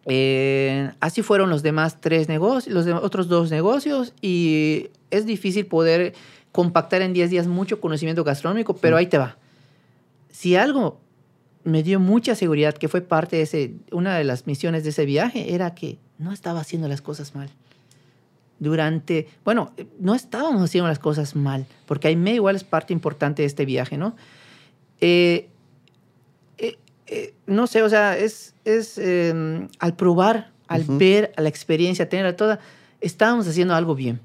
eh, 0.05 0.91
así 0.99 1.21
fueron 1.21 1.49
los 1.49 1.63
demás 1.63 2.01
tres 2.01 2.27
negocios, 2.27 2.73
los 2.73 2.85
de- 2.85 2.93
otros 2.93 3.27
dos 3.27 3.51
negocios, 3.51 4.13
y 4.21 4.87
es 5.11 5.25
difícil 5.25 5.65
poder 5.67 6.13
compactar 6.51 7.01
en 7.01 7.13
10 7.13 7.29
días 7.29 7.47
mucho 7.47 7.79
conocimiento 7.79 8.23
gastronómico, 8.23 8.75
pero 8.75 8.97
ahí 8.97 9.05
te 9.07 9.17
va. 9.17 9.37
Si 10.31 10.55
algo 10.55 10.99
me 11.63 11.83
dio 11.83 11.99
mucha 11.99 12.33
seguridad 12.35 12.73
que 12.73 12.87
fue 12.87 13.01
parte 13.01 13.35
de 13.37 13.43
ese, 13.43 13.73
una 13.91 14.17
de 14.17 14.23
las 14.23 14.47
misiones 14.47 14.83
de 14.83 14.89
ese 14.89 15.05
viaje, 15.05 15.53
era 15.53 15.75
que 15.75 15.99
no 16.17 16.31
estaba 16.33 16.59
haciendo 16.61 16.87
las 16.87 17.01
cosas 17.01 17.35
mal 17.35 17.49
durante, 18.59 19.27
bueno, 19.43 19.71
no 19.99 20.15
estábamos 20.15 20.61
haciendo 20.61 20.87
las 20.87 20.99
cosas 20.99 21.35
mal, 21.35 21.65
porque 21.85 22.09
Aime 22.09 22.35
igual 22.35 22.55
es 22.55 22.63
parte 22.63 22.93
importante 22.93 23.41
de 23.41 23.47
este 23.47 23.65
viaje, 23.65 23.97
¿no? 23.97 24.15
Eh, 25.01 25.49
eh, 26.57 26.77
eh, 27.07 27.33
no 27.47 27.67
sé, 27.67 27.81
o 27.81 27.89
sea, 27.89 28.17
es, 28.17 28.53
es 28.65 28.97
em, 28.97 29.69
al 29.79 29.95
probar, 29.95 30.51
al 30.67 30.83
ver, 30.83 31.31
a 31.37 31.41
la 31.41 31.49
experiencia, 31.49 32.09
tenerla 32.09 32.35
toda, 32.35 32.59
estábamos 33.01 33.47
haciendo 33.47 33.73
algo 33.73 33.95
bien. 33.95 34.19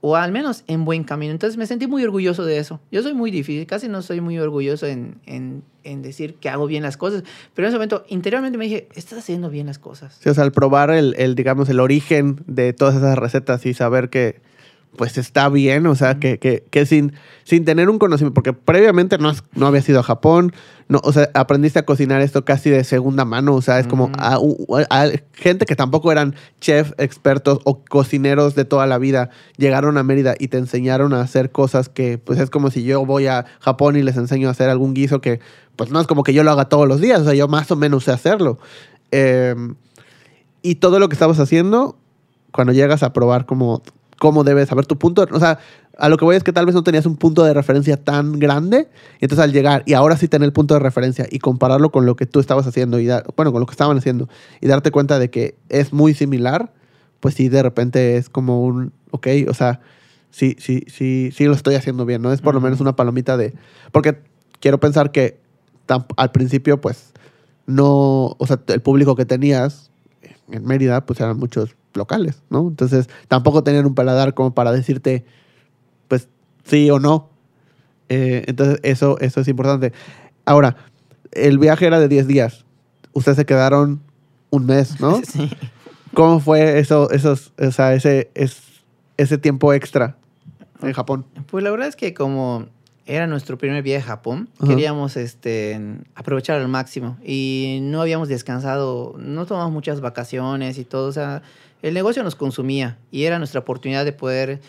O 0.00 0.16
al 0.16 0.30
menos 0.30 0.62
en 0.66 0.84
buen 0.84 1.04
camino. 1.04 1.32
Entonces 1.32 1.56
me 1.56 1.66
sentí 1.66 1.86
muy 1.86 2.04
orgulloso 2.04 2.44
de 2.44 2.58
eso. 2.58 2.80
Yo 2.92 3.02
soy 3.02 3.14
muy 3.14 3.30
difícil, 3.30 3.66
casi 3.66 3.88
no 3.88 4.00
soy 4.02 4.20
muy 4.20 4.38
orgulloso 4.38 4.86
en, 4.86 5.16
en, 5.26 5.64
en 5.82 6.02
decir 6.02 6.34
que 6.34 6.48
hago 6.48 6.66
bien 6.66 6.82
las 6.82 6.96
cosas. 6.96 7.24
Pero 7.54 7.66
en 7.66 7.70
ese 7.70 7.78
momento, 7.78 8.04
interiormente 8.08 8.58
me 8.58 8.64
dije, 8.64 8.88
estás 8.94 9.18
haciendo 9.18 9.50
bien 9.50 9.66
las 9.66 9.78
cosas. 9.78 10.16
Sí, 10.20 10.28
o 10.28 10.34
sea, 10.34 10.44
al 10.44 10.52
probar 10.52 10.90
el, 10.90 11.14
el, 11.18 11.34
digamos, 11.34 11.68
el 11.68 11.80
origen 11.80 12.42
de 12.46 12.72
todas 12.72 12.94
esas 12.94 13.18
recetas 13.18 13.66
y 13.66 13.74
saber 13.74 14.08
que, 14.08 14.40
pues, 14.96 15.16
está 15.18 15.48
bien, 15.48 15.86
o 15.86 15.94
sea, 15.94 16.18
que, 16.18 16.38
que, 16.38 16.64
que 16.70 16.84
sin, 16.86 17.12
sin 17.44 17.64
tener 17.64 17.88
un 17.88 17.98
conocimiento, 17.98 18.34
porque 18.34 18.52
previamente 18.52 19.16
no, 19.18 19.28
has- 19.28 19.44
no 19.54 19.66
había 19.66 19.82
ido 19.86 20.00
a 20.00 20.02
Japón, 20.02 20.52
no, 20.88 21.00
o 21.04 21.12
sea, 21.12 21.30
aprendiste 21.34 21.78
a 21.78 21.84
cocinar 21.84 22.20
esto 22.22 22.44
casi 22.44 22.70
de 22.70 22.82
segunda 22.82 23.24
mano, 23.24 23.54
o 23.54 23.62
sea, 23.62 23.78
es 23.78 23.86
como 23.86 24.10
a, 24.18 24.38
gente 25.34 25.66
que 25.66 25.76
tampoco 25.76 26.10
eran 26.10 26.34
chef 26.60 26.92
expertos 26.98 27.60
o 27.64 27.84
cocineros 27.84 28.54
de 28.54 28.64
toda 28.64 28.86
la 28.86 28.98
vida, 28.98 29.30
llegaron 29.56 29.98
a 29.98 30.02
Mérida 30.02 30.34
y 30.38 30.48
te 30.48 30.58
enseñaron 30.58 31.12
a 31.12 31.20
hacer 31.20 31.52
cosas 31.52 31.88
que, 31.88 32.18
pues, 32.18 32.40
es 32.40 32.50
como 32.50 32.70
si 32.70 32.82
yo 32.82 33.04
voy 33.06 33.26
a 33.26 33.44
Japón 33.60 33.96
y 33.96 34.02
les 34.02 34.16
enseño 34.16 34.48
a 34.48 34.52
hacer 34.52 34.68
algún 34.70 34.94
guiso 34.94 35.20
que, 35.20 35.40
pues, 35.76 35.90
no 35.90 36.00
es 36.00 36.06
como 36.06 36.24
que 36.24 36.32
yo 36.32 36.42
lo 36.42 36.50
haga 36.50 36.68
todos 36.68 36.88
los 36.88 37.00
días, 37.00 37.20
o 37.20 37.24
sea, 37.24 37.34
yo 37.34 37.46
más 37.46 37.70
o 37.70 37.76
menos 37.76 38.04
sé 38.04 38.10
hacerlo. 38.12 38.58
Em, 39.10 39.74
y 40.62 40.76
todo 40.76 40.98
lo 40.98 41.08
que 41.08 41.14
estabas 41.14 41.38
haciendo, 41.38 41.96
cuando 42.50 42.72
llegas 42.72 43.02
a 43.02 43.12
probar 43.12 43.46
cómo, 43.46 43.82
cómo 44.18 44.44
debes 44.44 44.68
saber 44.68 44.86
tu 44.86 44.98
punto, 44.98 45.26
o 45.30 45.38
sea, 45.40 45.58
a 45.96 46.08
lo 46.08 46.16
que 46.16 46.24
voy 46.24 46.36
es 46.36 46.44
que 46.44 46.52
tal 46.52 46.66
vez 46.66 46.74
no 46.74 46.82
tenías 46.84 47.06
un 47.06 47.16
punto 47.16 47.42
de 47.44 47.54
referencia 47.54 47.96
tan 47.96 48.38
grande, 48.38 48.88
y 49.20 49.24
entonces 49.24 49.44
al 49.44 49.52
llegar 49.52 49.82
y 49.86 49.94
ahora 49.94 50.16
sí 50.16 50.28
tener 50.28 50.46
el 50.46 50.52
punto 50.52 50.74
de 50.74 50.80
referencia 50.80 51.26
y 51.30 51.38
compararlo 51.38 51.90
con 51.90 52.06
lo 52.06 52.16
que 52.16 52.26
tú 52.26 52.40
estabas 52.40 52.66
haciendo, 52.66 52.98
y 53.00 53.06
dar- 53.06 53.24
bueno, 53.36 53.52
con 53.52 53.60
lo 53.60 53.66
que 53.66 53.72
estaban 53.72 53.96
haciendo, 53.96 54.28
y 54.60 54.66
darte 54.66 54.90
cuenta 54.90 55.18
de 55.18 55.30
que 55.30 55.56
es 55.68 55.92
muy 55.92 56.14
similar, 56.14 56.72
pues 57.20 57.34
sí, 57.34 57.48
de 57.48 57.62
repente 57.62 58.16
es 58.16 58.28
como 58.28 58.62
un, 58.62 58.92
ok, 59.10 59.26
o 59.48 59.54
sea, 59.54 59.80
sí, 60.30 60.56
sí, 60.58 60.84
sí, 60.88 61.30
sí 61.34 61.44
lo 61.46 61.54
estoy 61.54 61.74
haciendo 61.74 62.04
bien, 62.06 62.22
¿no? 62.22 62.32
Es 62.32 62.40
por 62.40 62.54
lo 62.54 62.60
menos 62.60 62.80
una 62.80 62.94
palomita 62.94 63.36
de, 63.36 63.54
porque 63.92 64.20
quiero 64.60 64.78
pensar 64.78 65.10
que 65.10 65.40
al 66.16 66.30
principio, 66.32 66.80
pues, 66.80 67.12
no, 67.66 68.36
o 68.38 68.46
sea, 68.46 68.60
el 68.68 68.80
público 68.80 69.16
que 69.16 69.24
tenías 69.26 69.90
en 70.50 70.64
Mérida, 70.64 71.04
pues 71.04 71.20
eran 71.20 71.38
muchos 71.38 71.76
locales, 71.94 72.42
¿no? 72.50 72.68
Entonces, 72.68 73.08
tampoco 73.28 73.62
tenían 73.62 73.86
un 73.86 73.94
paladar 73.94 74.34
como 74.34 74.54
para 74.54 74.72
decirte, 74.72 75.24
pues, 76.08 76.28
sí 76.64 76.90
o 76.90 76.98
no. 76.98 77.28
Eh, 78.08 78.44
entonces, 78.46 78.80
eso, 78.82 79.18
eso 79.20 79.40
es 79.40 79.48
importante. 79.48 79.92
Ahora, 80.44 80.76
el 81.32 81.58
viaje 81.58 81.86
era 81.86 82.00
de 82.00 82.08
10 82.08 82.26
días. 82.26 82.64
Ustedes 83.12 83.36
se 83.36 83.46
quedaron 83.46 84.00
un 84.50 84.66
mes, 84.66 85.00
¿no? 85.00 85.20
Sí. 85.26 85.50
¿Cómo 86.14 86.40
fue 86.40 86.78
eso, 86.78 87.10
esos, 87.10 87.52
o 87.58 87.70
sea, 87.70 87.92
ese, 87.92 88.30
es, 88.34 88.62
ese 89.18 89.38
tiempo 89.38 89.72
extra 89.72 90.16
en 90.82 90.92
Japón? 90.92 91.26
Pues 91.46 91.62
la 91.62 91.70
verdad 91.70 91.86
es 91.86 91.96
que 91.96 92.14
como 92.14 92.66
era 93.08 93.26
nuestro 93.26 93.56
primer 93.56 93.82
viaje 93.82 94.04
a 94.04 94.08
Japón, 94.08 94.50
queríamos 94.66 95.16
este, 95.16 95.80
aprovechar 96.14 96.60
al 96.60 96.68
máximo 96.68 97.16
y 97.24 97.78
no 97.80 98.02
habíamos 98.02 98.28
descansado, 98.28 99.14
no 99.18 99.46
tomamos 99.46 99.72
muchas 99.72 100.02
vacaciones 100.02 100.76
y 100.76 100.84
todo, 100.84 101.08
o 101.08 101.12
sea, 101.12 101.42
el 101.80 101.94
negocio 101.94 102.22
nos 102.22 102.34
consumía 102.34 102.98
y 103.10 103.24
era 103.24 103.38
nuestra 103.38 103.60
oportunidad 103.60 104.04
de 104.04 104.12
poder 104.12 104.60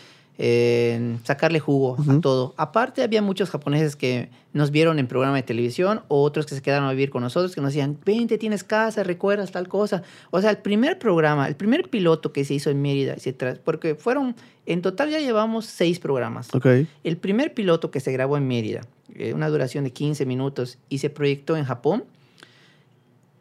eh, 0.42 1.18
sacarle 1.22 1.60
jugo 1.60 1.98
a 2.08 2.20
todo. 2.22 2.54
Aparte 2.56 3.02
había 3.02 3.20
muchos 3.20 3.50
japoneses 3.50 3.94
que 3.94 4.30
nos 4.54 4.70
vieron 4.70 4.98
en 4.98 5.06
programa 5.06 5.36
de 5.36 5.42
televisión, 5.42 6.00
o 6.08 6.22
otros 6.22 6.46
que 6.46 6.54
se 6.54 6.62
quedaron 6.62 6.88
a 6.88 6.92
vivir 6.92 7.10
con 7.10 7.22
nosotros, 7.22 7.54
que 7.54 7.60
nos 7.60 7.74
decían, 7.74 7.98
vente, 8.06 8.38
tienes 8.38 8.64
casa, 8.64 9.02
recuerdas 9.02 9.52
tal 9.52 9.68
cosa. 9.68 10.02
O 10.30 10.40
sea, 10.40 10.48
el 10.48 10.56
primer 10.56 10.98
programa, 10.98 11.46
el 11.46 11.56
primer 11.56 11.90
piloto 11.90 12.32
que 12.32 12.46
se 12.46 12.54
hizo 12.54 12.70
en 12.70 12.80
Mérida, 12.80 13.16
porque 13.64 13.94
fueron, 13.96 14.34
en 14.64 14.80
total 14.80 15.10
ya 15.10 15.18
llevamos 15.18 15.66
seis 15.66 15.98
programas. 15.98 16.48
Ok. 16.54 16.66
El 17.04 17.18
primer 17.18 17.52
piloto 17.52 17.90
que 17.90 18.00
se 18.00 18.10
grabó 18.10 18.38
en 18.38 18.48
Mérida, 18.48 18.80
eh, 19.14 19.34
una 19.34 19.50
duración 19.50 19.84
de 19.84 19.90
15 19.90 20.24
minutos, 20.24 20.78
y 20.88 20.98
se 20.98 21.10
proyectó 21.10 21.58
en 21.58 21.66
Japón, 21.66 22.04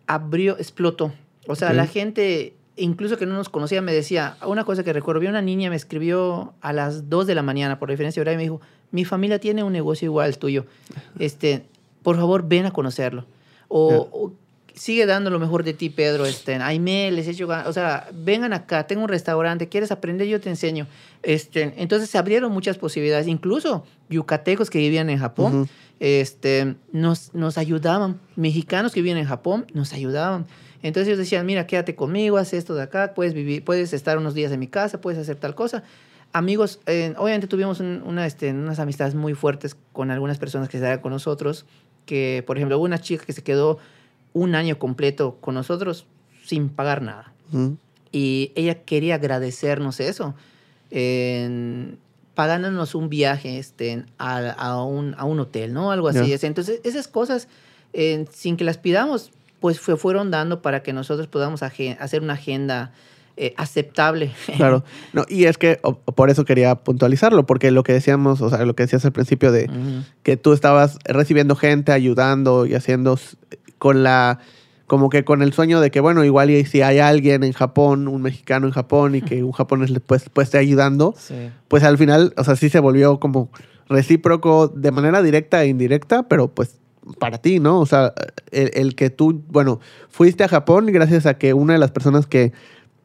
abrió, 0.05 0.57
explotó. 0.57 1.13
O 1.47 1.55
sea, 1.55 1.71
la 1.71 1.87
gente, 1.87 2.55
incluso 2.79 3.17
que 3.17 3.25
no 3.25 3.35
nos 3.35 3.49
conocía, 3.49 3.81
me 3.81 3.93
decía, 3.93 4.37
una 4.45 4.63
cosa 4.63 4.83
que 4.83 4.93
recuerdo, 4.93 5.21
vi 5.21 5.27
una 5.27 5.41
niña 5.41 5.69
me 5.69 5.75
escribió 5.75 6.53
a 6.61 6.73
las 6.73 7.09
2 7.09 7.27
de 7.27 7.35
la 7.35 7.43
mañana, 7.43 7.79
por 7.79 7.89
referencia 7.89 8.21
horaria, 8.21 8.35
y 8.35 8.37
me 8.37 8.43
dijo, 8.43 8.61
mi 8.91 9.05
familia 9.05 9.39
tiene 9.39 9.63
un 9.63 9.73
negocio 9.73 10.05
igual 10.05 10.27
al 10.27 10.37
tuyo. 10.37 10.65
Este, 11.19 11.65
por 12.01 12.15
favor, 12.15 12.47
ven 12.47 12.65
a 12.65 12.71
conocerlo. 12.71 13.25
O, 13.67 14.31
sigue 14.73 15.05
dando 15.05 15.29
lo 15.29 15.39
mejor 15.39 15.63
de 15.63 15.73
ti, 15.73 15.89
Pedro. 15.89 16.25
Este, 16.25 16.55
Aime, 16.55 17.11
les 17.11 17.27
he 17.27 17.31
hecho. 17.31 17.47
O 17.65 17.73
sea, 17.73 18.09
vengan 18.13 18.53
acá, 18.53 18.87
tengo 18.87 19.03
un 19.03 19.09
restaurante, 19.09 19.67
¿quieres 19.67 19.91
aprender? 19.91 20.27
Yo 20.27 20.39
te 20.39 20.49
enseño. 20.49 20.87
Este, 21.21 21.73
entonces 21.77 22.09
se 22.09 22.17
abrieron 22.17 22.51
muchas 22.51 22.77
posibilidades. 22.77 23.27
Incluso 23.27 23.85
yucatecos 24.09 24.69
que 24.69 24.79
vivían 24.79 25.09
en 25.09 25.19
Japón 25.19 25.69
este, 25.99 26.75
nos, 26.91 27.33
nos 27.35 27.57
ayudaban. 27.57 28.19
Mexicanos 28.35 28.93
que 28.93 29.01
vivían 29.01 29.17
en 29.17 29.25
Japón 29.25 29.67
nos 29.73 29.93
ayudaban. 29.93 30.47
Entonces 30.81 31.07
ellos 31.07 31.17
decían, 31.19 31.45
mira, 31.45 31.67
quédate 31.67 31.95
conmigo, 31.95 32.37
haz 32.37 32.53
esto 32.53 32.73
de 32.75 32.83
acá, 32.83 33.13
puedes 33.13 33.33
vivir, 33.33 33.63
puedes 33.63 33.91
estar 33.93 34.17
unos 34.17 34.33
días 34.33 34.51
en 34.51 34.59
mi 34.59 34.67
casa, 34.67 35.01
puedes 35.01 35.19
hacer 35.19 35.35
tal 35.35 35.55
cosa. 35.55 35.83
Amigos, 36.31 36.79
eh, 36.85 37.13
obviamente 37.17 37.47
tuvimos 37.47 37.79
un- 37.79 38.03
una, 38.05 38.25
este, 38.25 38.51
unas 38.51 38.79
amistades 38.79 39.15
muy 39.15 39.33
fuertes 39.33 39.75
con 39.93 40.11
algunas 40.11 40.37
personas 40.37 40.69
que 40.69 40.77
estaban 40.77 40.99
con 40.99 41.11
nosotros, 41.11 41.65
que 42.05 42.43
por 42.47 42.57
ejemplo 42.57 42.77
hubo 42.77 42.85
una 42.85 42.99
chica 42.99 43.25
que 43.25 43.33
se 43.33 43.43
quedó 43.43 43.77
un 44.33 44.53
año 44.55 44.77
completo 44.79 45.37
con 45.41 45.55
nosotros 45.55 46.05
sin 46.45 46.69
pagar 46.69 47.01
nada. 47.01 47.33
Y 48.11 48.51
ella 48.55 48.83
quería 48.83 49.15
agradecernos 49.15 49.99
eso, 49.99 50.35
en- 50.91 51.97
pagándonos 52.35 52.95
un 52.95 53.09
viaje 53.09 53.59
este, 53.59 54.05
a, 54.17 54.37
a 54.51 54.83
un, 54.85 55.13
a 55.17 55.25
un 55.25 55.39
hotel, 55.41 55.73
¿no? 55.73 55.91
Algo 55.91 56.07
así. 56.07 56.19
Entonces, 56.47 56.79
esas 56.85 57.07
cosas, 57.09 57.47
eh, 57.91 58.25
sin 58.31 58.55
que 58.55 58.63
las 58.63 58.77
pidamos, 58.77 59.31
pues 59.59 59.79
fue, 59.79 59.97
fueron 59.97 60.31
dando 60.31 60.61
para 60.61 60.81
que 60.83 60.93
nosotros 60.93 61.27
podamos 61.27 61.61
hacer 61.63 62.21
una 62.21 62.33
agenda 62.33 62.91
eh, 63.37 63.53
aceptable. 63.57 64.31
Claro. 64.57 64.83
No, 65.13 65.23
y 65.29 65.45
es 65.45 65.57
que 65.57 65.79
o- 65.83 65.95
por 65.99 66.29
eso 66.29 66.43
quería 66.45 66.75
puntualizarlo, 66.75 67.45
porque 67.45 67.71
lo 67.71 67.83
que 67.83 67.93
decíamos, 67.93 68.41
o 68.41 68.49
sea, 68.49 68.65
lo 68.65 68.75
que 68.75 68.83
decías 68.83 69.05
al 69.05 69.11
principio 69.13 69.51
de 69.51 69.69
que 70.23 70.35
tú 70.37 70.53
estabas 70.53 70.97
recibiendo 71.05 71.55
gente, 71.55 71.91
ayudando 71.91 72.65
y 72.65 72.75
haciendo 72.75 73.17
con 73.77 74.03
la 74.03 74.39
como 74.87 75.09
que 75.09 75.23
con 75.23 75.41
el 75.43 75.53
sueño 75.53 75.79
de 75.81 75.91
que 75.91 75.99
bueno, 75.99 76.25
igual 76.25 76.49
y 76.49 76.65
si 76.65 76.81
hay 76.81 76.97
alguien 76.99 77.43
en 77.43 77.53
Japón, 77.53 78.07
un 78.07 78.23
mexicano 78.23 78.65
en 78.65 78.73
Japón 78.73 79.13
y 79.15 79.21
que 79.21 79.43
un 79.43 79.51
japonés 79.51 79.91
le 79.91 79.99
pues, 79.99 80.29
pues 80.33 80.47
esté 80.47 80.57
ayudando, 80.57 81.13
Sí. 81.15 81.35
pues 81.67 81.83
al 81.83 81.97
final, 81.99 82.33
o 82.37 82.43
sea, 82.43 82.55
sí 82.55 82.69
se 82.69 82.79
volvió 82.79 83.19
como 83.19 83.51
recíproco 83.87 84.67
de 84.67 84.91
manera 84.91 85.21
directa 85.21 85.63
e 85.63 85.67
indirecta, 85.67 86.23
pero 86.23 86.47
pues 86.47 86.79
para 87.19 87.39
ti, 87.39 87.59
¿no? 87.59 87.79
O 87.79 87.85
sea, 87.85 88.13
el, 88.51 88.71
el 88.73 88.95
que 88.95 89.09
tú, 89.09 89.43
bueno, 89.49 89.79
fuiste 90.09 90.43
a 90.43 90.47
Japón 90.47 90.85
gracias 90.87 91.25
a 91.25 91.37
que 91.37 91.53
una 91.53 91.73
de 91.73 91.79
las 91.79 91.91
personas 91.91 92.25
que 92.25 92.53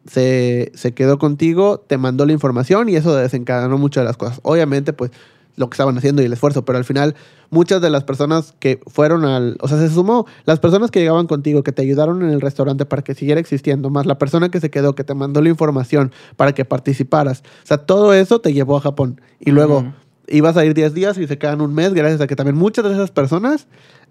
se, 0.07 0.73
se 0.75 0.93
quedó 0.93 1.19
contigo 1.19 1.79
te 1.87 1.99
mandó 1.99 2.27
la 2.27 2.33
información 2.33 2.89
y 2.89 2.97
eso 2.97 3.15
desencadenó 3.15 3.79
muchas 3.79 4.03
de 4.03 4.07
las 4.07 4.17
cosas. 4.17 4.41
Obviamente, 4.43 4.93
pues 4.93 5.11
lo 5.57 5.71
que 5.71 5.75
estaban 5.75 5.97
haciendo 5.97 6.21
y 6.21 6.25
el 6.25 6.33
esfuerzo, 6.33 6.65
pero 6.65 6.79
al 6.79 6.85
final 6.85 7.15
muchas 7.51 7.81
de 7.81 7.89
las 7.89 8.03
personas 8.03 8.55
que 8.59 8.81
fueron 8.87 9.25
al, 9.25 9.57
o 9.61 9.69
sea, 9.69 9.79
se 9.79 9.89
sumó 9.89 10.27
las 10.45 10.59
personas 10.59 10.91
que 10.91 10.99
llegaban 10.99 11.27
contigo, 11.27 11.63
que 11.63 11.71
te 11.71 11.83
ayudaron 11.83 12.23
en 12.23 12.31
el 12.31 12.41
restaurante 12.41 12.87
para 12.87 13.03
que 13.03 13.15
siguiera 13.15 13.41
existiendo, 13.41 13.91
más 13.91 14.07
la 14.07 14.19
persona 14.19 14.49
que 14.49 14.61
se 14.61 14.71
quedó, 14.71 14.95
que 14.95 15.05
te 15.05 15.15
mandó 15.15 15.41
la 15.41 15.49
información 15.49 16.13
para 16.37 16.53
que 16.53 16.65
participaras. 16.65 17.43
O 17.63 17.67
sea, 17.67 17.79
todo 17.79 18.13
eso 18.13 18.41
te 18.41 18.53
llevó 18.53 18.77
a 18.77 18.81
Japón. 18.81 19.21
Y 19.39 19.53
luego. 19.53 19.95
Ibas 20.29 20.57
a 20.57 20.65
ir 20.65 20.75
10 20.75 20.95
días 20.95 21.19
y 21.19 21.27
se 21.27 21.39
quedan 21.39 21.61
un 21.61 21.75
mes 21.75 21.95
gracias 21.95 22.21
a 22.21 22.27
que 22.27 22.37
también 22.37 22.57
muchas 22.57 22.85
de 22.85 22.93
esas 22.93 23.11
personas 23.11 23.67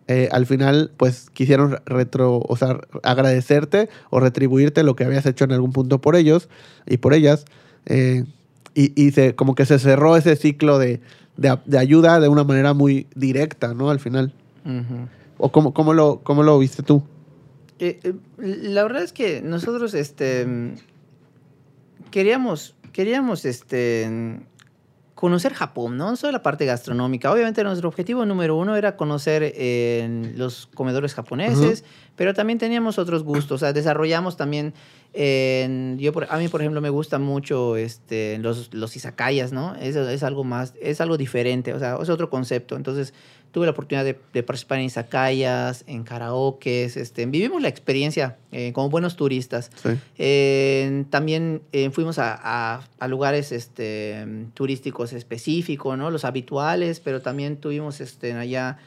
eh, 0.07 0.27
al 0.31 0.45
final 0.45 0.91
pues 0.97 1.29
quisieron 1.29 1.79
retro, 1.85 2.39
o 2.39 2.57
sea, 2.57 2.79
agradecerte 3.03 3.89
o 4.09 4.19
retribuirte 4.19 4.83
lo 4.83 4.95
que 4.95 5.05
habías 5.05 5.25
hecho 5.25 5.45
en 5.45 5.53
algún 5.53 5.71
punto 5.71 6.01
por 6.01 6.15
ellos 6.15 6.49
y 6.85 6.97
por 6.97 7.13
ellas. 7.13 7.45
eh, 7.85 8.25
y 8.75 8.91
y 9.01 9.11
se, 9.11 9.35
como 9.35 9.55
que 9.55 9.65
se 9.65 9.77
cerró 9.77 10.17
ese 10.17 10.35
ciclo 10.35 10.79
de, 10.79 10.99
de, 11.37 11.57
de 11.65 11.77
ayuda 11.77 12.19
de 12.19 12.27
una 12.27 12.43
manera 12.43 12.73
muy 12.73 13.07
directa, 13.15 13.73
¿no? 13.73 13.89
Al 13.89 13.99
final. 13.99 14.33
¿O 15.37 15.51
cómo, 15.51 15.73
cómo, 15.73 15.93
lo, 15.93 16.21
cómo 16.23 16.41
lo 16.43 16.57
viste 16.57 16.83
tú? 16.83 17.03
Eh, 17.79 18.13
la 18.37 18.83
verdad 18.83 19.03
es 19.03 19.13
que 19.13 19.41
nosotros 19.41 19.93
este, 19.93 20.47
queríamos, 22.11 22.75
queríamos 22.93 23.45
este, 23.45 24.39
conocer 25.23 25.53
Japón, 25.53 25.95
¿no? 25.95 26.09
No 26.09 26.15
solo 26.17 26.33
la 26.33 26.43
parte 26.43 26.65
gastronómica. 26.65 27.31
Obviamente 27.31 27.63
nuestro 27.63 27.87
objetivo 27.87 28.25
número 28.25 28.57
uno 28.57 28.75
era 28.75 28.97
conocer 28.97 29.41
eh, 29.55 30.33
los 30.35 30.67
comedores 30.73 31.13
japoneses, 31.13 31.85
pero 32.17 32.33
también 32.33 32.59
teníamos 32.59 32.99
otros 32.99 33.23
gustos. 33.23 33.51
O 33.53 33.57
sea, 33.59 33.71
desarrollamos 33.71 34.35
también 34.35 34.73
yo 35.13 36.11
por- 36.11 36.27
a 36.29 36.37
mí, 36.37 36.49
por 36.49 36.59
ejemplo, 36.61 36.81
me 36.81 36.89
gusta 36.89 37.19
mucho 37.19 37.77
este, 37.77 38.37
los, 38.39 38.73
los 38.73 38.95
izakayas, 38.97 39.53
¿no? 39.53 39.75
Eso 39.75 40.09
es 40.09 40.23
algo 40.23 40.43
más, 40.43 40.73
es 40.81 40.99
algo 40.99 41.15
diferente, 41.17 41.73
o 41.73 41.79
sea, 41.79 41.97
es 42.01 42.09
otro 42.09 42.29
concepto. 42.29 42.75
Entonces, 42.75 43.13
tuve 43.53 43.65
la 43.67 43.71
oportunidad 43.71 44.03
de, 44.03 44.19
de 44.33 44.43
participar 44.43 44.79
en 44.79 44.85
izakayas, 44.85 45.85
en 45.87 46.03
karaokes, 46.03 46.97
este, 46.97 47.25
vivimos 47.27 47.61
la 47.61 47.69
experiencia 47.69 48.35
eh, 48.51 48.73
como 48.73 48.89
buenos 48.89 49.15
turistas. 49.15 49.71
Sí. 49.81 49.89
Eh, 50.17 51.05
también 51.09 51.61
eh, 51.71 51.89
fuimos 51.91 52.17
a, 52.19 52.33
a- 52.43 52.81
a 52.99 53.07
lugares 53.07 53.51
este, 53.51 54.25
turísticos 54.55 55.13
específicos, 55.13 55.97
¿no? 55.97 56.09
Los 56.11 56.25
habituales, 56.25 56.99
pero 56.99 57.21
también 57.21 57.57
tuvimos 57.57 58.01
este, 58.01 58.33
allá 58.33 58.77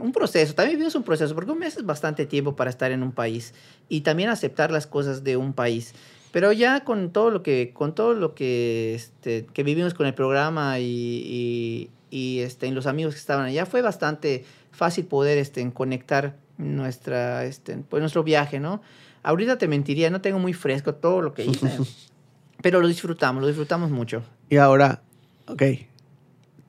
un 0.00 0.12
proceso. 0.12 0.54
También 0.54 0.76
vivimos 0.76 0.94
un 0.94 1.02
proceso, 1.02 1.34
porque 1.34 1.50
un 1.50 1.58
mes 1.58 1.76
es 1.76 1.84
bastante 1.84 2.26
tiempo 2.26 2.54
para 2.54 2.70
estar 2.70 2.92
en 2.92 3.02
un 3.02 3.10
país 3.10 3.54
y 3.88 4.02
también 4.02 4.28
aceptar 4.28 4.70
las 4.70 4.86
cosas 4.86 5.24
de 5.24 5.36
un 5.36 5.52
país. 5.52 5.94
Pero 6.30 6.52
ya 6.52 6.84
con 6.84 7.10
todo 7.10 7.30
lo 7.30 7.42
que, 7.42 7.72
con 7.74 7.94
todo 7.94 8.12
lo 8.14 8.34
que, 8.34 8.94
este, 8.94 9.46
que 9.52 9.62
vivimos 9.64 9.94
con 9.94 10.06
el 10.06 10.14
programa 10.14 10.78
y, 10.78 10.84
y, 10.84 11.90
y, 12.10 12.40
este, 12.40 12.70
los 12.70 12.86
amigos 12.86 13.14
que 13.14 13.20
estaban 13.20 13.46
allá, 13.46 13.66
fue 13.66 13.82
bastante 13.82 14.44
fácil 14.70 15.06
poder 15.06 15.38
este, 15.38 15.70
conectar 15.72 16.36
nuestra, 16.56 17.44
este, 17.44 17.76
pues, 17.88 18.00
nuestro 18.00 18.24
viaje, 18.24 18.60
¿no? 18.60 18.80
Ahorita 19.22 19.58
te 19.58 19.68
mentiría, 19.68 20.10
no 20.10 20.20
tengo 20.20 20.38
muy 20.38 20.52
fresco 20.52 20.94
todo 20.94 21.22
lo 21.22 21.34
que 21.34 21.44
hice, 21.44 21.70
pero 22.62 22.80
lo 22.80 22.88
disfrutamos, 22.88 23.40
lo 23.40 23.46
disfrutamos 23.48 23.90
mucho. 23.90 24.22
Y 24.48 24.56
ahora, 24.56 25.02
ok, 25.46 25.62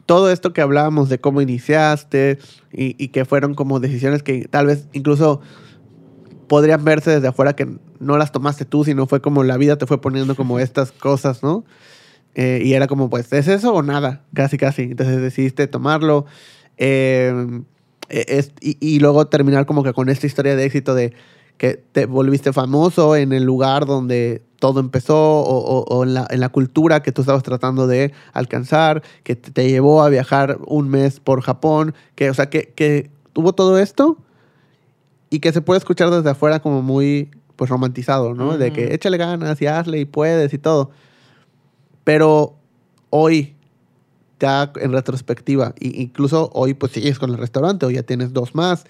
todo 0.05 0.31
esto 0.31 0.53
que 0.53 0.61
hablábamos 0.61 1.09
de 1.09 1.19
cómo 1.19 1.41
iniciaste 1.41 2.39
y, 2.71 2.95
y 3.03 3.09
que 3.09 3.25
fueron 3.25 3.53
como 3.53 3.79
decisiones 3.79 4.23
que 4.23 4.47
tal 4.47 4.65
vez 4.65 4.87
incluso 4.93 5.41
podrían 6.49 6.83
verse 6.83 7.11
desde 7.11 7.27
afuera 7.27 7.55
que 7.55 7.77
no 7.99 8.17
las 8.17 8.31
tomaste 8.31 8.65
tú, 8.65 8.83
sino 8.83 9.05
fue 9.05 9.21
como 9.21 9.43
la 9.43 9.55
vida 9.55 9.77
te 9.77 9.85
fue 9.85 10.01
poniendo 10.01 10.35
como 10.35 10.59
estas 10.59 10.91
cosas, 10.91 11.43
¿no? 11.43 11.63
Eh, 12.35 12.61
y 12.63 12.73
era 12.73 12.87
como, 12.87 13.09
pues, 13.09 13.31
¿es 13.33 13.47
eso 13.47 13.73
o 13.73 13.81
nada? 13.83 14.21
Casi, 14.33 14.57
casi. 14.57 14.83
Entonces 14.83 15.21
decidiste 15.21 15.67
tomarlo. 15.67 16.25
eh, 16.77 17.61
es- 18.09 18.51
y, 18.61 18.77
y 18.79 18.99
luego 18.99 19.27
terminar 19.27 19.65
como 19.65 19.83
que 19.83 19.93
con 19.93 20.09
esta 20.09 20.25
historia 20.27 20.55
de 20.55 20.65
éxito 20.65 20.95
de 20.95 21.13
que 21.57 21.75
te 21.91 22.05
volviste 22.05 22.53
famoso 22.53 23.15
en 23.17 23.33
el 23.33 23.43
lugar 23.43 23.85
donde 23.85 24.41
todo 24.59 24.79
empezó 24.79 25.17
o, 25.41 25.57
o- 25.59 25.83
o 25.83 26.03
en, 26.03 26.13
la, 26.13 26.25
en 26.29 26.39
la 26.39 26.49
cultura 26.49 27.01
que 27.03 27.11
tú 27.11 27.21
estabas 27.21 27.43
tratando 27.43 27.85
de 27.85 28.13
alcanzar, 28.33 29.03
que 29.23 29.35
te, 29.35 29.67
llevó 29.69 30.01
a 30.01 30.09
viajar 30.09 30.57
un 30.67 30.87
mes 30.89 31.19
por 31.19 31.41
Japón, 31.41 31.93
que, 32.15 32.29
o 32.29 32.33
sea, 32.33 32.49
que, 32.49 32.71
que 32.75 33.09
tuvo 33.33 33.53
todo 33.53 33.77
esto 33.77 34.17
y 35.29 35.39
que 35.39 35.51
se 35.51 35.61
puede 35.61 35.77
escuchar 35.79 36.09
desde 36.09 36.29
afuera 36.29 36.61
como 36.61 36.81
muy, 36.81 37.29
pues, 37.55 37.69
romantizado, 37.69 38.33
¿no? 38.33 38.57
De 38.57 38.71
que 38.73 38.93
échale 38.93 39.17
ganas 39.17 39.61
y 39.61 39.67
hazle 39.67 39.99
y 39.99 40.05
puedes 40.05 40.53
y 40.53 40.57
todo. 40.57 40.91
Pero 42.03 42.55
hoy, 43.09 43.55
ya 44.39 44.71
en 44.75 44.91
retrospectiva, 44.91 45.73
y 45.79 46.01
incluso 46.01 46.49
hoy 46.53 46.73
pues 46.73 46.93
sigues 46.93 47.19
con 47.19 47.29
el 47.31 47.37
restaurante 47.37 47.85
o 47.85 47.91
ya 47.91 48.03
tienes 48.03 48.33
dos 48.33 48.55
más, 48.55 48.85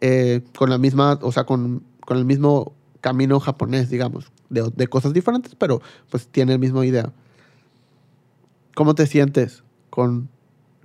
eh, 0.00 0.42
con 0.56 0.70
la 0.70 0.78
misma, 0.78 1.18
o 1.22 1.32
sea, 1.32 1.44
con, 1.44 1.82
con 2.00 2.18
el 2.18 2.24
mismo 2.24 2.72
camino 3.00 3.38
japonés, 3.40 3.88
digamos, 3.90 4.32
de, 4.50 4.70
de 4.74 4.86
cosas 4.88 5.12
diferentes, 5.12 5.54
pero 5.54 5.80
pues 6.10 6.28
tiene 6.28 6.54
el 6.54 6.58
mismo 6.58 6.82
idea. 6.82 7.12
¿Cómo 8.74 8.94
te 8.94 9.06
sientes 9.06 9.62
con, 9.90 10.28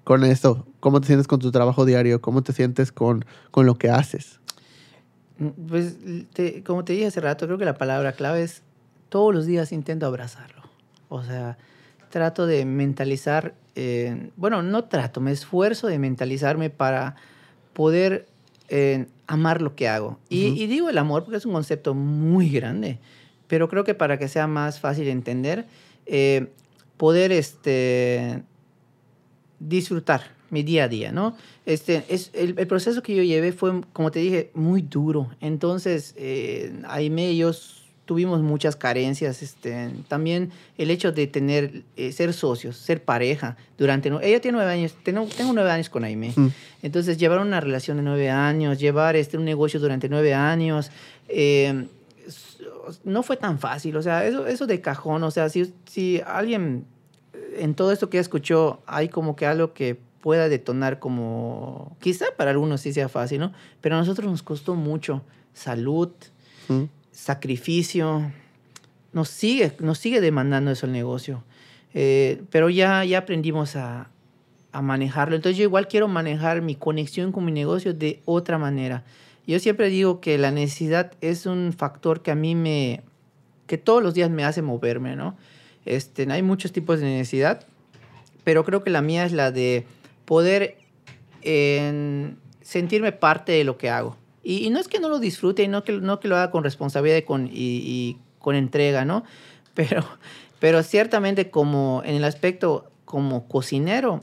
con 0.03 0.23
esto? 0.23 0.65
¿Cómo 0.79 1.01
te 1.01 1.07
sientes 1.07 1.27
con 1.27 1.39
tu 1.39 1.51
trabajo 1.51 1.85
diario? 1.85 2.21
¿Cómo 2.21 2.41
te 2.41 2.53
sientes 2.53 2.91
con, 2.91 3.25
con 3.51 3.65
lo 3.65 3.75
que 3.75 3.89
haces? 3.89 4.39
Mm, 5.37 5.47
Pues, 5.67 5.97
como 6.65 6.83
te 6.85 6.93
dije 6.93 7.07
hace 7.07 7.21
rato, 7.21 7.45
creo 7.45 7.57
que 7.57 7.65
la 7.65 7.77
palabra 7.77 8.13
clave 8.13 8.43
es 8.43 8.61
todos 9.09 9.33
los 9.33 9.45
días 9.45 9.71
intento 9.71 10.05
abrazarlo. 10.05 10.60
O 11.13 11.23
sea, 11.23 11.57
trato 12.09 12.47
de 12.47 12.63
mentalizar, 12.63 13.53
eh, 13.75 14.29
bueno, 14.37 14.63
no 14.63 14.85
trato, 14.85 15.19
me 15.19 15.31
esfuerzo 15.33 15.87
de 15.87 15.99
mentalizarme 15.99 16.69
para 16.69 17.17
poder 17.73 18.27
eh, 18.69 19.07
amar 19.27 19.61
lo 19.61 19.75
que 19.75 19.89
hago. 19.89 20.19
Y, 20.29 20.65
digo 20.67 20.89
el 20.89 20.97
amor 20.97 21.25
porque 21.25 21.35
es 21.37 21.45
un 21.45 21.51
concepto 21.51 21.93
muy 21.93 22.49
grande, 22.49 22.97
pero 23.47 23.67
creo 23.67 23.83
que 23.83 23.93
para 23.93 24.17
que 24.17 24.29
sea 24.29 24.47
más 24.47 24.79
fácil 24.79 25.03
de 25.03 25.11
entender, 25.11 25.65
eh, 26.05 26.47
poder 26.95 27.33
este, 27.33 28.43
disfrutar 29.59 30.21
mi 30.49 30.63
día 30.63 30.85
a 30.85 30.87
día, 30.87 31.11
¿no? 31.11 31.35
Este, 31.65 32.03
es, 32.09 32.29
el, 32.33 32.55
el 32.57 32.67
proceso 32.67 33.01
que 33.03 33.15
yo 33.15 33.23
llevé 33.23 33.51
fue, 33.51 33.81
como 33.93 34.11
te 34.11 34.19
dije, 34.19 34.51
muy 34.53 34.81
duro. 34.81 35.29
Entonces, 35.39 36.13
eh, 36.17 36.73
Aime 36.87 37.31
y 37.31 37.37
yo 37.37 37.49
s- 37.49 37.80
tuvimos 38.11 38.41
muchas 38.41 38.75
carencias. 38.75 39.41
Este, 39.41 39.89
también 40.09 40.51
el 40.77 40.91
hecho 40.91 41.13
de 41.13 41.27
tener, 41.27 41.83
eh, 41.95 42.11
ser 42.11 42.33
socios, 42.33 42.75
ser 42.75 43.05
pareja 43.05 43.55
durante... 43.77 44.09
Ella 44.09 44.41
tiene 44.41 44.57
nueve 44.57 44.69
años, 44.69 44.93
tengo, 45.01 45.25
tengo 45.27 45.53
nueve 45.53 45.71
años 45.71 45.89
con 45.89 46.03
Aime. 46.03 46.33
Mm. 46.35 46.47
Entonces, 46.81 47.17
llevar 47.17 47.39
una 47.39 47.61
relación 47.61 47.95
de 47.95 48.03
nueve 48.03 48.29
años, 48.29 48.79
llevar 48.79 49.15
este, 49.15 49.37
un 49.37 49.45
negocio 49.45 49.79
durante 49.79 50.09
nueve 50.09 50.33
años, 50.33 50.91
eh, 51.29 51.85
no 53.05 53.23
fue 53.23 53.37
tan 53.37 53.59
fácil. 53.59 53.95
O 53.95 54.01
sea, 54.01 54.25
eso, 54.25 54.45
eso 54.45 54.67
de 54.67 54.81
cajón, 54.81 55.23
o 55.23 55.31
sea, 55.31 55.47
si, 55.47 55.73
si 55.85 56.21
alguien 56.27 56.83
eh, 57.33 57.59
en 57.59 57.75
todo 57.75 57.93
esto 57.93 58.09
que 58.09 58.17
ya 58.17 58.21
escuchó 58.21 58.81
hay 58.87 59.07
como 59.07 59.37
que 59.37 59.45
algo 59.45 59.71
que 59.71 59.97
pueda 60.19 60.49
detonar 60.49 60.99
como, 60.99 61.95
quizá 62.01 62.25
para 62.35 62.51
algunos 62.51 62.81
sí 62.81 62.91
sea 62.91 63.07
fácil, 63.07 63.39
¿no? 63.39 63.53
Pero 63.79 63.95
a 63.95 63.99
nosotros 63.99 64.29
nos 64.29 64.43
costó 64.43 64.75
mucho 64.75 65.21
salud, 65.53 66.09
Mm. 66.71 66.83
Sacrificio, 67.11 68.31
nos 69.13 69.29
sigue, 69.29 69.73
nos 69.79 69.99
sigue 69.99 70.21
demandando 70.21 70.71
eso 70.71 70.85
el 70.85 70.91
negocio. 70.91 71.43
Eh, 71.93 72.41
pero 72.49 72.69
ya, 72.69 73.03
ya 73.03 73.19
aprendimos 73.19 73.75
a, 73.75 74.09
manejarlo. 74.73 75.35
Entonces 75.35 75.57
yo 75.57 75.63
igual 75.63 75.89
quiero 75.89 76.07
manejar 76.07 76.61
mi 76.61 76.75
conexión 76.75 77.33
con 77.33 77.43
mi 77.43 77.51
negocio 77.51 77.93
de 77.93 78.21
otra 78.23 78.57
manera. 78.57 79.03
Yo 79.45 79.59
siempre 79.59 79.89
digo 79.89 80.21
que 80.21 80.37
la 80.37 80.51
necesidad 80.51 81.11
es 81.19 81.45
un 81.45 81.73
factor 81.77 82.21
que 82.21 82.31
a 82.31 82.35
mí 82.35 82.55
me, 82.55 83.01
que 83.67 83.77
todos 83.77 84.01
los 84.01 84.13
días 84.13 84.29
me 84.29 84.45
hace 84.45 84.61
moverme, 84.61 85.17
¿no? 85.17 85.35
Este, 85.85 86.31
hay 86.31 86.41
muchos 86.41 86.71
tipos 86.71 87.01
de 87.01 87.07
necesidad, 87.07 87.65
pero 88.45 88.63
creo 88.63 88.81
que 88.81 88.91
la 88.91 89.01
mía 89.01 89.25
es 89.25 89.33
la 89.33 89.51
de 89.51 89.85
poder 90.23 90.77
en, 91.41 92.37
sentirme 92.61 93.11
parte 93.11 93.51
de 93.51 93.65
lo 93.65 93.77
que 93.77 93.89
hago. 93.89 94.15
Y, 94.43 94.65
y 94.65 94.69
no 94.69 94.79
es 94.79 94.87
que 94.87 94.99
no 94.99 95.09
lo 95.09 95.19
disfrute 95.19 95.63
y 95.63 95.67
no 95.67 95.83
que, 95.83 95.93
no 95.93 96.19
que 96.19 96.27
lo 96.27 96.35
haga 96.35 96.51
con 96.51 96.63
responsabilidad 96.63 97.17
y 97.17 97.21
con, 97.23 97.47
y, 97.47 97.51
y 97.53 98.17
con 98.39 98.55
entrega, 98.55 99.05
¿no? 99.05 99.23
Pero, 99.73 100.03
pero 100.59 100.83
ciertamente 100.83 101.49
como 101.49 102.01
en 102.03 102.15
el 102.15 102.25
aspecto 102.25 102.91
como 103.05 103.47
cocinero, 103.47 104.21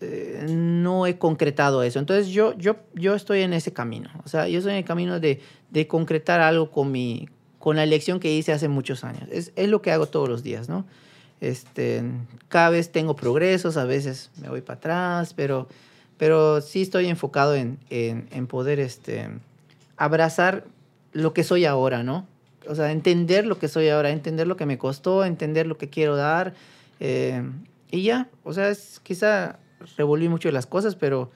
eh, 0.00 0.46
no 0.48 1.06
he 1.06 1.18
concretado 1.18 1.82
eso. 1.82 1.98
Entonces 1.98 2.28
yo, 2.28 2.56
yo, 2.56 2.76
yo 2.94 3.16
estoy 3.16 3.42
en 3.42 3.52
ese 3.52 3.72
camino. 3.72 4.08
O 4.24 4.28
sea, 4.28 4.46
yo 4.46 4.58
estoy 4.58 4.72
en 4.72 4.78
el 4.78 4.84
camino 4.84 5.18
de, 5.18 5.40
de 5.70 5.88
concretar 5.88 6.40
algo 6.40 6.70
con, 6.70 6.92
mi, 6.92 7.28
con 7.58 7.74
la 7.74 7.82
elección 7.82 8.20
que 8.20 8.32
hice 8.32 8.52
hace 8.52 8.68
muchos 8.68 9.02
años. 9.02 9.24
Es, 9.32 9.52
es 9.56 9.68
lo 9.68 9.82
que 9.82 9.90
hago 9.90 10.06
todos 10.06 10.28
los 10.28 10.44
días, 10.44 10.68
¿no? 10.68 10.86
Este, 11.40 12.04
cada 12.48 12.70
vez 12.70 12.90
tengo 12.92 13.16
progresos, 13.16 13.76
a 13.76 13.84
veces 13.84 14.30
me 14.40 14.48
voy 14.48 14.60
para 14.60 14.78
atrás, 14.78 15.34
pero, 15.34 15.68
pero 16.18 16.60
sí 16.60 16.82
estoy 16.82 17.06
enfocado 17.06 17.54
en, 17.54 17.78
en, 17.90 18.28
en 18.30 18.46
poder 18.46 18.80
este, 18.80 19.28
abrazar 19.96 20.64
lo 21.12 21.32
que 21.32 21.44
soy 21.44 21.64
ahora, 21.64 22.02
¿no? 22.02 22.26
O 22.68 22.74
sea, 22.74 22.92
entender 22.92 23.46
lo 23.46 23.58
que 23.58 23.68
soy 23.68 23.88
ahora, 23.88 24.10
entender 24.10 24.46
lo 24.46 24.56
que 24.56 24.66
me 24.66 24.76
costó, 24.76 25.24
entender 25.24 25.66
lo 25.66 25.78
que 25.78 25.88
quiero 25.88 26.16
dar. 26.16 26.54
eh, 27.00 27.42
y 27.90 28.02
ya, 28.02 28.28
o 28.44 28.52
sea, 28.52 28.68
es, 28.68 29.00
quizá 29.02 29.58
revolví 29.96 30.28
mucho 30.28 30.50
las 30.50 30.66
cosas, 30.66 30.94
pero 30.94 31.30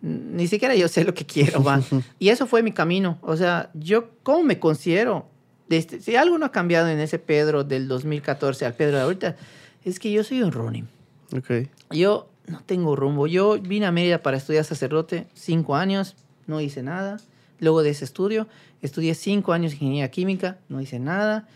ni 0.00 0.48
siquiera 0.48 0.74
yo 0.74 0.88
sé 0.88 1.04
lo 1.04 1.14
que 1.14 1.24
quiero, 1.24 1.62
va. 1.62 1.80
Y 2.18 2.30
eso 2.30 2.46
fue 2.46 2.62
mi 2.62 2.72
camino. 2.72 3.18
O 3.22 3.36
sea, 3.36 3.70
yo, 3.74 4.10
¿cómo 4.24 4.42
me 4.42 4.58
considero? 4.58 5.26
Desde, 5.68 6.00
si 6.00 6.16
algo 6.16 6.38
no 6.38 6.46
ha 6.46 6.50
cambiado 6.52 6.88
en 6.88 6.98
ese 6.98 7.20
Pedro 7.20 7.62
del 7.62 7.86
2014 7.86 8.66
al 8.66 8.74
Pedro 8.74 8.96
de 8.96 9.02
ahorita, 9.04 9.36
es 9.84 10.00
que 10.00 10.10
yo 10.10 10.24
soy 10.24 10.42
un 10.42 10.50
Ronin. 10.50 10.88
Ok. 11.36 11.68
Yo 11.92 12.28
no 12.46 12.60
tengo 12.64 12.96
rumbo. 12.96 13.26
Yo 13.26 13.58
vine 13.60 13.86
a 13.86 13.92
Mérida 13.92 14.22
para 14.22 14.36
estudiar 14.36 14.64
sacerdote, 14.64 15.26
cinco 15.34 15.76
años, 15.76 16.16
no 16.46 16.60
hice 16.60 16.82
nada. 16.82 17.18
Luego 17.60 17.82
de 17.82 17.90
ese 17.90 18.04
estudio, 18.04 18.48
estudié 18.80 19.14
cinco 19.14 19.52
años 19.52 19.72
ingeniería 19.74 20.10
química, 20.10 20.58
no 20.68 20.80
hice 20.80 20.98
nada. 20.98 21.46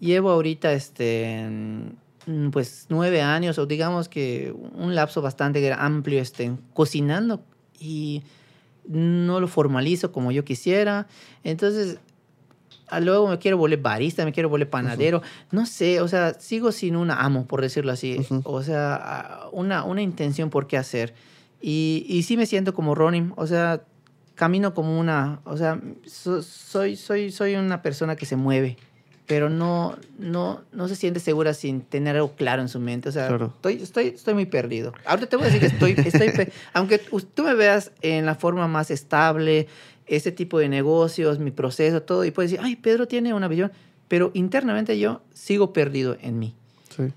Llevo 0.00 0.30
ahorita, 0.30 0.72
este, 0.72 1.48
mm, 2.26 2.50
pues, 2.50 2.86
nueve 2.90 3.22
años, 3.22 3.58
o 3.58 3.66
digamos 3.66 4.08
que 4.08 4.54
un 4.74 4.94
lapso 4.94 5.22
bastante 5.22 5.72
amplio, 5.72 6.20
este, 6.20 6.52
cocinando 6.74 7.42
y 7.80 8.22
no 8.86 9.40
lo 9.40 9.48
formalizo 9.48 10.12
como 10.12 10.32
yo 10.32 10.44
quisiera. 10.44 11.06
Entonces, 11.42 11.98
luego 13.00 13.28
me 13.28 13.38
quiero 13.38 13.56
volver 13.58 13.80
barista, 13.80 14.24
me 14.24 14.32
quiero 14.32 14.48
volver 14.48 14.68
panadero, 14.70 15.22
no 15.50 15.66
sé, 15.66 16.00
o 16.00 16.08
sea, 16.08 16.34
sigo 16.34 16.70
sin 16.72 16.96
un 16.96 17.10
amo, 17.10 17.46
por 17.46 17.60
decirlo 17.62 17.92
así, 17.92 18.18
Ujú. 18.18 18.42
o 18.44 18.62
sea, 18.62 19.40
una, 19.52 19.84
una 19.84 20.02
intención 20.02 20.50
por 20.50 20.66
qué 20.66 20.76
hacer. 20.76 21.14
Y, 21.60 22.04
y 22.08 22.22
sí 22.24 22.36
me 22.36 22.46
siento 22.46 22.74
como 22.74 22.94
Ronin, 22.94 23.32
o 23.36 23.46
sea, 23.46 23.82
camino 24.34 24.74
como 24.74 24.98
una, 25.00 25.40
o 25.44 25.56
sea, 25.56 25.80
so- 26.06 26.42
soy, 26.42 26.96
soy, 26.96 27.30
soy 27.32 27.54
una 27.54 27.80
persona 27.82 28.16
que 28.16 28.26
se 28.26 28.36
mueve, 28.36 28.76
pero 29.26 29.48
no, 29.48 29.96
no, 30.18 30.60
no 30.72 30.88
se 30.88 30.96
siente 30.96 31.18
segura 31.20 31.54
sin 31.54 31.80
tener 31.80 32.16
algo 32.16 32.32
claro 32.36 32.60
en 32.62 32.68
su 32.68 32.78
mente. 32.80 33.08
O 33.08 33.12
sea, 33.12 33.28
Claro. 33.28 33.52
estoy, 33.56 33.74
estoy, 33.82 34.06
estoy 34.08 34.34
muy 34.34 34.46
perdido. 34.46 34.92
Ahorita 35.06 35.28
te 35.28 35.36
voy 35.36 35.44
a 35.46 35.50
decir 35.50 35.60
que 35.60 35.66
estoy, 35.68 35.92
estoy 36.06 36.48
aunque 36.74 36.98
tú 36.98 37.42
me 37.44 37.54
veas 37.54 37.90
en 38.02 38.26
la 38.26 38.34
forma 38.34 38.68
más 38.68 38.90
estable, 38.90 39.66
ese 40.06 40.30
tipo 40.32 40.58
de 40.58 40.68
negocios, 40.68 41.38
mi 41.38 41.50
proceso, 41.50 42.02
todo, 42.02 42.24
y 42.26 42.30
puedes 42.30 42.50
decir, 42.50 42.64
ay, 42.64 42.76
Pedro 42.76 43.08
tiene 43.08 43.32
una 43.32 43.48
visión, 43.48 43.72
pero 44.08 44.30
internamente 44.34 44.98
yo 44.98 45.22
sigo 45.32 45.72
perdido 45.72 46.16
en 46.20 46.38
mí. 46.38 46.54
Sí. 46.94 47.12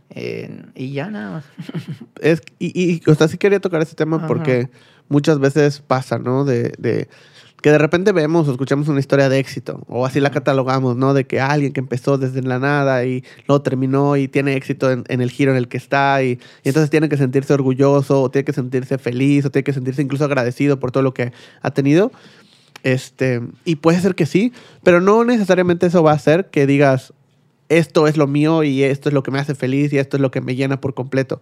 Y 0.75 0.93
ya 0.93 1.09
nada 1.11 1.31
más. 1.31 1.45
Es, 2.21 2.41
y, 2.57 2.71
y, 2.81 3.01
o 3.09 3.13
sea, 3.13 3.27
sí 3.27 3.37
quería 3.37 3.59
tocar 3.59 3.81
este 3.81 3.95
tema 3.95 4.17
Ajá. 4.17 4.27
porque 4.27 4.69
muchas 5.07 5.37
veces 5.39 5.81
pasa, 5.85 6.17
¿no? 6.17 6.45
De, 6.45 6.73
de 6.79 7.07
que 7.67 7.71
de 7.73 7.79
repente 7.79 8.13
vemos 8.13 8.47
o 8.47 8.51
escuchamos 8.51 8.87
una 8.87 9.01
historia 9.01 9.27
de 9.27 9.39
éxito, 9.39 9.83
o 9.89 10.05
así 10.05 10.21
la 10.21 10.31
catalogamos, 10.31 10.95
¿no? 10.95 11.13
De 11.13 11.27
que 11.27 11.41
alguien 11.41 11.73
que 11.73 11.81
empezó 11.81 12.17
desde 12.17 12.41
la 12.41 12.59
nada 12.59 13.03
y 13.03 13.25
no 13.49 13.61
terminó 13.61 14.15
y 14.15 14.29
tiene 14.29 14.55
éxito 14.55 14.89
en, 14.89 15.03
en 15.09 15.19
el 15.19 15.29
giro 15.29 15.51
en 15.51 15.57
el 15.57 15.67
que 15.67 15.75
está, 15.75 16.23
y, 16.23 16.39
y 16.63 16.69
entonces 16.69 16.89
tiene 16.89 17.09
que 17.09 17.17
sentirse 17.17 17.53
orgulloso, 17.53 18.21
o 18.21 18.31
tiene 18.31 18.45
que 18.45 18.53
sentirse 18.53 18.97
feliz, 18.97 19.43
o 19.43 19.49
tiene 19.49 19.65
que 19.65 19.73
sentirse 19.73 20.01
incluso 20.01 20.23
agradecido 20.23 20.79
por 20.79 20.93
todo 20.93 21.03
lo 21.03 21.13
que 21.13 21.33
ha 21.61 21.71
tenido. 21.71 22.13
Este, 22.83 23.41
y 23.65 23.75
puede 23.75 23.99
ser 23.99 24.15
que 24.15 24.25
sí, 24.25 24.53
pero 24.81 25.01
no 25.01 25.25
necesariamente 25.25 25.87
eso 25.87 26.01
va 26.03 26.11
a 26.11 26.15
hacer 26.15 26.45
que 26.45 26.67
digas, 26.67 27.11
esto 27.67 28.07
es 28.07 28.15
lo 28.15 28.27
mío 28.27 28.63
y 28.63 28.83
esto 28.83 29.09
es 29.09 29.13
lo 29.13 29.23
que 29.23 29.31
me 29.31 29.39
hace 29.39 29.55
feliz 29.55 29.91
y 29.91 29.97
esto 29.97 30.15
es 30.15 30.21
lo 30.21 30.31
que 30.31 30.39
me 30.39 30.55
llena 30.55 30.79
por 30.79 30.93
completo. 30.93 31.41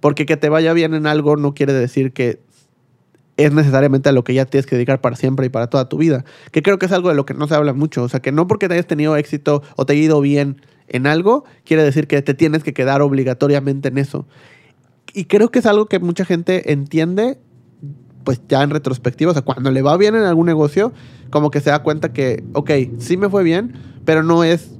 Porque 0.00 0.26
que 0.26 0.36
te 0.36 0.48
vaya 0.48 0.72
bien 0.72 0.92
en 0.94 1.06
algo 1.06 1.36
no 1.36 1.54
quiere 1.54 1.72
decir 1.72 2.12
que 2.12 2.40
es 3.36 3.52
necesariamente 3.52 4.08
a 4.08 4.12
lo 4.12 4.24
que 4.24 4.34
ya 4.34 4.44
tienes 4.44 4.66
que 4.66 4.76
dedicar 4.76 5.00
para 5.00 5.16
siempre 5.16 5.46
y 5.46 5.48
para 5.48 5.68
toda 5.68 5.88
tu 5.88 5.98
vida. 5.98 6.24
Que 6.50 6.62
creo 6.62 6.78
que 6.78 6.86
es 6.86 6.92
algo 6.92 7.08
de 7.08 7.14
lo 7.14 7.26
que 7.26 7.34
no 7.34 7.48
se 7.48 7.54
habla 7.54 7.72
mucho. 7.72 8.02
O 8.02 8.08
sea, 8.08 8.20
que 8.20 8.32
no 8.32 8.46
porque 8.46 8.68
te 8.68 8.74
hayas 8.74 8.86
tenido 8.86 9.16
éxito 9.16 9.62
o 9.76 9.86
te 9.86 9.94
ha 9.94 9.96
ido 9.96 10.20
bien 10.20 10.60
en 10.88 11.06
algo, 11.06 11.44
quiere 11.64 11.82
decir 11.82 12.06
que 12.06 12.20
te 12.20 12.34
tienes 12.34 12.62
que 12.62 12.74
quedar 12.74 13.00
obligatoriamente 13.00 13.88
en 13.88 13.98
eso. 13.98 14.26
Y 15.14 15.24
creo 15.24 15.50
que 15.50 15.60
es 15.60 15.66
algo 15.66 15.86
que 15.86 15.98
mucha 15.98 16.24
gente 16.24 16.72
entiende, 16.72 17.38
pues 18.24 18.42
ya 18.48 18.62
en 18.62 18.70
retrospectiva. 18.70 19.30
O 19.30 19.34
sea, 19.34 19.42
cuando 19.42 19.70
le 19.70 19.82
va 19.82 19.96
bien 19.96 20.14
en 20.14 20.24
algún 20.24 20.46
negocio, 20.46 20.92
como 21.30 21.50
que 21.50 21.60
se 21.60 21.70
da 21.70 21.82
cuenta 21.82 22.12
que, 22.12 22.44
ok, 22.52 22.70
sí 22.98 23.16
me 23.16 23.30
fue 23.30 23.42
bien, 23.42 23.72
pero 24.04 24.22
no 24.22 24.44
es 24.44 24.78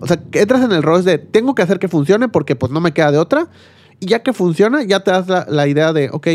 o 0.00 0.06
sea, 0.06 0.18
que 0.18 0.40
entras 0.40 0.62
en 0.62 0.72
el 0.72 0.82
rol 0.82 1.04
de 1.04 1.18
tengo 1.18 1.54
que 1.54 1.62
hacer 1.62 1.78
que 1.78 1.88
funcione 1.88 2.28
porque 2.28 2.56
pues 2.56 2.70
no 2.72 2.80
me 2.80 2.92
queda 2.92 3.12
de 3.12 3.18
otra. 3.18 3.48
Y 3.98 4.06
ya 4.06 4.22
que 4.22 4.32
funciona, 4.32 4.82
ya 4.82 5.00
te 5.00 5.10
das 5.10 5.26
la, 5.28 5.46
la 5.48 5.66
idea 5.66 5.92
de, 5.92 6.10
ok, 6.12 6.28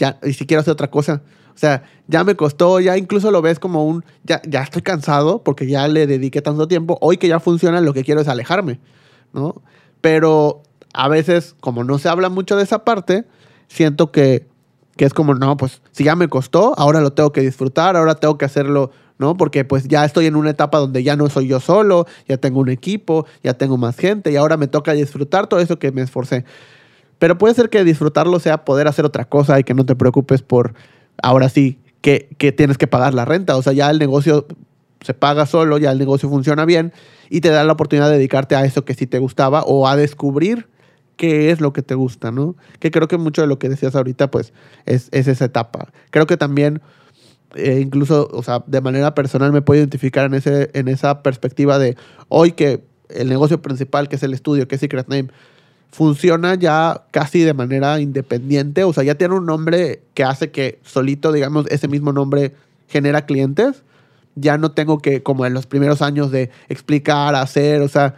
ya, 0.00 0.18
y 0.22 0.32
si 0.32 0.46
quiero 0.46 0.62
hacer 0.62 0.72
otra 0.72 0.90
cosa. 0.90 1.22
O 1.54 1.58
sea, 1.60 1.82
ya 2.08 2.24
me 2.24 2.34
costó, 2.34 2.80
ya 2.80 2.96
incluso 2.96 3.30
lo 3.30 3.42
ves 3.42 3.58
como 3.58 3.86
un, 3.86 4.02
ya, 4.24 4.40
ya 4.48 4.62
estoy 4.62 4.80
cansado 4.80 5.44
porque 5.44 5.66
ya 5.66 5.86
le 5.88 6.06
dediqué 6.06 6.40
tanto 6.40 6.66
tiempo. 6.66 6.96
Hoy 7.02 7.18
que 7.18 7.28
ya 7.28 7.38
funciona, 7.38 7.80
lo 7.82 7.92
que 7.92 8.02
quiero 8.02 8.22
es 8.22 8.28
alejarme, 8.28 8.80
¿no? 9.34 9.62
Pero 10.00 10.62
a 10.94 11.08
veces, 11.08 11.54
como 11.60 11.84
no 11.84 11.98
se 11.98 12.08
habla 12.08 12.30
mucho 12.30 12.56
de 12.56 12.62
esa 12.62 12.82
parte, 12.82 13.26
siento 13.68 14.10
que, 14.10 14.46
que 14.96 15.04
es 15.04 15.12
como, 15.12 15.34
no, 15.34 15.58
pues 15.58 15.82
si 15.90 16.04
ya 16.04 16.16
me 16.16 16.28
costó, 16.28 16.72
ahora 16.78 17.02
lo 17.02 17.12
tengo 17.12 17.30
que 17.30 17.42
disfrutar, 17.42 17.94
ahora 17.94 18.14
tengo 18.14 18.38
que 18.38 18.46
hacerlo, 18.46 18.90
¿no? 19.18 19.36
Porque 19.36 19.66
pues 19.66 19.86
ya 19.86 20.06
estoy 20.06 20.26
en 20.26 20.36
una 20.36 20.50
etapa 20.50 20.78
donde 20.78 21.02
ya 21.02 21.14
no 21.14 21.28
soy 21.28 21.46
yo 21.46 21.60
solo, 21.60 22.06
ya 22.26 22.38
tengo 22.38 22.60
un 22.60 22.70
equipo, 22.70 23.26
ya 23.42 23.52
tengo 23.52 23.76
más 23.76 23.98
gente 23.98 24.32
y 24.32 24.36
ahora 24.36 24.56
me 24.56 24.66
toca 24.66 24.92
disfrutar 24.94 25.46
todo 25.46 25.60
eso 25.60 25.78
que 25.78 25.92
me 25.92 26.00
esforcé. 26.00 26.46
Pero 27.20 27.38
puede 27.38 27.54
ser 27.54 27.68
que 27.68 27.84
disfrutarlo 27.84 28.40
sea 28.40 28.64
poder 28.64 28.88
hacer 28.88 29.04
otra 29.04 29.26
cosa 29.26 29.60
y 29.60 29.64
que 29.64 29.74
no 29.74 29.86
te 29.86 29.94
preocupes 29.94 30.42
por, 30.42 30.74
ahora 31.22 31.50
sí, 31.50 31.78
que, 32.00 32.30
que 32.38 32.50
tienes 32.50 32.78
que 32.78 32.86
pagar 32.88 33.14
la 33.14 33.26
renta. 33.26 33.56
O 33.56 33.62
sea, 33.62 33.74
ya 33.74 33.90
el 33.90 33.98
negocio 33.98 34.48
se 35.02 35.12
paga 35.12 35.44
solo, 35.44 35.76
ya 35.76 35.92
el 35.92 35.98
negocio 35.98 36.30
funciona 36.30 36.64
bien 36.64 36.92
y 37.28 37.42
te 37.42 37.50
da 37.50 37.62
la 37.62 37.74
oportunidad 37.74 38.08
de 38.08 38.16
dedicarte 38.16 38.56
a 38.56 38.64
eso 38.64 38.86
que 38.86 38.94
sí 38.94 39.06
te 39.06 39.18
gustaba 39.18 39.62
o 39.62 39.86
a 39.86 39.96
descubrir 39.96 40.66
qué 41.16 41.50
es 41.50 41.60
lo 41.60 41.74
que 41.74 41.82
te 41.82 41.94
gusta, 41.94 42.32
¿no? 42.32 42.56
Que 42.78 42.90
creo 42.90 43.06
que 43.06 43.18
mucho 43.18 43.42
de 43.42 43.48
lo 43.48 43.58
que 43.58 43.68
decías 43.68 43.94
ahorita, 43.94 44.30
pues, 44.30 44.54
es, 44.86 45.10
es 45.12 45.28
esa 45.28 45.44
etapa. 45.44 45.92
Creo 46.10 46.26
que 46.26 46.38
también, 46.38 46.80
eh, 47.54 47.80
incluso, 47.82 48.30
o 48.32 48.42
sea, 48.42 48.64
de 48.66 48.80
manera 48.80 49.14
personal 49.14 49.52
me 49.52 49.60
puedo 49.60 49.78
identificar 49.78 50.24
en, 50.24 50.32
ese, 50.32 50.70
en 50.72 50.88
esa 50.88 51.22
perspectiva 51.22 51.78
de 51.78 51.98
hoy 52.28 52.52
que 52.52 52.82
el 53.10 53.28
negocio 53.28 53.60
principal, 53.60 54.08
que 54.08 54.16
es 54.16 54.22
el 54.22 54.32
estudio, 54.32 54.66
que 54.66 54.76
es 54.76 54.80
Secret 54.80 55.08
Name, 55.08 55.28
funciona 55.90 56.54
ya 56.54 57.04
casi 57.10 57.40
de 57.40 57.54
manera 57.54 58.00
independiente, 58.00 58.84
o 58.84 58.92
sea, 58.92 59.02
ya 59.02 59.16
tiene 59.16 59.34
un 59.34 59.46
nombre 59.46 60.02
que 60.14 60.24
hace 60.24 60.50
que 60.50 60.78
solito, 60.84 61.32
digamos, 61.32 61.66
ese 61.68 61.88
mismo 61.88 62.12
nombre 62.12 62.54
genera 62.88 63.26
clientes. 63.26 63.82
Ya 64.36 64.56
no 64.58 64.72
tengo 64.72 64.98
que, 65.00 65.22
como 65.22 65.44
en 65.46 65.54
los 65.54 65.66
primeros 65.66 66.02
años, 66.02 66.30
de 66.30 66.50
explicar, 66.68 67.34
hacer, 67.34 67.82
o 67.82 67.88
sea, 67.88 68.14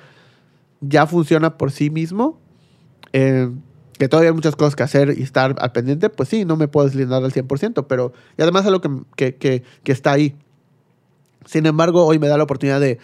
ya 0.80 1.06
funciona 1.06 1.56
por 1.56 1.72
sí 1.72 1.88
mismo. 1.88 2.38
Eh, 3.12 3.50
que 3.98 4.08
todavía 4.08 4.30
hay 4.30 4.34
muchas 4.34 4.56
cosas 4.56 4.74
que 4.74 4.82
hacer 4.82 5.14
y 5.16 5.22
estar 5.22 5.54
al 5.58 5.72
pendiente, 5.72 6.10
pues 6.10 6.28
sí, 6.28 6.44
no 6.44 6.56
me 6.56 6.66
puedo 6.66 6.86
deslindar 6.86 7.22
al 7.22 7.32
100%, 7.32 7.86
pero 7.86 8.12
y 8.36 8.42
además 8.42 8.62
es 8.62 8.68
algo 8.68 8.80
que, 8.80 8.90
que, 9.16 9.36
que, 9.36 9.62
que 9.84 9.92
está 9.92 10.12
ahí. 10.12 10.34
Sin 11.46 11.66
embargo, 11.66 12.04
hoy 12.04 12.18
me 12.18 12.28
da 12.28 12.36
la 12.36 12.44
oportunidad 12.44 12.80
de, 12.80 12.98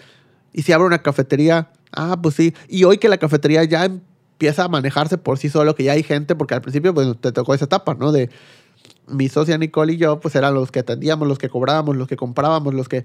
¿y 0.52 0.62
si 0.62 0.72
abro 0.72 0.86
una 0.86 1.02
cafetería? 1.02 1.70
Ah, 1.92 2.18
pues 2.20 2.34
sí. 2.34 2.54
Y 2.68 2.84
hoy 2.84 2.98
que 2.98 3.08
la 3.08 3.18
cafetería 3.18 3.64
ya 3.64 3.88
empieza 4.38 4.62
a 4.62 4.68
manejarse 4.68 5.18
por 5.18 5.36
sí 5.36 5.48
solo, 5.48 5.74
que 5.74 5.82
ya 5.82 5.92
hay 5.92 6.04
gente, 6.04 6.36
porque 6.36 6.54
al 6.54 6.62
principio 6.62 6.94
pues, 6.94 7.08
te 7.20 7.32
tocó 7.32 7.54
esa 7.54 7.64
etapa, 7.64 7.94
¿no? 7.94 8.12
De 8.12 8.30
mi 9.08 9.28
socia 9.28 9.58
Nicole 9.58 9.94
y 9.94 9.96
yo, 9.96 10.20
pues 10.20 10.36
eran 10.36 10.54
los 10.54 10.70
que 10.70 10.78
atendíamos, 10.78 11.26
los 11.26 11.38
que 11.38 11.48
cobrábamos, 11.48 11.96
los 11.96 12.06
que 12.06 12.16
comprábamos, 12.16 12.72
los 12.72 12.88
que... 12.88 13.04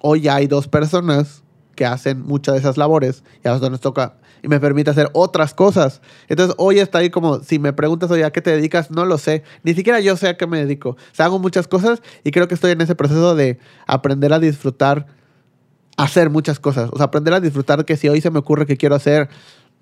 Hoy 0.00 0.22
ya 0.22 0.36
hay 0.36 0.46
dos 0.46 0.66
personas 0.66 1.42
que 1.74 1.84
hacen 1.84 2.22
muchas 2.22 2.54
de 2.54 2.60
esas 2.60 2.78
labores 2.78 3.22
y 3.44 3.48
a 3.48 3.50
nosotros 3.50 3.72
nos 3.72 3.80
toca 3.82 4.14
y 4.42 4.48
me 4.48 4.60
permite 4.60 4.88
hacer 4.88 5.10
otras 5.12 5.52
cosas. 5.52 6.00
Entonces 6.28 6.54
hoy 6.56 6.78
está 6.78 7.00
ahí 7.00 7.10
como, 7.10 7.40
si 7.40 7.58
me 7.58 7.74
preguntas, 7.74 8.10
oye, 8.10 8.24
¿a 8.24 8.30
qué 8.30 8.40
te 8.40 8.50
dedicas? 8.50 8.90
No 8.90 9.04
lo 9.04 9.18
sé. 9.18 9.42
Ni 9.62 9.74
siquiera 9.74 10.00
yo 10.00 10.16
sé 10.16 10.28
a 10.28 10.38
qué 10.38 10.46
me 10.46 10.58
dedico. 10.58 10.90
O 10.90 10.96
sea, 11.12 11.26
hago 11.26 11.38
muchas 11.38 11.68
cosas 11.68 12.00
y 12.24 12.30
creo 12.30 12.48
que 12.48 12.54
estoy 12.54 12.70
en 12.70 12.80
ese 12.80 12.94
proceso 12.94 13.34
de 13.34 13.58
aprender 13.86 14.32
a 14.32 14.38
disfrutar, 14.38 15.06
hacer 15.98 16.30
muchas 16.30 16.58
cosas. 16.60 16.88
O 16.94 16.96
sea, 16.96 17.06
aprender 17.06 17.34
a 17.34 17.40
disfrutar 17.40 17.84
que 17.84 17.98
si 17.98 18.08
hoy 18.08 18.22
se 18.22 18.30
me 18.30 18.38
ocurre 18.38 18.64
que 18.64 18.78
quiero 18.78 18.94
hacer, 18.94 19.28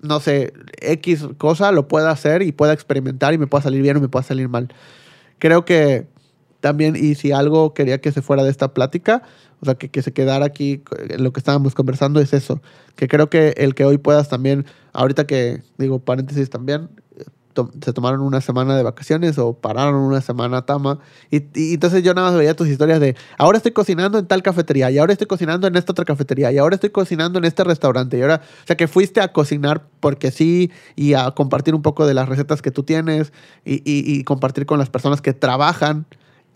no 0.01 0.19
sé, 0.19 0.53
X 0.81 1.27
cosa, 1.37 1.71
lo 1.71 1.87
pueda 1.87 2.11
hacer 2.11 2.41
y 2.41 2.51
pueda 2.51 2.73
experimentar 2.73 3.33
y 3.33 3.37
me 3.37 3.47
pueda 3.47 3.63
salir 3.63 3.81
bien 3.81 3.97
o 3.97 4.01
me 4.01 4.09
pueda 4.09 4.23
salir 4.23 4.49
mal. 4.49 4.73
Creo 5.39 5.65
que 5.65 6.07
también, 6.59 6.95
y 6.95 7.15
si 7.15 7.31
algo 7.31 7.73
quería 7.73 8.01
que 8.01 8.11
se 8.11 8.21
fuera 8.21 8.43
de 8.43 8.51
esta 8.51 8.73
plática, 8.73 9.23
o 9.61 9.65
sea, 9.65 9.75
que, 9.75 9.89
que 9.89 10.01
se 10.01 10.13
quedara 10.13 10.45
aquí 10.45 10.83
en 11.09 11.23
lo 11.23 11.33
que 11.33 11.39
estábamos 11.39 11.75
conversando, 11.75 12.19
es 12.19 12.33
eso. 12.33 12.61
Que 12.95 13.07
creo 13.07 13.29
que 13.29 13.53
el 13.57 13.75
que 13.75 13.85
hoy 13.85 13.97
puedas 13.97 14.29
también, 14.29 14.65
ahorita 14.93 15.27
que 15.27 15.61
digo 15.77 15.99
paréntesis 15.99 16.49
también, 16.49 16.89
to- 17.53 17.71
se 17.83 17.93
tomaron 17.93 18.21
una 18.21 18.41
semana 18.41 18.75
de 18.77 18.83
vacaciones 18.83 19.37
o 19.37 19.53
pararon 19.53 19.95
una 19.95 20.21
semana 20.21 20.65
Tama. 20.65 20.99
Y, 21.31 21.43
y 21.55 21.73
entonces 21.73 22.03
yo 22.03 22.13
nada 22.13 22.29
más 22.29 22.37
veía 22.37 22.55
tus 22.55 22.67
historias 22.67 22.99
de, 22.99 23.15
ahora 23.37 23.57
estoy 23.57 23.71
cocinando 23.71 24.17
en 24.19 24.27
tal 24.27 24.41
cafetería, 24.43 24.89
y 24.91 24.97
ahora 24.97 25.13
estoy 25.13 25.27
cocinando 25.27 25.67
en 25.67 25.75
esta 25.75 25.91
otra 25.91 26.05
cafetería, 26.05 26.51
y 26.51 26.57
ahora 26.57 26.75
estoy 26.75 26.89
cocinando 26.91 27.39
en 27.39 27.45
este 27.45 27.63
restaurante. 27.63 28.17
Y 28.17 28.21
ahora, 28.21 28.41
o 28.63 28.67
sea, 28.67 28.77
que 28.77 28.87
fuiste 28.87 29.21
a 29.21 29.33
cocinar 29.33 29.83
porque 29.99 30.31
sí 30.31 30.71
y 30.95 31.13
a 31.15 31.31
compartir 31.31 31.75
un 31.75 31.81
poco 31.81 32.05
de 32.07 32.13
las 32.13 32.29
recetas 32.29 32.61
que 32.61 32.71
tú 32.71 32.83
tienes 32.83 33.33
y, 33.65 33.75
y- 33.77 34.03
y 34.19 34.23
compartir 34.23 34.65
con 34.65 34.79
las 34.79 34.89
personas 34.89 35.21
que 35.21 35.33
trabajan 35.33 36.05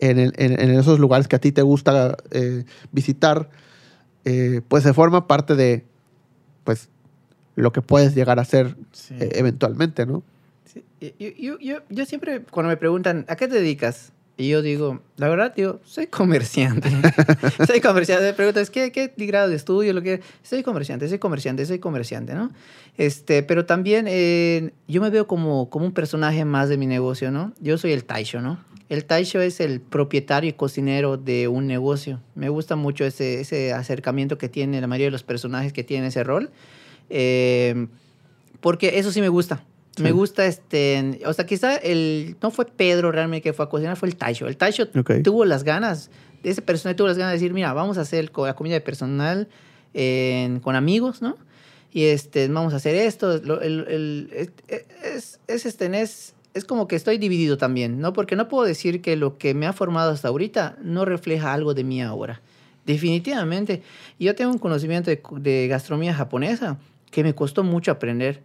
en, 0.00 0.18
el- 0.18 0.32
en- 0.36 0.60
en 0.60 0.70
esos 0.78 0.98
lugares 0.98 1.28
que 1.28 1.36
a 1.36 1.38
ti 1.40 1.52
te 1.52 1.62
gusta 1.62 2.16
eh, 2.30 2.64
visitar, 2.92 3.48
eh, 4.24 4.60
pues 4.68 4.82
se 4.82 4.92
forma 4.94 5.26
parte 5.26 5.54
de, 5.54 5.84
pues, 6.64 6.88
lo 7.56 7.72
que 7.72 7.82
puedes 7.82 8.14
llegar 8.14 8.40
a 8.40 8.44
ser 8.44 8.76
Sí. 8.92 9.14
eh, 9.20 9.30
eventualmente, 9.34 10.06
¿no? 10.06 10.22
Sí, 10.64 10.84
Yo, 11.00 11.28
yo, 11.30 11.58
yo, 11.58 11.78
yo 11.88 12.06
siempre, 12.06 12.42
cuando 12.42 12.68
me 12.68 12.76
preguntan, 12.76 13.24
¿a 13.28 13.36
qué 13.36 13.48
te 13.48 13.54
dedicas? 13.54 14.12
Y 14.36 14.48
yo 14.48 14.62
digo, 14.62 15.00
la 15.16 15.28
verdad, 15.28 15.54
digo, 15.54 15.80
soy 15.84 16.08
comerciante. 16.08 16.90
soy 17.66 17.80
comerciante. 17.80 18.24
Me 18.24 18.32
preguntas, 18.32 18.68
¿qué, 18.68 18.90
qué 18.90 19.12
grado 19.16 19.48
de 19.48 19.54
estudio? 19.54 19.92
Lo 19.92 20.02
que... 20.02 20.22
Soy 20.42 20.64
comerciante, 20.64 21.08
soy 21.08 21.20
comerciante, 21.20 21.64
soy 21.66 21.78
comerciante, 21.78 22.34
¿no? 22.34 22.50
Este, 22.96 23.44
pero 23.44 23.64
también 23.64 24.06
eh, 24.08 24.72
yo 24.88 25.00
me 25.00 25.10
veo 25.10 25.28
como, 25.28 25.70
como 25.70 25.86
un 25.86 25.92
personaje 25.92 26.44
más 26.44 26.68
de 26.68 26.76
mi 26.76 26.86
negocio, 26.86 27.30
¿no? 27.30 27.52
Yo 27.60 27.78
soy 27.78 27.92
el 27.92 28.04
Taisho, 28.04 28.40
¿no? 28.40 28.58
El 28.88 29.04
Taisho 29.04 29.40
es 29.40 29.60
el 29.60 29.80
propietario 29.80 30.50
y 30.50 30.54
cocinero 30.54 31.16
de 31.16 31.46
un 31.46 31.68
negocio. 31.68 32.20
Me 32.34 32.48
gusta 32.48 32.74
mucho 32.74 33.04
ese, 33.04 33.40
ese 33.40 33.72
acercamiento 33.72 34.36
que 34.36 34.48
tiene 34.48 34.80
la 34.80 34.88
mayoría 34.88 35.06
de 35.06 35.12
los 35.12 35.22
personajes 35.22 35.72
que 35.72 35.84
tienen 35.84 36.08
ese 36.08 36.24
rol. 36.24 36.50
Eh, 37.08 37.86
porque 38.60 38.98
eso 38.98 39.12
sí 39.12 39.20
me 39.20 39.28
gusta. 39.28 39.64
Me 40.02 40.12
gusta 40.12 40.46
este, 40.46 41.20
o 41.26 41.32
sea, 41.32 41.46
quizá 41.46 41.76
el 41.76 42.36
no 42.42 42.50
fue 42.50 42.64
Pedro 42.66 43.12
realmente 43.12 43.42
que 43.42 43.52
fue 43.52 43.64
a 43.64 43.68
cocinar, 43.68 43.96
fue 43.96 44.08
el 44.08 44.16
Taisho. 44.16 44.46
El 44.48 44.56
Taisho 44.56 44.88
tuvo 45.22 45.44
las 45.44 45.62
ganas, 45.64 46.10
ese 46.42 46.62
personaje 46.62 46.96
tuvo 46.96 47.08
las 47.08 47.16
ganas 47.18 47.32
de 47.32 47.36
decir, 47.38 47.52
mira, 47.54 47.72
vamos 47.72 47.98
a 47.98 48.02
hacer 48.02 48.30
la 48.36 48.54
comida 48.54 48.74
de 48.74 48.80
personal 48.80 49.48
en- 49.94 50.60
con 50.60 50.76
amigos, 50.76 51.22
¿no? 51.22 51.36
Y 51.92 52.04
este, 52.06 52.48
vamos 52.48 52.72
a 52.72 52.76
hacer 52.76 52.96
esto. 52.96 53.38
lo- 53.38 53.60
el- 53.60 53.86
el- 53.88 54.30
es, 54.34 54.50
es, 55.02 55.40
es, 55.46 55.66
este, 55.66 56.00
es, 56.02 56.34
es 56.54 56.64
como 56.64 56.88
que 56.88 56.96
estoy 56.96 57.18
dividido 57.18 57.56
también, 57.56 58.00
¿no? 58.00 58.12
Porque 58.12 58.34
no 58.36 58.48
puedo 58.48 58.64
decir 58.64 59.00
que 59.00 59.16
lo 59.16 59.38
que 59.38 59.54
me 59.54 59.66
ha 59.66 59.72
formado 59.72 60.10
hasta 60.10 60.28
ahorita 60.28 60.76
no 60.82 61.04
refleja 61.04 61.52
algo 61.52 61.72
de 61.74 61.84
mí 61.84 62.02
ahora. 62.02 62.40
Definitivamente. 62.84 63.82
Yo 64.18 64.34
tengo 64.34 64.50
un 64.52 64.58
conocimiento 64.58 65.10
de, 65.10 65.20
de 65.40 65.68
gastronomía 65.68 66.14
japonesa 66.14 66.78
que 67.10 67.22
me 67.24 67.34
costó 67.34 67.62
mucho 67.64 67.90
aprender 67.92 68.42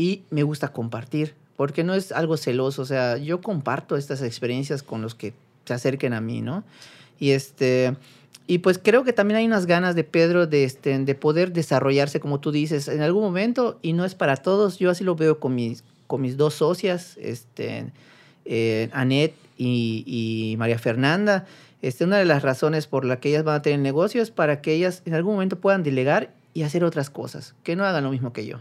y 0.00 0.22
me 0.30 0.44
gusta 0.44 0.72
compartir, 0.72 1.34
porque 1.58 1.84
no 1.84 1.92
es 1.92 2.10
algo 2.10 2.38
celoso, 2.38 2.80
o 2.80 2.86
sea, 2.86 3.18
yo 3.18 3.42
comparto 3.42 3.98
estas 3.98 4.22
experiencias 4.22 4.82
con 4.82 5.02
los 5.02 5.14
que 5.14 5.34
se 5.66 5.74
acerquen 5.74 6.14
a 6.14 6.22
mí, 6.22 6.40
¿no? 6.40 6.64
Y 7.18 7.32
este 7.32 7.94
y 8.46 8.58
pues 8.58 8.80
creo 8.82 9.04
que 9.04 9.12
también 9.12 9.36
hay 9.36 9.46
unas 9.46 9.66
ganas 9.66 9.94
de 9.94 10.02
Pedro 10.02 10.46
de 10.46 10.64
este 10.64 10.98
de 10.98 11.14
poder 11.14 11.52
desarrollarse 11.52 12.18
como 12.18 12.40
tú 12.40 12.50
dices 12.50 12.88
en 12.88 13.02
algún 13.02 13.22
momento 13.22 13.78
y 13.82 13.92
no 13.92 14.06
es 14.06 14.14
para 14.14 14.36
todos, 14.36 14.78
yo 14.78 14.88
así 14.88 15.04
lo 15.04 15.16
veo 15.16 15.38
con 15.38 15.54
mis 15.54 15.84
con 16.06 16.22
mis 16.22 16.38
dos 16.38 16.54
socias, 16.54 17.18
este 17.20 17.92
eh, 18.46 18.88
Anet 18.94 19.34
y, 19.58 20.54
María 20.58 20.78
Fernanda. 20.78 21.44
Este, 21.82 22.04
una 22.04 22.16
de 22.16 22.24
las 22.24 22.42
razones 22.42 22.86
por 22.86 23.04
la 23.04 23.20
que 23.20 23.28
ellas 23.28 23.44
van 23.44 23.56
a 23.56 23.62
tener 23.62 23.80
negocios 23.80 24.30
para 24.30 24.62
que 24.62 24.72
ellas 24.72 25.02
en 25.04 25.12
algún 25.12 25.34
momento 25.34 25.60
puedan 25.60 25.82
delegar 25.82 26.32
y 26.54 26.62
hacer 26.62 26.84
otras 26.84 27.10
cosas, 27.10 27.54
que 27.64 27.76
no 27.76 27.84
hagan 27.84 28.04
lo 28.04 28.10
mismo 28.10 28.32
que 28.32 28.46
yo. 28.46 28.60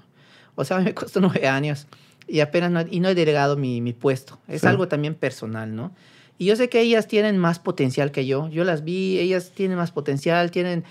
O 0.60 0.66
sea, 0.66 0.80
me 0.82 0.94
costó 0.94 1.22
nueve 1.22 1.48
años 1.48 1.88
y 2.28 2.42
apenas 2.42 2.70
no, 2.72 2.82
y 2.90 3.00
no 3.00 3.10
he 3.10 3.16
delegado 3.16 3.56
mi, 3.58 3.82
mi 3.82 3.94
puesto. 3.94 4.38
Es 4.48 4.62
Sí. 4.62 4.68
algo 4.68 4.88
también 4.88 5.16
personal, 5.16 5.74
¿no? 5.76 5.92
Y 6.38 6.46
yo 6.46 6.56
sé 6.56 6.70
que 6.70 6.82
ellas 6.82 7.08
tienen 7.08 7.38
más 7.38 7.60
potencial 7.60 8.12
que 8.12 8.26
yo. 8.26 8.48
Yo 8.50 8.64
las 8.64 8.84
vi, 8.84 9.20
ellas 9.20 9.52
tienen 9.56 9.78
más 9.78 9.92
potencial, 9.92 10.52
tienen... 10.52 10.84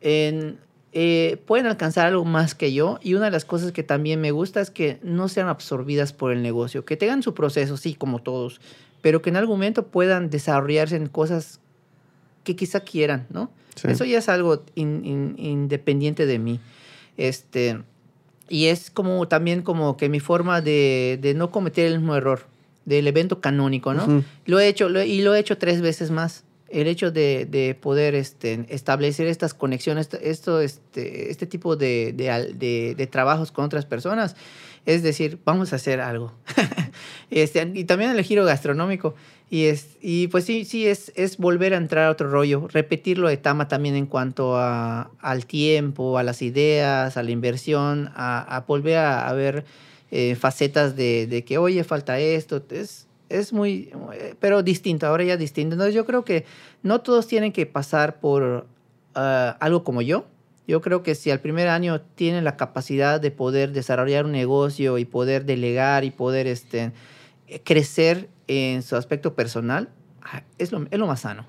en- 0.00 0.58
eh, 0.94 1.40
pueden 1.46 1.64
alcanzar 1.66 2.06
algo 2.06 2.24
más 2.26 2.54
que 2.54 2.74
yo. 2.74 2.98
Y 3.02 3.14
una 3.14 3.24
de 3.26 3.30
las 3.30 3.46
cosas 3.46 3.72
que 3.72 3.82
también 3.82 4.20
me 4.20 4.30
gusta 4.30 4.60
es 4.60 4.70
que 4.70 4.98
no 5.02 5.28
sean 5.28 5.48
absorbidas 5.48 6.12
por 6.12 6.32
el 6.32 6.42
negocio, 6.42 6.84
que 6.84 6.98
tengan 6.98 7.22
su 7.22 7.32
proceso, 7.32 7.78
sí, 7.78 7.94
como 7.94 8.18
todos, 8.18 8.60
pero 9.00 9.22
que 9.22 9.30
en 9.30 9.36
algún 9.36 9.54
momento 9.56 9.86
puedan 9.86 10.28
desarrollarse 10.28 10.96
en 10.96 11.06
cosas 11.08 11.60
que 12.44 12.56
quizá 12.56 12.80
quieran, 12.80 13.26
¿no? 13.30 13.50
Sí. 13.76 13.88
Eso 13.88 14.04
ya 14.04 14.18
es 14.18 14.28
algo 14.28 14.64
in- 14.74 15.02
in- 15.06 15.34
independiente 15.38 16.26
de 16.26 16.38
mí. 16.38 16.60
Este, 17.16 17.80
y 18.52 18.66
es 18.66 18.90
como 18.90 19.26
también 19.28 19.62
como 19.62 19.96
que 19.96 20.08
mi 20.10 20.20
forma 20.20 20.60
de, 20.60 21.18
de 21.22 21.32
no 21.32 21.50
cometer 21.50 21.86
el 21.86 21.98
mismo 22.00 22.14
error 22.14 22.44
del 22.84 23.06
evento 23.06 23.40
canónico, 23.40 23.94
¿no? 23.94 24.06
Lo 24.44 24.60
he 24.60 24.68
hecho 24.68 24.88
lo- 24.90 25.02
y 25.02 25.22
lo 25.22 25.34
he 25.34 25.38
hecho 25.38 25.56
tres 25.56 25.80
veces 25.80 26.10
más. 26.10 26.44
El 26.68 26.86
hecho 26.86 27.10
de, 27.10 27.46
de 27.46 27.74
poder 27.74 28.14
este, 28.14 28.66
establecer 28.68 29.26
estas 29.26 29.54
conexiones, 29.54 30.08
esto, 30.22 30.60
este, 30.60 31.30
este 31.30 31.46
tipo 31.46 31.76
de, 31.76 32.12
de- 32.12 32.94
de 32.94 33.06
trabajos 33.06 33.52
con 33.52 33.64
otras 33.64 33.86
personas, 33.86 34.36
es 34.86 35.02
decir, 35.02 35.38
vamos 35.44 35.72
a 35.72 35.76
hacer 35.76 36.00
algo. 36.00 36.32
este, 37.30 37.70
y 37.74 37.84
también 37.84 38.10
el 38.10 38.22
giro 38.22 38.44
gastronómico. 38.44 39.14
Y, 39.52 39.66
es, 39.66 39.98
y 40.00 40.28
pues 40.28 40.46
sí, 40.46 40.64
sí, 40.64 40.86
es, 40.86 41.12
es 41.14 41.36
volver 41.36 41.74
a 41.74 41.76
entrar 41.76 42.06
a 42.06 42.10
otro 42.10 42.30
rollo, 42.30 42.68
repetir 42.68 43.18
lo 43.18 43.28
de 43.28 43.36
Tama 43.36 43.68
también 43.68 43.94
en 43.96 44.06
cuanto 44.06 44.56
a, 44.56 45.10
al 45.20 45.44
tiempo, 45.44 46.16
a 46.16 46.22
las 46.22 46.40
ideas, 46.40 47.18
a 47.18 47.22
la 47.22 47.32
inversión, 47.32 48.10
a, 48.14 48.64
volver 48.66 48.96
a, 48.96 49.30
ver 49.34 49.66
eh, 50.10 50.36
facetas 50.36 50.96
de, 50.96 51.26
de 51.26 51.44
que, 51.44 51.58
oye, 51.58 51.84
falta 51.84 52.18
esto. 52.18 52.62
Es, 52.70 53.08
es 53.28 53.52
muy, 53.52 53.90
pero 54.40 54.62
distinto, 54.62 55.06
ahora 55.06 55.24
ya 55.24 55.36
distinto. 55.36 55.74
Entonces 55.74 55.94
yo 55.94 56.06
creo 56.06 56.24
que 56.24 56.46
no 56.82 57.02
todos 57.02 57.26
tienen 57.26 57.52
que 57.52 57.66
pasar 57.66 58.20
por 58.20 58.66
ah, 59.14 59.58
algo 59.60 59.84
como 59.84 60.00
yo. 60.00 60.24
Yo 60.66 60.80
creo 60.80 61.02
que 61.02 61.14
si 61.14 61.30
al 61.30 61.40
primer 61.40 61.68
año 61.68 62.00
tienen 62.00 62.44
la 62.44 62.56
capacidad 62.56 63.20
de 63.20 63.30
poder 63.30 63.72
desarrollar 63.72 64.24
un 64.24 64.32
negocio 64.32 64.96
y 64.96 65.04
poder 65.04 65.44
delegar 65.44 66.04
y 66.04 66.10
poder 66.10 66.46
este, 66.46 66.92
crecer 67.64 68.30
en 68.48 68.82
su 68.82 68.96
aspecto 68.96 69.34
personal, 69.34 69.88
ah, 70.22 70.42
es 70.58 70.72
lo, 70.72 70.86
es 70.90 70.98
lo 70.98 71.06
más 71.06 71.20
sano. 71.20 71.46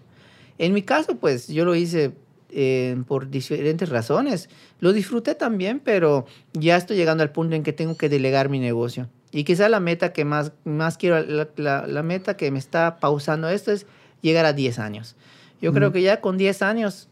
En 0.57 0.73
mi 0.73 0.81
caso, 0.83 1.15
pues 1.17 1.47
yo 1.47 1.65
lo 1.65 1.75
hice 1.75 2.11
eh, 2.51 2.95
por 3.07 3.29
diferentes 3.29 3.89
razones. 3.89 4.49
Lo 4.79 4.93
disfruté 4.93 5.33
también, 5.35 5.79
pero 5.79 6.25
ya 6.53 6.77
estoy 6.77 6.97
llegando 6.97 7.23
al 7.23 7.31
punto 7.31 7.55
en 7.55 7.63
que 7.63 7.73
tengo 7.73 7.97
que 7.97 8.09
delegar 8.09 8.49
mi 8.49 8.59
negocio. 8.59 9.09
Y 9.31 9.43
quizá 9.45 9.67
la 9.69 9.79
meta 9.79 10.13
que 10.13 10.25
más, 10.25 10.51
más 10.63 10.97
quiero, 10.97 11.19
la, 11.23 11.47
la- 11.57 11.87
la 11.87 12.03
meta 12.03 12.37
que 12.37 12.51
me 12.51 12.59
está 12.59 12.99
pausando 12.99 13.49
esto 13.49 13.71
es 13.71 13.87
llegar 14.21 14.45
a 14.45 14.53
10 14.53 14.77
años. 14.77 15.15
Yo 15.61 15.73
creo 15.73 15.91
que 15.91 16.01
ya 16.03 16.21
con 16.21 16.37
10 16.37 16.61
años 16.61 17.07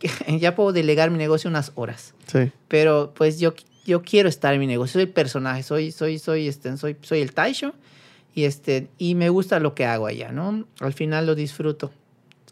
ya 0.38 0.54
puedo 0.54 0.72
delegar 0.72 1.10
mi 1.10 1.18
negocio 1.18 1.50
unas 1.50 1.72
horas 1.74 2.14
Sí. 2.26 2.52
pero 2.68 3.12
pues 3.16 3.40
yo, 3.40 3.54
yo 3.84 4.02
quiero 4.02 4.28
estar 4.28 4.54
en 4.54 4.60
mi 4.60 4.66
negocio, 4.66 5.00
soy 5.00 5.06
personaje, 5.06 5.62
soy, 5.64 5.90
soy, 5.90 6.18
soy, 6.18 6.46
este, 6.46 6.76
soy, 6.76 6.96
soy 7.02 7.20
el 7.20 7.32
Taisho 7.32 7.74
y, 8.34 8.44
este, 8.44 8.88
y 8.98 9.14
me 9.14 9.28
gusta 9.28 9.60
lo 9.60 9.74
que 9.74 9.84
hago 9.84 10.06
allá, 10.06 10.32
¿no? 10.32 10.66
Al 10.80 10.92
final 10.92 11.26
lo 11.26 11.34
disfruto. 11.34 11.90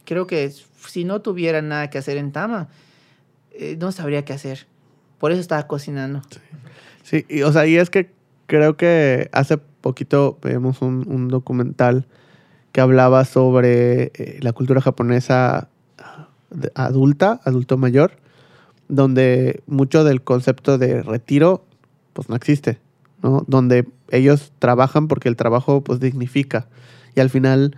Creo 0.04 0.26
que 0.26 0.50
si 0.50 1.04
no 1.04 1.20
tuviera 1.20 1.62
nada 1.62 1.90
que 1.90 1.98
hacer 1.98 2.16
en 2.16 2.32
Tama, 2.32 2.68
eh, 3.52 3.76
no 3.78 3.92
sabría 3.92 4.24
qué 4.24 4.32
hacer. 4.32 4.66
Por 5.18 5.32
eso 5.32 5.40
estaba 5.40 5.66
cocinando. 5.66 6.22
Sí, 7.02 7.26
y, 7.28 7.42
o 7.42 7.52
sea, 7.52 7.66
y 7.66 7.76
es 7.76 7.90
que 7.90 8.10
creo 8.46 8.76
que 8.76 9.28
hace 9.32 9.58
poquito 9.58 10.38
vimos 10.42 10.82
un, 10.82 11.04
un 11.08 11.28
documental 11.28 12.06
que 12.72 12.80
hablaba 12.80 13.24
sobre 13.24 14.12
eh, 14.14 14.38
la 14.40 14.52
cultura 14.52 14.80
japonesa 14.80 15.68
adulta, 16.74 17.40
adulto 17.44 17.76
mayor, 17.76 18.12
donde 18.88 19.62
mucho 19.66 20.04
del 20.04 20.22
concepto 20.22 20.78
de 20.78 21.02
retiro 21.02 21.64
pues 22.12 22.28
no 22.28 22.36
existe, 22.36 22.78
¿no? 23.22 23.44
Donde 23.46 23.86
ellos 24.10 24.52
trabajan 24.58 25.08
porque 25.08 25.28
el 25.28 25.36
trabajo 25.36 25.82
pues 25.82 26.00
dignifica 26.00 26.66
y 27.14 27.20
al 27.20 27.30
final 27.30 27.76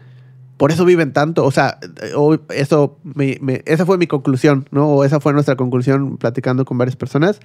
por 0.57 0.71
eso 0.73 0.85
viven 0.85 1.13
tanto, 1.15 1.45
o 1.47 1.51
sea, 1.51 1.79
eh, 2.03 2.39
eso 2.51 2.99
me- 3.03 3.39
esa 3.65 3.87
fue 3.87 3.97
mi 3.97 4.07
conclusión, 4.07 4.67
¿no? 4.71 4.89
O 4.89 5.05
esa 5.05 5.19
fue 5.19 5.33
nuestra 5.33 5.57
conclusión 5.57 6.19
platicando 6.19 6.67
con 6.67 6.77
varias 6.77 6.97
personas 6.97 7.41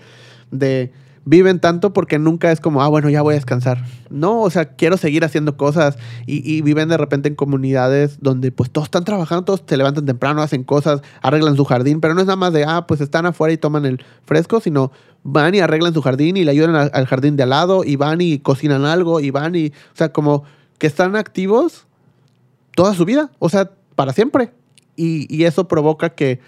de 0.52 0.92
viven 1.26 1.60
tanto 1.60 1.92
porque 1.92 2.20
nunca 2.20 2.52
es 2.52 2.62
como, 2.62 2.82
ah, 2.82 2.88
bueno, 2.88 3.10
ya 3.10 3.24
voy 3.24 3.34
a 3.34 3.36
descansar. 3.36 3.84
No, 4.10 4.42
o 4.42 4.50
sea, 4.50 4.76
quiero 4.76 4.96
seguir 4.96 5.26
haciendo 5.26 5.58
cosas 5.58 5.98
y, 6.28 6.50
y 6.50 6.62
viven 6.62 6.88
de 6.88 6.98
repente 6.98 7.28
en 7.28 7.36
comunidades 7.36 8.20
donde 8.22 8.52
pues 8.52 8.70
todos 8.70 8.86
están 8.86 9.04
trabajando, 9.04 9.44
todos 9.44 9.64
se 9.68 9.76
levantan 9.76 10.06
temprano, 10.06 10.42
hacen 10.42 10.64
cosas, 10.64 11.02
arreglan 11.22 11.56
su 11.56 11.66
jardín, 11.66 12.00
pero 12.00 12.14
no 12.14 12.22
es 12.22 12.28
nada 12.28 12.38
más 12.38 12.54
de, 12.54 12.64
ah, 12.64 12.86
pues 12.88 13.02
están 13.02 13.26
afuera 13.26 13.52
y 13.54 13.58
toman 13.58 13.86
el 13.86 14.04
fresco, 14.26 14.62
sino 14.62 14.92
van 15.24 15.56
y 15.56 15.60
arreglan 15.60 15.94
su 15.94 16.04
jardín 16.04 16.38
y 16.38 16.44
le 16.44 16.52
ayudan 16.52 16.90
al, 16.94 17.06
jardín 17.08 17.36
de 17.36 17.44
al 17.44 17.50
lado 17.50 17.84
y 17.84 17.96
van 17.96 18.22
y 18.22 18.38
cocinan 18.38 18.86
algo 18.86 19.20
y 19.20 19.32
van 19.32 19.56
y, 19.56 19.68
o 19.68 19.96
sea, 19.96 20.14
como 20.14 20.44
que 20.78 20.86
están 20.86 21.16
activos 21.16 21.88
toda 22.76 22.94
su 22.94 23.06
vida, 23.06 23.32
o 23.40 23.50
sea, 23.50 23.72
para 23.96 24.14
siempre. 24.14 24.52
Y, 24.96 25.34
y 25.36 25.46
eso 25.46 25.68
provoca 25.68 26.12
que 26.12 26.40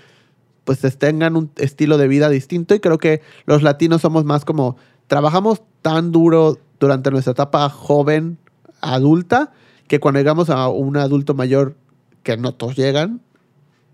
pues 0.68 0.82
tengan 0.97 1.38
un 1.38 1.49
estilo 1.55 1.97
de 1.97 2.09
vida 2.09 2.28
distinto 2.28 2.76
y 2.76 2.82
creo 2.82 2.97
que 2.97 3.22
los 3.45 3.63
latinos 3.63 4.01
somos 4.01 4.26
más 4.26 4.43
como 4.43 4.76
trabajamos 5.07 5.61
tan 5.82 6.11
duro 6.11 6.57
durante 6.78 7.09
nuestra 7.09 7.32
etapa 7.32 7.70
joven, 7.70 8.38
adulta, 8.82 9.53
que 9.88 10.01
cuando 10.01 10.20
llegamos 10.20 10.49
a 10.49 10.68
un 10.68 10.97
adulto 10.97 11.34
mayor, 11.34 11.78
que 12.22 12.36
no 12.36 12.53
todos 12.53 12.76
llegan, 12.76 13.22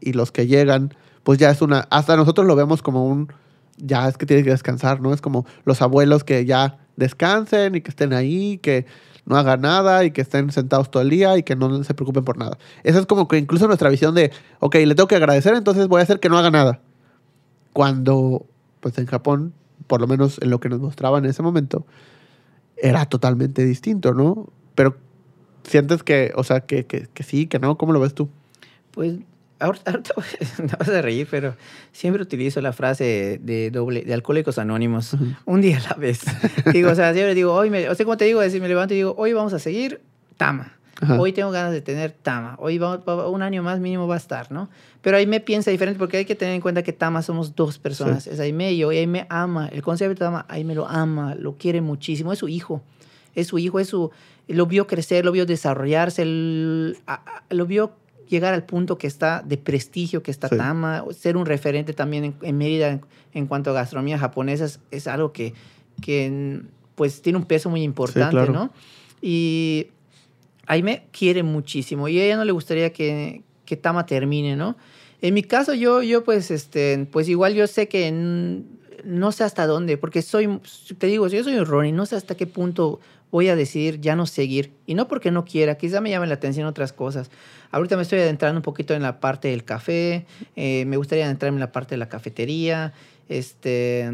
y 0.02 0.14
los 0.14 0.32
que 0.32 0.48
llegan, 0.48 0.96
pues 1.22 1.38
ya 1.38 1.52
es 1.52 1.62
una, 1.62 1.82
hasta 1.92 2.18
nosotros 2.18 2.48
lo 2.48 2.56
vemos 2.56 2.82
como 2.82 3.06
un, 3.06 3.32
ya 3.78 4.08
es 4.08 4.18
que 4.18 4.26
tienes 4.26 4.44
que 4.44 4.50
descansar, 4.50 5.00
¿no? 5.00 5.14
Es 5.14 5.22
como 5.22 5.46
los 5.66 5.80
abuelos 5.84 6.24
que 6.24 6.44
ya 6.44 6.80
descansen 6.96 7.76
y 7.76 7.82
que 7.82 7.92
estén 7.92 8.14
ahí, 8.14 8.58
que 8.58 8.88
no 9.26 9.38
hagan 9.38 9.62
nada 9.62 10.04
y 10.04 10.12
que 10.12 10.22
estén 10.22 10.52
sentados 10.52 10.92
todo 10.92 11.02
el 11.02 11.10
día 11.10 11.38
y 11.38 11.44
que 11.44 11.56
no 11.56 11.84
se 11.84 11.94
preocupen 11.94 12.24
por 12.24 12.38
nada. 12.38 12.58
Esa 12.84 13.00
es 13.00 13.06
como 13.06 13.28
que 13.28 13.38
incluso 13.38 13.68
nuestra 13.68 13.90
visión 13.90 14.16
de, 14.16 14.32
ok, 14.60 14.76
le 14.76 14.96
tengo 14.96 15.08
que 15.08 15.16
agradecer, 15.16 15.56
entonces 15.56 15.88
voy 15.88 16.00
a 16.00 16.04
hacer 16.04 16.20
que 16.20 16.30
no 16.30 16.38
haga 16.38 16.52
nada. 16.52 16.82
Cuando, 17.72 18.46
pues 18.80 18.98
en 18.98 19.06
Japón, 19.06 19.54
por 19.88 20.02
lo 20.02 20.08
menos 20.08 20.40
en 20.42 20.50
lo 20.50 20.60
que 20.60 20.70
nos 20.70 20.80
mostraban 20.80 21.24
en 21.24 21.32
ese 21.32 21.42
momento, 21.42 21.86
era 22.78 23.06
totalmente 23.06 23.66
distinto, 23.66 24.14
¿no? 24.14 24.50
Pero 24.76 24.98
sientes 25.64 26.04
que, 26.04 26.34
o 26.36 26.44
sea, 26.44 26.62
que, 26.62 26.86
que, 26.86 27.08
que 27.14 27.24
sí, 27.24 27.48
que 27.48 27.60
no, 27.60 27.78
¿cómo 27.78 27.94
lo 27.94 28.00
ves 28.00 28.14
tú? 28.14 28.30
Pues 28.92 29.20
ahorita, 29.64 30.02
te 30.04 30.12
vas 30.80 30.90
a 30.90 31.02
reír, 31.02 31.28
pero 31.30 31.56
siempre 31.92 32.22
utilizo 32.22 32.62
la 32.62 32.74
frase 32.74 33.40
de 33.42 33.72
doble 33.72 34.02
de 34.02 34.14
alcohólicos 34.14 34.58
anónimos, 34.58 35.16
un 35.46 35.62
día 35.62 35.78
a 35.78 35.90
la 35.90 35.96
vez. 35.96 36.22
digo, 36.74 36.92
o 36.92 36.96
sea, 36.96 37.14
siempre 37.14 37.34
digo, 37.36 37.54
hoy 37.54 37.70
me, 37.70 37.90
o 37.90 37.96
sea, 37.96 38.06
como 38.06 38.18
te 38.18 38.26
digo, 38.26 38.40
decir, 38.42 38.62
me 38.62 38.68
levanto 38.68 38.94
y 38.94 38.98
digo, 38.98 39.16
hoy 39.18 39.34
vamos 39.34 39.54
a 39.54 39.60
seguir 39.60 40.02
Tama. 40.38 40.74
Ajá. 41.02 41.20
Hoy 41.20 41.34
tengo 41.34 41.52
ganas 41.52 41.72
de 41.74 41.82
tener 41.82 42.12
Tama. 42.12 42.56
Hoy 42.60 42.78
va, 42.78 42.98
va- 42.98 43.28
un 43.28 43.42
año 43.42 43.62
más 43.64 43.80
mínimo 43.80 44.08
va 44.08 44.16
a 44.16 44.18
estar, 44.18 44.52
¿no? 44.52 44.70
Pero 45.02 45.18
ahí 45.18 45.26
me 45.28 45.40
piensa 45.42 45.70
diferente 45.72 45.98
porque 46.00 46.18
hay 46.18 46.26
que 46.26 46.36
tener 46.36 46.54
en 46.56 46.62
cuenta 46.62 46.82
que 46.84 46.94
Tama 46.94 47.22
somos 47.24 47.56
dos 47.56 47.78
personas. 47.80 48.26
Es 48.28 48.40
Aime 48.40 48.72
y 48.72 48.78
yo. 48.78 48.92
Y 48.92 48.98
Aime 49.00 49.26
ama. 49.30 49.68
El 49.68 49.82
concepto 49.82 50.12
de 50.14 50.16
Tama, 50.20 50.46
Aime 50.48 50.76
lo 50.76 50.88
ama, 50.88 51.36
lo 51.36 51.58
quiere 51.58 51.82
muchísimo. 51.82 52.32
Es 52.32 52.40
su 52.40 52.48
hijo. 52.48 52.82
Es 53.36 53.48
su 53.48 53.58
hijo, 53.58 53.80
es 53.80 53.88
su... 53.90 54.12
Lo 54.48 54.66
vio 54.66 54.88
crecer, 54.88 55.26
lo 55.26 55.32
vio 55.32 55.46
desarrollarse, 55.46 56.22
el- 56.22 56.98
lo 57.50 57.66
vio 57.66 57.94
llegar 58.30 58.54
al 58.54 58.64
punto 58.66 58.98
que 58.98 59.08
está 59.08 59.42
de 59.46 59.58
prestigio, 59.58 60.24
que 60.24 60.32
está 60.32 60.50
Sí. 60.50 60.58
Tama. 60.58 61.04
Ser 61.12 61.38
un 61.38 61.46
referente 61.46 61.94
también 61.94 62.24
en, 62.26 62.36
en 62.42 62.58
Mérida 62.58 62.90
en, 62.90 63.02
en 63.34 63.48
cuanto 63.48 63.70
a 63.72 63.74
gastronomía 63.74 64.18
japonesa 64.18 64.66
es, 64.66 64.80
es 64.92 65.08
algo 65.08 65.32
que, 65.34 65.54
que 66.02 66.62
pues 66.96 67.22
tiene 67.22 67.38
un 67.38 67.46
peso 67.46 67.70
muy 67.70 67.82
importante, 67.84 68.32
claro. 68.32 68.54
¿no? 68.54 68.72
Y 69.22 69.88
Aime 70.68 71.04
quiere 71.12 71.44
muchísimo 71.44 72.08
y 72.08 72.20
a 72.20 72.26
ella 72.26 72.38
no 72.38 72.46
le 72.46 72.52
gustaría 72.52 72.92
que, 72.94 73.42
que 73.66 73.76
Tama 73.78 74.06
termine, 74.06 74.56
¿no? 74.56 74.76
En 75.22 75.34
mi 75.34 75.44
caso, 75.44 75.74
yo, 75.74 76.02
yo 76.04 76.24
pues, 76.24 76.52
este, 76.52 77.08
pues 77.12 77.30
igual 77.30 77.54
yo 77.54 77.66
sé 77.68 77.88
que 77.88 78.08
n- 78.08 78.64
no 79.06 79.32
sé 79.32 79.44
hasta 79.46 79.66
dónde, 79.68 79.98
porque 79.98 80.22
soy, 80.22 80.60
te 80.98 81.08
digo, 81.08 81.28
yo 81.28 81.44
soy 81.44 81.56
un 81.56 81.66
Ronnie, 81.66 81.92
no 81.94 82.06
sé 82.06 82.16
hasta 82.18 82.36
qué 82.36 82.46
punto 82.48 83.00
voy 83.34 83.50
a 83.50 83.56
decidir 83.56 84.00
ya 84.00 84.16
no 84.16 84.28
seguir. 84.28 84.74
Y 84.86 84.94
no 84.94 85.08
porque 85.08 85.32
no 85.32 85.44
quiera, 85.44 85.76
quizá 85.76 86.02
me 86.02 86.12
llamen 86.12 86.30
la 86.30 86.36
atención 86.36 86.68
otras 86.68 86.94
cosas. 86.94 87.32
Ahorita 87.72 87.96
me 87.96 88.04
estoy 88.04 88.20
adentrando 88.20 88.60
un 88.60 88.62
poquito 88.62 88.94
en 88.94 89.02
la 89.02 89.20
parte 89.20 89.48
del 89.48 89.64
café, 89.64 90.28
eh, 90.56 90.86
me 90.86 90.98
gustaría 90.98 91.26
adentrarme 91.26 91.56
en 91.56 91.62
la 91.62 91.72
parte 91.72 91.96
de 91.96 91.98
la 91.98 92.10
cafetería. 92.10 92.94
Este, 93.30 94.08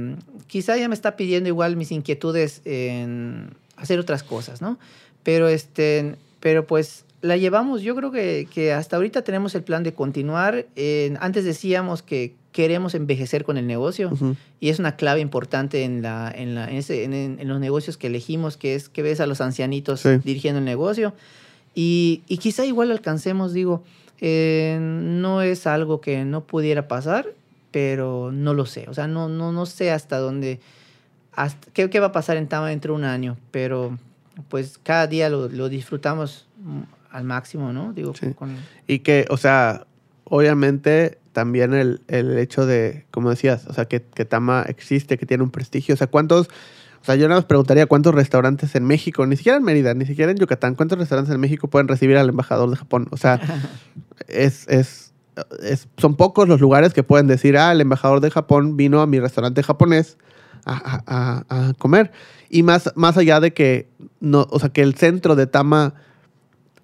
quizá 0.48 0.78
ya 0.78 0.88
me 0.88 0.96
está 0.96 1.18
pidiendo 1.18 1.50
igual 1.50 1.76
mis 1.76 1.92
inquietudes 1.92 2.62
en 2.64 3.50
hacer 3.76 4.00
otras 4.00 4.24
cosas, 4.24 4.62
¿no? 4.62 4.80
Pero, 5.24 5.50
este, 5.50 6.16
pero 6.40 6.66
pues 6.66 7.04
la 7.22 7.36
llevamos, 7.38 7.82
yo 7.82 7.96
creo 7.96 8.12
que, 8.12 8.48
que 8.54 8.72
hasta 8.74 8.96
ahorita 8.96 9.24
tenemos 9.24 9.54
el 9.56 9.64
plan 9.64 9.84
de 9.84 9.94
continuar. 9.94 10.66
Eh, 10.76 11.16
antes 11.20 11.44
decíamos 11.46 12.02
que 12.02 12.34
queremos 12.52 12.96
envejecer 12.96 13.44
con 13.44 13.58
el 13.58 13.68
negocio 13.68 14.10
Ujú. 14.12 14.36
y 14.60 14.70
es 14.70 14.80
una 14.80 14.96
clave 14.96 15.20
importante 15.20 15.84
en, 15.84 16.02
la, 16.02 16.32
en, 16.36 16.56
la, 16.56 16.70
en, 16.70 16.78
ese- 16.78 17.04
en- 17.04 17.14
en 17.40 17.48
los 17.48 17.60
negocios 17.60 17.98
que 17.98 18.08
elegimos, 18.08 18.58
que 18.58 18.74
es 18.76 18.90
que 18.90 19.02
ves 19.04 19.20
a 19.20 19.28
los 19.28 19.42
ancianitos 19.42 20.00
Sí. 20.02 20.10
dirigiendo 20.24 20.60
el 20.60 20.66
negocio. 20.66 21.14
Y, 21.76 22.24
y 22.28 22.38
quizá 22.38 22.66
igual 22.66 22.90
alcancemos, 22.92 23.54
digo, 23.54 23.84
eh, 24.22 24.78
no 24.82 25.42
es 25.42 25.68
algo 25.68 26.02
que 26.02 26.26
no 26.26 26.42
pudiera 26.46 26.88
pasar, 26.88 27.28
pero 27.72 28.32
no 28.32 28.54
lo 28.54 28.66
sé. 28.66 28.86
O 28.90 28.94
sea, 28.94 29.08
no, 29.08 29.30
no, 29.30 29.52
no 29.52 29.66
sé 29.66 29.92
hasta 29.92 30.18
dónde, 30.18 30.60
hasta, 31.34 31.68
qué, 31.74 31.90
qué 31.90 32.00
va 32.00 32.08
a 32.08 32.12
pasar 32.12 32.38
en 32.38 32.48
Tama 32.48 32.70
dentro 32.70 32.94
de 32.94 33.00
un 33.00 33.06
año, 33.06 33.38
pero 33.52 33.98
pues 34.50 34.80
cada 34.82 35.06
día 35.06 35.30
lo, 35.30 35.48
lo 35.50 35.70
disfrutamos 35.70 36.48
al 37.12 37.24
máximo, 37.24 37.74
¿no? 37.74 37.94
Digo, 37.94 38.14
Sí. 38.16 38.34
con- 38.34 38.56
Y 38.88 39.00
que, 39.00 39.26
o 39.30 39.38
sea, 39.38 39.86
obviamente 40.26 41.18
también 41.34 41.74
el, 41.74 42.02
el 42.08 42.38
hecho 42.38 42.66
de, 42.66 43.06
como 43.12 43.30
decías, 43.30 43.66
o 43.68 43.74
sea, 43.74 43.86
que, 43.86 44.02
que 44.04 44.26
Tama 44.26 44.64
existe, 44.68 45.18
que 45.18 45.26
tiene 45.26 45.44
un 45.44 45.52
prestigio. 45.52 45.94
O 45.94 45.98
sea, 45.98 46.08
¿cuántos, 46.08 46.48
o 47.02 47.06
sea, 47.06 47.16
yo 47.16 47.28
nada 47.28 47.40
más 47.40 47.46
preguntaría 47.46 47.86
cuántos 47.86 48.14
restaurantes 48.14 48.76
en 48.76 48.86
México, 48.86 49.26
ni 49.26 49.38
siquiera 49.38 49.58
en 49.58 49.64
Mérida, 49.64 49.94
ni 49.94 50.06
siquiera 50.06 50.32
en 50.32 50.38
Yucatán, 50.38 50.76
cuántos 50.76 50.98
restaurantes 51.00 51.34
en 51.34 51.40
México 51.42 51.68
pueden 51.68 51.88
recibir 51.88 52.18
al 52.18 52.30
embajador 52.30 52.70
de 52.70 52.76
Japón? 52.76 53.08
O 53.12 53.18
sea, 53.18 53.40
es, 54.28 54.68
es, 54.68 55.14
es- 55.62 55.88
son 55.98 56.16
pocos 56.16 56.48
los 56.48 56.60
lugares 56.60 56.94
que 56.94 57.04
pueden 57.04 57.28
decir, 57.28 57.58
ah, 57.58 57.72
el 57.72 57.82
embajador 57.82 58.20
de 58.22 58.32
Japón 58.32 58.76
vino 58.78 59.02
a 59.02 59.08
mi 59.08 59.20
restaurante 59.20 59.64
japonés 59.64 60.18
a, 60.66 60.74
a- 61.08 61.44
a- 61.50 61.70
a 61.70 61.74
comer. 61.76 62.12
Y 62.50 62.64
más, 62.64 62.92
más 62.96 63.18
allá 63.18 63.40
de 63.40 63.54
que, 63.54 63.88
no, 64.20 64.48
o 64.50 64.60
sea, 64.60 64.70
que 64.70 64.82
el 64.82 64.96
centro 64.96 65.36
de 65.36 65.48
Tama 65.48 65.94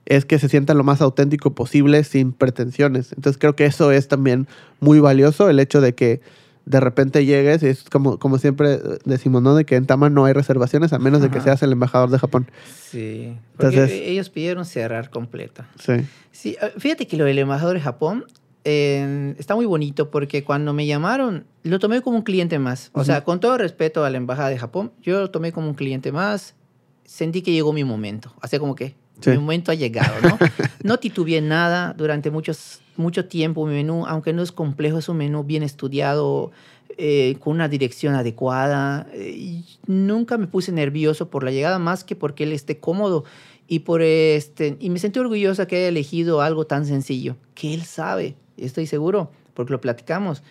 es 0.06 0.26
que 0.26 0.38
se 0.40 0.50
sienta 0.50 0.74
lo 0.74 0.84
más 0.84 1.02
auténtico 1.02 1.54
posible 1.56 2.04
sin 2.04 2.32
pretensiones. 2.32 3.12
Entonces 3.14 3.38
creo 3.40 3.56
que 3.56 3.66
eso 3.66 3.92
es 3.92 4.08
también 4.08 4.48
muy 4.80 5.00
valioso, 5.00 5.50
el 5.50 5.60
hecho 5.60 5.82
de 5.82 5.96
que 5.96 6.22
de 6.66 6.80
repente 6.80 7.26
llegues, 7.26 7.62
y 7.62 7.68
es 7.68 7.84
como, 7.84 8.18
como 8.18 8.40
siempre 8.40 8.80
decimos, 9.06 9.42
¿no? 9.44 9.54
De 9.56 9.66
que 9.66 9.76
en 9.76 9.86
Tama 9.86 10.10
no 10.10 10.26
hay 10.26 10.34
reservaciones 10.34 10.94
a 10.94 11.00
menos 11.00 11.22
de 11.22 11.30
que 11.30 11.38
Ajá. 11.38 11.46
seas 11.46 11.64
el 11.64 11.72
embajador 11.72 12.10
de 12.10 12.18
Japón. 12.18 12.48
Sí, 12.90 13.36
porque 13.56 13.76
Entonces- 13.78 14.02
ellos 14.04 14.30
pidieron 14.32 14.66
cerrar 14.66 15.12
completa. 15.12 15.70
Sí. 15.80 15.94
Sí, 16.32 16.58
eh, 16.62 16.72
fíjate 16.80 17.06
que 17.08 17.18
lo 17.18 17.26
del 17.26 17.38
embajador 17.38 17.76
de 17.76 17.82
Japón 17.82 18.26
eh, 18.68 19.36
está 19.38 19.54
muy 19.56 19.68
bonito 19.68 20.10
porque 20.10 20.44
cuando 20.44 20.74
me 20.74 20.88
llamaron 20.88 21.46
lo 21.62 21.78
tomé 21.78 22.02
como 22.02 22.18
un 22.18 22.24
cliente 22.24 22.58
más. 22.58 22.90
O 22.94 23.04
sea, 23.04 23.18
Ujú. 23.18 23.26
con 23.26 23.40
todo 23.40 23.60
respeto 23.60 24.04
a 24.04 24.10
la 24.10 24.18
embajada 24.18 24.50
de 24.50 24.58
Japón, 24.58 24.92
yo 25.04 25.20
lo 25.20 25.30
tomé 25.30 25.52
como 25.52 25.68
un 25.68 25.76
cliente 25.76 26.12
más. 26.12 26.56
Sentí 27.04 27.44
que 27.44 27.52
llegó 27.52 27.74
mi 27.74 27.84
momento. 27.84 28.34
Así 28.42 28.58
como 28.58 28.74
que 28.74 28.96
Sí. 29.20 29.32
mi 29.32 29.38
momento 29.38 29.72
ha 29.72 29.76
llegado, 29.76 30.14
¿no? 30.22 30.38
no 30.84 30.98
titubeé 30.98 31.42
nada 31.42 31.94
durante 31.98 32.32
muchos, 32.32 32.82
mucho 32.98 33.26
tiempo. 33.26 33.66
Mi 33.66 33.74
menú, 33.74 34.06
aunque 34.06 34.34
no 34.34 34.42
es 34.42 34.52
complejo, 34.52 35.00
es 35.00 35.10
un 35.10 35.18
menú 35.18 35.44
bien 35.44 35.64
estudiado, 35.64 36.52
eh, 36.98 37.36
con 37.40 37.54
una 37.54 37.68
dirección 37.68 38.16
adecuada. 38.16 39.08
eh, 39.14 39.64
nunca 39.88 40.38
me 40.38 40.48
puse 40.48 40.72
nervioso 40.72 41.30
por 41.30 41.44
la 41.44 41.52
llegada, 41.52 41.80
más 41.80 42.04
que 42.04 42.16
porque 42.16 42.44
él 42.44 42.54
esté 42.54 42.78
cómodo. 42.78 43.26
Y, 43.68 43.80
por 43.80 44.02
este, 44.02 44.78
y 44.80 44.90
me 44.92 45.00
sentí 45.00 45.20
orgullosa 45.20 45.66
que 45.68 45.78
haya 45.78 45.88
elegido 45.88 46.42
algo 46.42 46.68
tan 46.68 46.86
sencillo, 46.86 47.36
que 47.56 47.74
él 47.74 47.84
sabe, 47.84 48.36
estoy 48.58 48.86
seguro, 48.86 49.32
porque 49.56 49.74
lo 49.74 49.82
platicamos, 49.82 50.44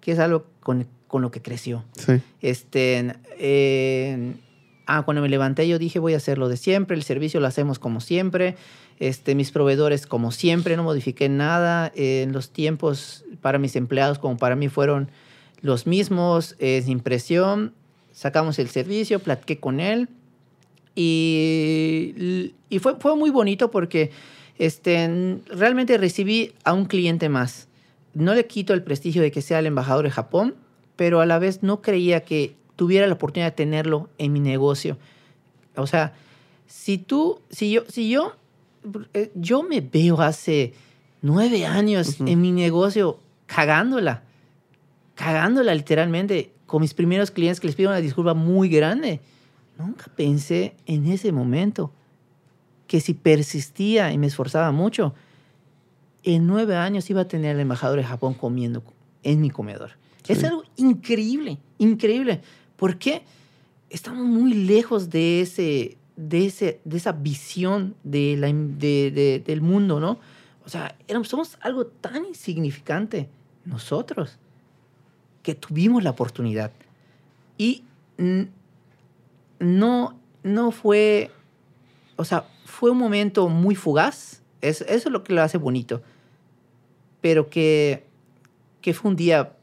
que 0.00 0.12
es 0.12 0.18
algo 0.18 0.46
con, 0.60 0.86
con 1.06 1.20
lo 1.20 1.30
que 1.30 1.42
creció. 1.42 1.84
Sí. 1.92 2.14
Este, 2.40 3.14
eh, 3.38 4.32
ah, 4.86 5.02
cuando 5.02 5.22
me 5.22 5.28
levanté 5.28 5.68
yo 5.68 5.78
dije 5.78 5.98
voy 5.98 6.14
a 6.14 6.18
hacer 6.18 6.38
lo 6.38 6.48
de 6.48 6.56
siempre, 6.56 6.96
el 6.96 7.02
servicio 7.02 7.40
lo 7.40 7.46
hacemos 7.46 7.78
como 7.78 8.00
siempre, 8.00 8.56
este, 8.98 9.34
mis 9.34 9.50
proveedores 9.50 10.06
como 10.06 10.32
siempre, 10.32 10.76
no 10.76 10.82
modifiqué 10.82 11.28
nada, 11.28 11.92
eh, 11.94 12.26
los 12.30 12.50
tiempos 12.50 13.24
para 13.40 13.58
mis 13.58 13.76
empleados 13.76 14.18
como 14.18 14.36
para 14.36 14.56
mí 14.56 14.68
fueron 14.68 15.10
los 15.60 15.86
mismos, 15.86 16.56
eh, 16.58 16.82
sin 16.84 17.02
sacamos 18.12 18.58
el 18.58 18.68
servicio, 18.68 19.18
platiqué 19.18 19.58
con 19.58 19.80
él 19.80 20.08
y, 20.94 22.52
y 22.68 22.78
fue, 22.78 22.96
fue 23.00 23.16
muy 23.16 23.30
bonito 23.30 23.70
porque 23.70 24.10
este, 24.58 25.40
realmente 25.48 25.98
recibí 25.98 26.52
a 26.64 26.72
un 26.72 26.84
cliente 26.84 27.28
más. 27.28 27.68
No 28.14 28.34
le 28.34 28.46
quito 28.46 28.74
el 28.74 28.82
prestigio 28.82 29.22
de 29.22 29.32
que 29.32 29.42
sea 29.42 29.58
el 29.58 29.66
embajador 29.66 30.04
de 30.04 30.10
Japón, 30.10 30.54
pero 30.96 31.20
a 31.20 31.26
la 31.26 31.38
vez 31.38 31.62
no 31.62 31.82
creía 31.82 32.20
que 32.20 32.54
tuviera 32.76 33.06
la 33.06 33.14
oportunidad 33.14 33.48
de 33.52 33.56
tenerlo 33.56 34.08
en 34.18 34.32
mi 34.32 34.40
negocio. 34.40 34.96
O 35.76 35.86
sea, 35.86 36.12
si 36.66 36.98
tú, 36.98 37.40
si 37.50 37.70
yo, 37.72 37.82
si 37.88 38.08
yo, 38.10 38.34
eh, 39.12 39.30
yo 39.34 39.62
me 39.62 39.80
veo 39.80 40.20
hace 40.20 40.74
nueve 41.22 41.66
años 41.66 42.20
Ujú. 42.20 42.28
en 42.28 42.40
mi 42.40 42.52
negocio 42.52 43.18
cagándola, 43.46 44.22
cagándola 45.14 45.74
literalmente, 45.74 46.52
con 46.66 46.80
mis 46.82 46.94
primeros 46.94 47.30
clientes 47.30 47.60
que 47.60 47.66
les 47.68 47.76
pido 47.76 47.90
una 47.90 48.00
disculpa 48.00 48.34
muy 48.34 48.68
grande. 48.68 49.20
Nunca 49.78 50.06
pensé 50.16 50.74
en 50.86 51.06
ese 51.06 51.30
momento 51.32 51.92
que 52.86 53.00
si 53.00 53.14
persistía 53.14 54.12
y 54.12 54.18
me 54.18 54.26
esforzaba 54.26 54.70
mucho, 54.72 55.14
en 56.22 56.46
nueve 56.46 56.76
años 56.76 57.08
iba 57.10 57.22
a 57.22 57.28
tener 57.28 57.54
al 57.54 57.60
embajador 57.60 57.98
de 57.98 58.04
Japón 58.04 58.34
comiendo 58.34 58.82
en 59.22 59.40
mi 59.40 59.50
comedor. 59.50 59.92
Es 60.26 60.38
Sí. 60.38 60.46
algo 60.46 60.64
increíble, 60.76 61.58
increíble. 61.78 62.40
¿Por 62.84 62.98
qué? 62.98 63.22
Estamos 63.88 64.26
muy 64.26 64.52
lejos 64.52 65.08
de, 65.08 65.40
ese, 65.40 65.96
de, 66.16 66.44
ese, 66.44 66.82
de 66.84 66.98
esa 66.98 67.12
visión 67.12 67.94
del 68.02 69.62
mundo, 69.62 70.00
¿no? 70.00 70.18
O 70.66 70.68
sea, 70.68 70.94
éramos, 71.08 71.28
somos 71.28 71.56
algo 71.62 71.86
tan 71.86 72.26
insignificante 72.26 73.30
nosotros 73.64 74.38
que 75.42 75.54
tuvimos 75.54 76.04
la 76.04 76.10
oportunidad. 76.10 76.72
Y 77.56 77.84
no, 79.58 80.20
no 80.42 80.70
fue, 80.70 81.30
o 82.16 82.24
sea, 82.26 82.46
fue 82.66 82.90
un 82.90 82.98
momento 82.98 83.48
muy 83.48 83.76
fugaz. 83.76 84.42
Es, 84.60 84.82
eso 84.82 85.08
es 85.08 85.10
lo 85.10 85.24
que 85.24 85.32
lo 85.32 85.40
hace 85.40 85.56
bonito. 85.56 86.02
Pero 87.22 87.48
que, 87.48 88.04
que 88.82 88.92
fue 88.92 89.10
un 89.10 89.16
día 89.16 89.54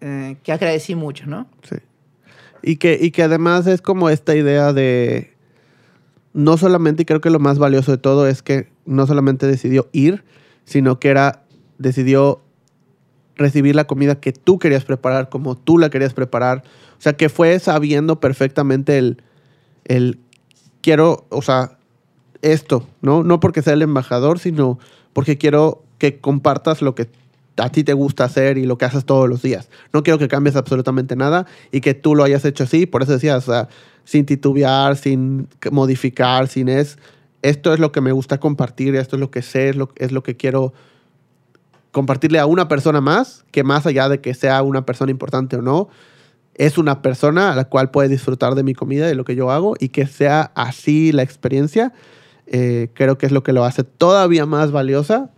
eh, 0.00 0.36
que 0.44 0.52
agradecí 0.52 0.94
mucho, 0.94 1.26
¿no? 1.26 1.48
Sí. 1.68 1.74
Y 2.62 2.76
que, 2.76 2.98
y 3.00 3.10
que 3.10 3.22
además 3.22 3.66
es 3.66 3.82
como 3.82 4.10
esta 4.10 4.34
idea 4.34 4.72
de. 4.72 5.34
No 6.32 6.56
solamente, 6.56 7.02
y 7.02 7.06
creo 7.06 7.20
que 7.20 7.30
lo 7.30 7.40
más 7.40 7.58
valioso 7.58 7.90
de 7.90 7.98
todo 7.98 8.26
es 8.26 8.42
que 8.42 8.68
no 8.86 9.06
solamente 9.06 9.46
decidió 9.46 9.88
ir, 9.92 10.24
sino 10.64 11.00
que 11.00 11.08
era. 11.08 11.44
decidió 11.78 12.40
recibir 13.36 13.74
la 13.74 13.86
comida 13.86 14.20
que 14.20 14.32
tú 14.32 14.58
querías 14.58 14.84
preparar, 14.84 15.30
como 15.30 15.56
tú 15.56 15.78
la 15.78 15.90
querías 15.90 16.14
preparar. 16.14 16.62
O 16.98 17.00
sea, 17.00 17.14
que 17.14 17.28
fue 17.28 17.58
sabiendo 17.58 18.20
perfectamente 18.20 18.98
el. 18.98 19.22
el 19.84 20.18
quiero, 20.82 21.26
o 21.30 21.42
sea, 21.42 21.78
esto, 22.42 22.86
¿no? 23.02 23.22
No 23.22 23.40
porque 23.40 23.62
sea 23.62 23.74
el 23.74 23.82
embajador, 23.82 24.38
sino 24.38 24.78
porque 25.12 25.38
quiero 25.38 25.82
que 25.98 26.20
compartas 26.20 26.82
lo 26.82 26.94
que 26.94 27.08
a 27.60 27.70
ti 27.70 27.84
te 27.84 27.92
gusta 27.92 28.24
hacer 28.24 28.58
y 28.58 28.64
lo 28.64 28.78
que 28.78 28.84
haces 28.84 29.04
todos 29.04 29.28
los 29.28 29.42
días. 29.42 29.68
No 29.92 30.02
quiero 30.02 30.18
que 30.18 30.28
cambies 30.28 30.56
absolutamente 30.56 31.16
nada 31.16 31.46
y 31.70 31.80
que 31.80 31.94
tú 31.94 32.14
lo 32.14 32.24
hayas 32.24 32.44
hecho 32.44 32.64
así. 32.64 32.86
Por 32.86 33.02
eso 33.02 33.12
decía, 33.12 33.38
o 33.38 33.68
sin 34.04 34.26
titubear, 34.26 34.96
sin 34.96 35.48
modificar, 35.70 36.48
sin 36.48 36.68
es, 36.68 36.98
esto 37.42 37.72
es 37.72 37.80
lo 37.80 37.92
que 37.92 38.00
me 38.00 38.12
gusta 38.12 38.38
compartir, 38.38 38.96
esto 38.96 39.16
es 39.16 39.20
lo 39.20 39.30
que 39.30 39.42
sé, 39.42 39.70
es 39.70 39.76
lo, 39.76 39.90
es 39.96 40.12
lo 40.12 40.22
que 40.22 40.36
quiero 40.36 40.72
compartirle 41.92 42.38
a 42.38 42.46
una 42.46 42.68
persona 42.68 43.00
más, 43.00 43.44
que 43.50 43.64
más 43.64 43.86
allá 43.86 44.08
de 44.08 44.20
que 44.20 44.34
sea 44.34 44.62
una 44.62 44.84
persona 44.84 45.10
importante 45.10 45.56
o 45.56 45.62
no, 45.62 45.88
es 46.54 46.78
una 46.78 47.02
persona 47.02 47.52
a 47.52 47.56
la 47.56 47.64
cual 47.64 47.90
puede 47.90 48.08
disfrutar 48.08 48.54
de 48.54 48.62
mi 48.62 48.74
comida, 48.74 49.06
de 49.06 49.14
lo 49.14 49.24
que 49.24 49.34
yo 49.34 49.50
hago, 49.50 49.74
y 49.78 49.88
que 49.88 50.06
sea 50.06 50.52
así 50.54 51.12
la 51.12 51.22
experiencia, 51.22 51.92
eh, 52.46 52.90
creo 52.94 53.16
que 53.16 53.26
es 53.26 53.32
lo 53.32 53.42
que 53.42 53.52
lo 53.52 53.64
hace 53.64 53.84
todavía 53.84 54.44
más 54.44 54.72
valiosa 54.72 55.30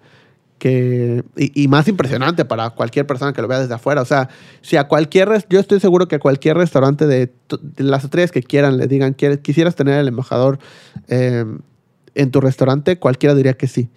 que, 0.63 1.25
y, 1.37 1.65
y 1.65 1.67
más 1.67 1.89
impresionante 1.89 2.45
para 2.45 2.71
cualquier 2.71 3.05
persona 3.05 3.33
que 3.33 3.43
lo 3.43 3.49
vea 3.49 3.59
desde 3.59 3.75
afuera. 3.75 4.01
O 4.01 4.05
sea, 4.05 4.29
si 4.61 4.77
a 4.77 4.85
cualquier, 4.87 5.29
yo 5.51 5.59
estoy 5.59 5.81
seguro 5.81 6.07
que 6.07 6.15
a 6.15 6.19
cualquier 6.21 6.57
restaurante 6.57 7.09
de, 7.09 7.33
de 7.61 7.83
las 7.83 8.05
estrellas 8.05 8.31
que 8.31 8.45
quieran 8.45 8.77
le 8.77 8.87
digan, 8.87 9.13
"¿Quieres- 9.15 9.41
quisieras 9.41 9.75
tener 9.75 9.99
el 9.99 10.07
embajador 10.07 10.61
eh, 11.09 11.45
en 12.15 12.31
tu 12.31 12.41
restaurante, 12.41 12.97
cualquiera 13.01 13.35
diría 13.35 13.55
que 13.55 13.67
sí. 13.67 13.89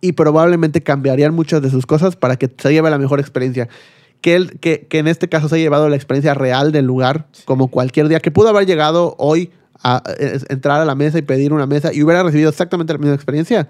y 0.00 0.12
probablemente 0.12 0.80
cambiarían 0.80 1.34
muchas 1.34 1.60
de 1.62 1.70
sus 1.70 1.86
cosas 1.86 2.14
para 2.16 2.36
que 2.36 2.48
se 2.56 2.72
lleve 2.72 2.88
la 2.90 2.98
mejor 2.98 3.18
experiencia. 3.20 3.68
Que, 4.20 4.36
él, 4.36 4.58
que, 4.60 4.86
que 4.88 4.98
en 5.00 5.08
este 5.08 5.28
caso 5.28 5.48
se 5.48 5.56
ha 5.56 5.58
llevado 5.58 5.88
la 5.88 5.96
experiencia 5.96 6.34
real 6.34 6.70
del 6.70 6.84
lugar, 6.86 7.26
como 7.44 7.66
cualquier 7.68 8.06
día, 8.08 8.20
que 8.20 8.30
pudo 8.30 8.48
haber 8.48 8.66
llegado 8.66 9.16
hoy 9.18 9.50
a, 9.82 10.02
eh, 10.18 10.38
entrar 10.48 10.80
a 10.80 10.84
la 10.84 10.94
mesa 10.94 11.18
y 11.18 11.22
pedir 11.22 11.52
una 11.52 11.66
mesa 11.66 11.92
y 11.92 12.02
hubiera 12.04 12.22
recibido 12.22 12.50
exactamente 12.50 12.92
la 12.92 12.98
misma 13.00 13.14
experiencia. 13.16 13.68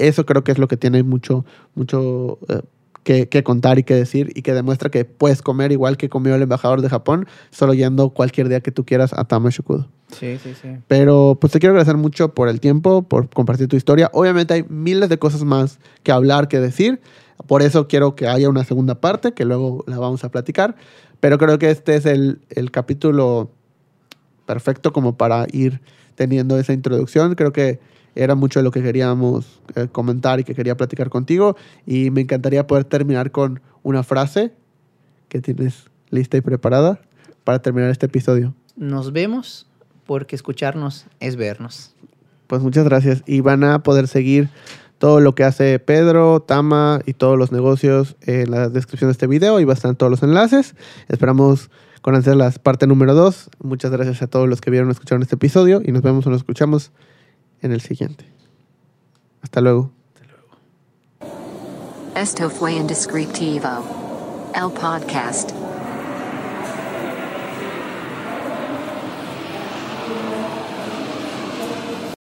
Eso 0.00 0.26
creo 0.26 0.42
que 0.42 0.52
es 0.52 0.58
lo 0.58 0.66
que 0.66 0.76
tiene 0.76 1.02
mucho, 1.02 1.44
mucho 1.74 2.38
eh, 2.48 2.62
que, 3.02 3.28
que 3.28 3.42
contar 3.42 3.78
y 3.78 3.84
que 3.84 3.94
decir 3.94 4.32
y 4.34 4.42
que 4.42 4.54
demuestra 4.54 4.90
que 4.90 5.04
puedes 5.04 5.42
comer 5.42 5.72
igual 5.72 5.96
que 5.96 6.08
comió 6.08 6.34
el 6.34 6.42
embajador 6.42 6.82
de 6.82 6.88
Japón, 6.88 7.26
solo 7.50 7.74
yendo 7.74 8.10
cualquier 8.10 8.48
día 8.48 8.60
que 8.60 8.72
tú 8.72 8.84
quieras 8.84 9.12
a 9.12 9.24
Tamashukudo. 9.24 9.88
Sí, 10.12 10.38
sí, 10.42 10.54
sí. 10.60 10.68
Pero 10.88 11.38
pues 11.40 11.52
te 11.52 11.60
quiero 11.60 11.72
agradecer 11.72 11.96
mucho 11.96 12.34
por 12.34 12.48
el 12.48 12.60
tiempo, 12.60 13.02
por 13.02 13.28
compartir 13.28 13.68
tu 13.68 13.76
historia. 13.76 14.10
Obviamente 14.12 14.54
hay 14.54 14.64
miles 14.68 15.08
de 15.08 15.18
cosas 15.18 15.44
más 15.44 15.78
que 16.02 16.12
hablar, 16.12 16.48
que 16.48 16.60
decir. 16.60 17.00
Por 17.46 17.62
eso 17.62 17.88
quiero 17.88 18.16
que 18.16 18.26
haya 18.26 18.48
una 18.48 18.64
segunda 18.64 19.00
parte, 19.00 19.32
que 19.32 19.44
luego 19.44 19.84
la 19.86 19.98
vamos 19.98 20.24
a 20.24 20.30
platicar. 20.30 20.76
Pero 21.20 21.38
creo 21.38 21.58
que 21.58 21.70
este 21.70 21.96
es 21.96 22.06
el, 22.06 22.40
el 22.50 22.70
capítulo 22.70 23.50
perfecto 24.46 24.92
como 24.92 25.16
para 25.16 25.46
ir 25.52 25.80
teniendo 26.16 26.58
esa 26.58 26.72
introducción. 26.72 27.34
Creo 27.34 27.52
que 27.52 27.80
era 28.14 28.34
mucho 28.34 28.60
de 28.60 28.64
lo 28.64 28.70
que 28.70 28.82
queríamos 28.82 29.60
eh, 29.74 29.88
comentar 29.90 30.40
y 30.40 30.44
que 30.44 30.54
quería 30.54 30.76
platicar 30.76 31.10
contigo. 31.10 31.56
Y 31.86 32.10
me 32.10 32.22
encantaría 32.22 32.66
poder 32.66 32.84
terminar 32.84 33.30
con 33.30 33.60
una 33.82 34.02
frase 34.02 34.52
que 35.28 35.40
tienes 35.40 35.90
lista 36.10 36.36
y 36.36 36.40
preparada 36.40 37.00
para 37.44 37.60
terminar 37.62 37.90
este 37.90 38.06
episodio. 38.06 38.54
Nos 38.76 39.12
vemos 39.12 39.66
porque 40.06 40.34
escucharnos 40.34 41.06
es 41.20 41.36
vernos. 41.36 41.94
Pues 42.46 42.62
muchas 42.62 42.84
gracias. 42.84 43.22
Y 43.26 43.40
van 43.40 43.62
a 43.64 43.82
poder 43.82 44.08
seguir 44.08 44.48
todo 44.98 45.20
lo 45.20 45.34
que 45.34 45.44
hace 45.44 45.78
Pedro, 45.78 46.40
Tama 46.40 47.00
y 47.06 47.14
todos 47.14 47.38
los 47.38 47.52
negocios 47.52 48.16
en 48.22 48.50
la 48.50 48.68
descripción 48.68 49.08
de 49.08 49.12
este 49.12 49.26
video 49.26 49.58
y 49.58 49.64
van 49.64 49.72
a 49.72 49.74
estar 49.74 49.94
todos 49.94 50.10
los 50.10 50.22
enlaces. 50.22 50.74
Esperamos 51.08 51.70
conocer 52.02 52.36
la 52.36 52.50
parte 52.50 52.86
número 52.86 53.14
2. 53.14 53.50
Muchas 53.62 53.90
gracias 53.90 54.20
a 54.20 54.26
todos 54.26 54.48
los 54.48 54.60
que 54.60 54.70
vieron 54.70 54.88
o 54.88 54.92
escucharon 54.92 55.22
este 55.22 55.36
episodio 55.36 55.80
y 55.84 55.92
nos 55.92 56.02
vemos 56.02 56.26
o 56.26 56.30
nos 56.30 56.40
escuchamos 56.40 56.92
en 57.62 57.72
el 57.72 57.80
siguiente. 57.80 58.24
Hasta 59.42 59.60
luego. 59.60 59.90
Esto 62.16 62.50
fue 62.50 62.74
Indescriptivo. 62.74 63.68
El 64.54 64.70
podcast. 64.72 65.52